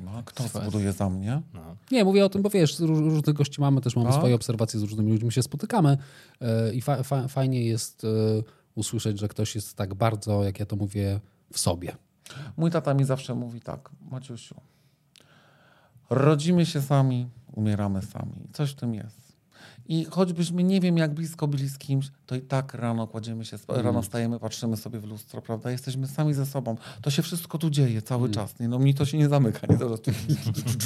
[0.00, 1.42] No, a kto zbuduje za mnie?
[1.90, 4.18] Nie, mówię o tym, bo wiesz, ró- różnych gości mamy, też mamy Tak.
[4.18, 5.98] swoje obserwacje, z różnymi ludźmi się spotykamy
[6.40, 8.08] e, i fa fa fajnie jest e,
[8.74, 11.20] usłyszeć, że ktoś jest tak bardzo, jak ja to mówię,
[11.52, 11.96] w sobie.
[12.56, 14.54] Mój tata mi zawsze mówi tak, Maciusiu,
[16.10, 18.48] rodzimy się sami, umieramy sami.
[18.52, 19.30] Coś w tym jest.
[19.88, 23.58] I choćbyśmy nie wiem, jak blisko byli z kimś, to i tak rano kładziemy się,
[23.68, 25.70] rano wstajemy, patrzymy sobie w lustro, prawda?
[25.70, 26.76] Jesteśmy sami ze sobą.
[27.02, 28.58] To się wszystko tu dzieje cały czas.
[28.58, 28.68] Nie?
[28.68, 29.66] No mi to się nie zamyka.
[29.70, 29.78] Nie?
[29.78, 30.10] To, to,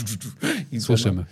[0.80, 1.24] Słyszymy.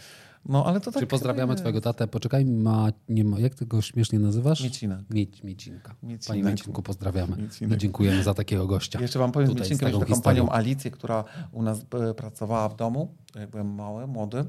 [0.46, 2.08] No ale to tak Czy pozdrawiamy twojego tatę?
[2.08, 4.64] Poczekaj, ma, nie ma, jak ty go śmiesznie nazywasz?
[4.64, 4.98] Miecinek.
[5.10, 5.94] Mieć, Miecinka.
[6.28, 7.36] Panie Miecinku, pozdrawiamy.
[7.36, 7.78] Miecinek.
[7.78, 9.00] I dziękujemy za takiego gościa.
[9.00, 10.46] Jeszcze wam powiem, Tutaj z Miecinkiem, taką taką historią.
[10.46, 14.44] panią Alicję, która u nas e, pracowała w domu, jak byłem mały, młody.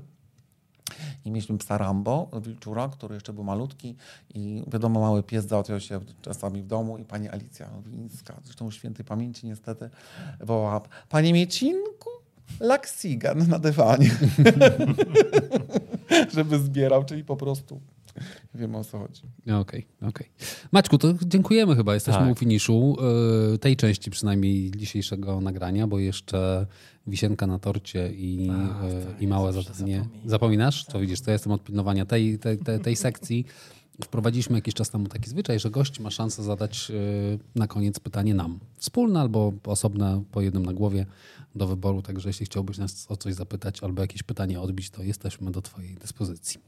[1.25, 3.95] I mieliśmy psa Rambo, wilczura, który jeszcze był malutki
[4.33, 9.05] i wiadomo, mały pies załatwiał się czasami w domu i pani Alicja Wińska, zresztą świętej
[9.05, 9.89] pamięci niestety,
[10.39, 12.09] wołała, panie Miecinku,
[12.59, 14.11] laksigan na dywanie.
[16.35, 17.81] Żeby zbierał, czyli po prostu
[18.55, 19.21] wiemy o co chodzi.
[19.61, 20.29] Okej, okej.
[20.71, 21.93] Maćku, to dziękujemy chyba.
[21.93, 22.31] Jesteśmy Tak.
[22.31, 22.97] u finiszu
[23.53, 26.65] y, tej części przynajmniej dzisiejszego nagrania, bo jeszcze
[27.07, 28.49] wisienka na torcie i,
[29.19, 30.05] y, i małe zadanie.
[30.25, 30.85] Zapominasz?
[30.85, 33.45] To widzisz, to ja jestem od pilnowania tej, tej, tej, tej sekcji.
[34.01, 38.33] Wprowadziliśmy jakiś czas temu taki zwyczaj, że gość ma szansę zadać y, na koniec pytanie
[38.33, 38.59] nam.
[38.77, 41.05] Wspólne albo osobne, po jednym na głowie
[41.55, 42.01] do wyboru.
[42.01, 45.95] Także jeśli chciałbyś nas o coś zapytać albo jakieś pytanie odbić, to jesteśmy do twojej
[45.95, 46.59] dyspozycji.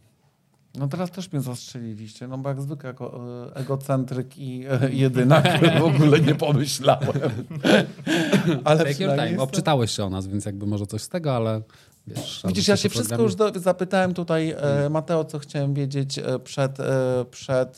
[0.77, 5.60] No teraz też mnie zastrzeliliście, no bo jak zwykle jako e, egocentryk i e, jedynak
[5.80, 7.10] w ogóle nie pomyślałem.
[8.64, 9.38] Ale Take your time.
[9.38, 11.61] Obczytałeś się o nas, więc jakby może coś z tego, ale
[12.07, 12.41] wiesz...
[12.48, 16.80] Widzisz, ja się wszystko już do, zapytałem tutaj e, Mateo, co chciałem wiedzieć e, przed,
[16.80, 17.77] e, przed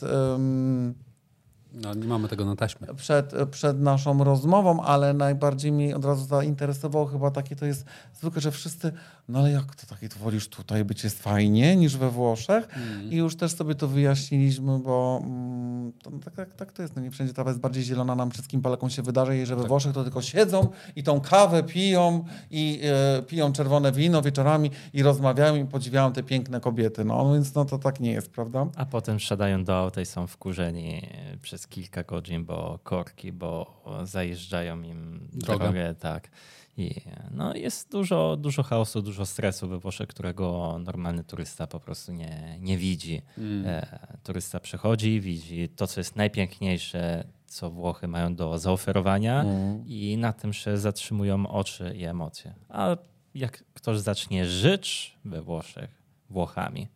[1.72, 2.86] No, nie mamy tego na taśmie.
[2.96, 7.84] przed, przed naszą rozmową, ale najbardziej mnie od razu zainteresowało chyba takie to jest
[8.14, 8.92] zwykle, że wszyscy,
[9.28, 12.68] no ale jak to takie, to wolisz tutaj być jest fajnie niż we Włoszech
[13.10, 16.96] i już też sobie to wyjaśniliśmy, bo mm, to, no, tak, tak, tak to jest,
[16.96, 19.64] no nie wszędzie trawa jest bardziej zielona, nam wszystkim Polakom się wydarzy, i że we
[19.64, 22.80] Włoszech to tylko siedzą i tą kawę piją i
[23.18, 27.64] e, piją czerwone wino wieczorami i rozmawiają i podziwiają te piękne kobiety, no więc no
[27.64, 28.66] to tak nie jest, prawda?
[28.76, 31.02] A potem wsiadają do auta i są wkurzeni
[31.42, 35.64] przez kilka godzin, bo korki, bo zajeżdżają im Drogę.
[35.64, 35.94] drogę.
[35.94, 36.30] tak.
[36.78, 42.12] I no, jest dużo, dużo chaosu, dużo stresu we Włoszech, którego normalny turysta po prostu
[42.12, 43.22] nie, nie widzi.
[43.64, 49.44] E, turysta przychodzi, widzi to, co jest najpiękniejsze, co Włochy mają do zaoferowania
[49.86, 52.54] i na tym się zatrzymują oczy i emocje.
[52.68, 52.96] A
[53.34, 56.88] jak ktoś zacznie żyć we Włoszech, Włochami,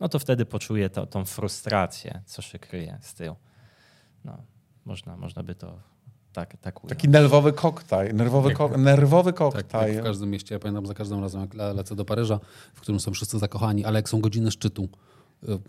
[0.00, 3.36] no to wtedy poczuje to, tą frustrację, co się kryje z tyłu.
[4.24, 4.36] No,
[4.84, 5.78] można, można by to
[6.32, 6.88] tak, tak ująć.
[6.88, 9.94] Taki nerwowy koktajl, nerwowy, ko- nerwowy Tak, koktajl.
[9.94, 10.54] tak, w każdym mieście.
[10.54, 12.40] Ja pamiętam za każdym razem, jak le- lecę do Paryża,
[12.74, 14.88] w którym są wszyscy zakochani, ale jak są godziny szczytu,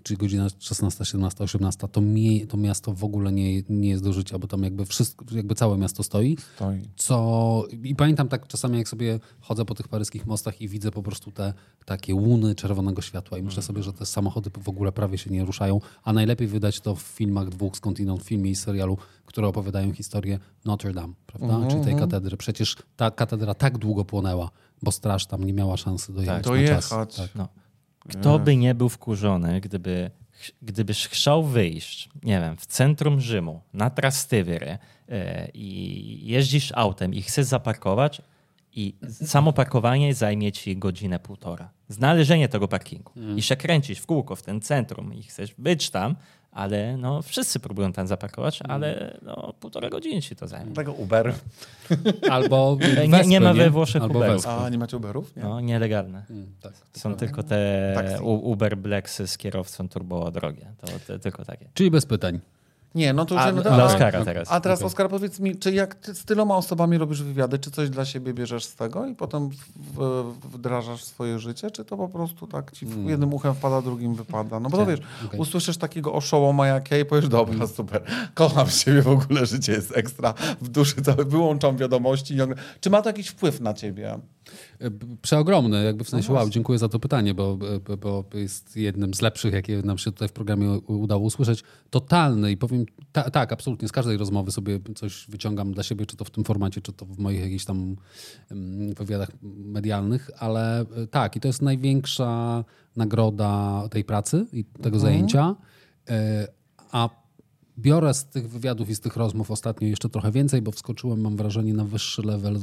[0.04, 4.14] czyli godzina 16, 17, 18, to, mi, to miasto w ogóle nie, nie jest do
[4.14, 6.38] życia, bo tam jakby wszystko, jakby całe miasto stoi.
[6.56, 6.82] Stoi.
[6.96, 11.04] Co i pamiętam tak czasami, jak sobie chodzę po tych paryskich mostach i widzę po
[11.04, 11.54] prostu te
[11.86, 15.46] takie łuny czerwonego światła i myślę sobie, że te samochody w ogóle prawie się nie
[15.46, 19.94] ruszają, a najlepiej wydać to w filmach dwóch skądinąd, w filmie i serialu, które opowiadają
[19.94, 21.68] historię Notre Dame, prawda?
[21.70, 22.38] Czyli tej katedry.
[22.38, 24.50] Przecież ta katedra tak długo płonęła,
[24.82, 26.90] bo straż tam nie miała szansy dojechać na czas.
[26.90, 27.16] Dojechać.
[27.16, 27.36] Tak.
[27.36, 27.48] No.
[28.10, 30.12] Kto by nie był wkurzony, gdyby,
[30.62, 34.78] gdybyś chciał wyjść, nie wiem, w centrum Rzymu, na Trastywyry
[35.10, 38.22] e, i jeździsz autem i chcesz zaparkować
[38.74, 38.96] i
[39.26, 41.70] samo parkowanie zajmie ci godzinę, półtora.
[41.88, 43.12] Znalezienie tego parkingu.
[43.36, 46.16] I się kręcić w kółko w ten centrum i chcesz być tam,
[46.52, 50.74] ale no, wszyscy próbują tam zaparkować, ale no, półtora godziny ci to zajmie.
[50.74, 51.34] Tego Uber.
[52.32, 54.36] Albo Nie- Wespy, nie ma we Włoszech Albo Uberów.
[54.36, 54.50] Wespy.
[54.52, 55.36] A, nie macie Uberów?
[55.36, 55.44] Nie.
[55.44, 56.26] No, nielegalne.
[56.30, 56.74] Mm, tak.
[56.98, 58.24] Są tylko te Taxi.
[58.24, 60.72] Uber Blacksy z kierowcą turbo drogie.
[60.82, 61.66] To, to tylko takie.
[61.74, 62.40] Czyli bez pytań.
[62.96, 63.44] Nie, no to już...
[63.44, 64.52] A, no, dla a- Oscara teraz.
[64.52, 64.88] A teraz, Okej.
[64.88, 68.34] Oskar, powiedz mi, czy jak ty z tyloma osobami robisz wywiady, czy coś dla siebie
[68.34, 72.72] bierzesz z tego i potem w, w, wdrażasz swoje życie, czy to po prostu tak
[72.72, 74.60] ci w jednym uchem wpada, drugim wypada?
[74.60, 75.40] No bo to wiesz, okej.
[75.40, 78.04] usłyszysz takiego oszołoma jak ja i powiesz, dobra, super,
[78.34, 82.38] kocham siebie, w ogóle życie jest ekstra, w duszy cały, wyłączam wiadomości.
[82.82, 84.20] Czy ma to jakiś wpływ na ciebie?
[84.80, 87.58] E, Przeogromny, jakby w sensie, wow, dziękuję za to pytanie, bo,
[87.88, 91.64] bo, bo jest jednym z lepszych, jakie nam się tutaj w programie udało usłyszeć.
[91.90, 96.18] Totalny i powiem, ta, tak, absolutnie, z każdej rozmowy sobie coś wyciągam dla siebie, czy
[96.18, 97.96] to w tym formacie, czy to w moich jakichś tam
[99.00, 102.64] wywiadach medialnych, ale e, tak, i to jest największa
[102.96, 105.56] nagroda tej pracy i tego zajęcia.
[106.10, 106.48] E,
[106.92, 107.10] A
[107.82, 111.38] biorę z tych wywiadów i z tych rozmów ostatnio jeszcze trochę więcej, bo wskoczyłem, mam
[111.38, 112.60] wrażenie, na wyższy level e,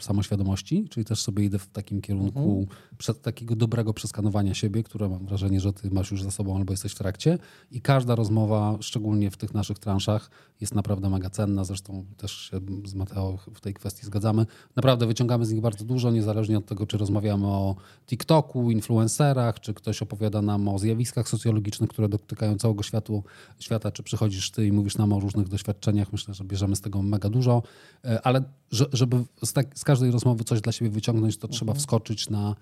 [0.00, 2.66] samoświadomości, czyli też sobie idę w takim kierunku
[2.98, 6.72] przed, takiego dobrego przeskanowania siebie, które mam wrażenie, że ty masz już za sobą albo
[6.72, 7.38] jesteś w trakcie.
[7.70, 10.30] I każda rozmowa, szczególnie w tych naszych transzach,
[10.60, 11.64] jest naprawdę mega cenna.
[11.64, 14.46] Zresztą też się z Mateo w tej kwestii zgadzamy.
[14.76, 17.76] Naprawdę wyciągamy z nich bardzo dużo, niezależnie od tego, czy rozmawiamy o
[18.06, 23.24] TikToku, influencerach, czy ktoś opowiada nam o zjawiskach socjologicznych, które dotykają całego światu,
[23.58, 26.12] świata, czy przychodzisz ty i mówisz nam o różnych doświadczeniach.
[26.12, 27.62] Myślę, że bierzemy z tego mega dużo,
[28.04, 31.74] E, ale że, żeby z, tak, z każdej rozmowy coś dla siebie wyciągnąć, to trzeba
[31.74, 32.54] wskoczyć na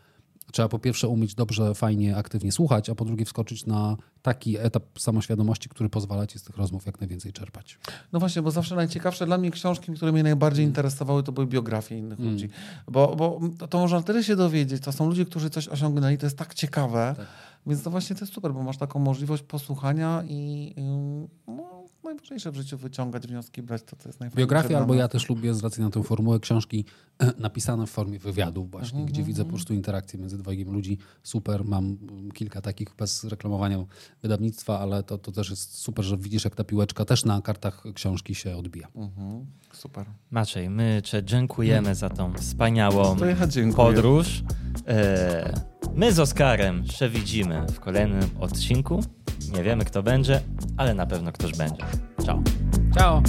[0.52, 4.82] Trzeba po pierwsze umieć dobrze, fajnie, aktywnie słuchać, a po drugie wskoczyć na taki etap
[4.98, 7.78] samoświadomości, który pozwala ci z tych rozmów jak najwięcej czerpać.
[8.12, 11.98] No właśnie, bo zawsze najciekawsze dla mnie książki, które mnie najbardziej interesowały, to były biografie
[11.98, 12.48] innych ludzi.
[12.88, 14.82] Bo, bo to, to można tyle się dowiedzieć.
[14.82, 17.14] To są ludzie, którzy coś osiągnęli, to jest tak ciekawe.
[17.66, 20.74] Więc to właśnie to jest super, bo masz taką możliwość posłuchania i
[21.46, 21.75] no,
[22.06, 24.36] najważniejsze w życiu wyciągać wnioski, brać to, co jest najfajniejsze.
[24.36, 26.84] Biografia, albo ja też lubię z racji na tę formułę książki
[27.38, 30.98] napisane w formie wywiadów właśnie, gdzie widzę po prostu interakcję między dwojgiem ludzi.
[31.22, 31.96] Super, mam
[32.34, 33.84] kilka takich bez reklamowania
[34.22, 37.84] wydawnictwa, ale to, to też jest super, że widzisz jak ta piłeczka też na kartach
[37.94, 38.88] książki się odbija.
[38.94, 40.06] Mhm, super.
[40.30, 43.36] Maciej, my Cię dziękujemy za tą wspaniałą To ja
[43.76, 44.42] podróż.
[44.86, 49.00] E, My z Oskarem się widzimy w kolejnym odcinku.
[49.54, 50.40] Nie wiemy, kto będzie,
[50.76, 51.84] ale na pewno ktoś będzie.
[52.26, 52.42] Ciao.
[52.98, 53.22] Ciao!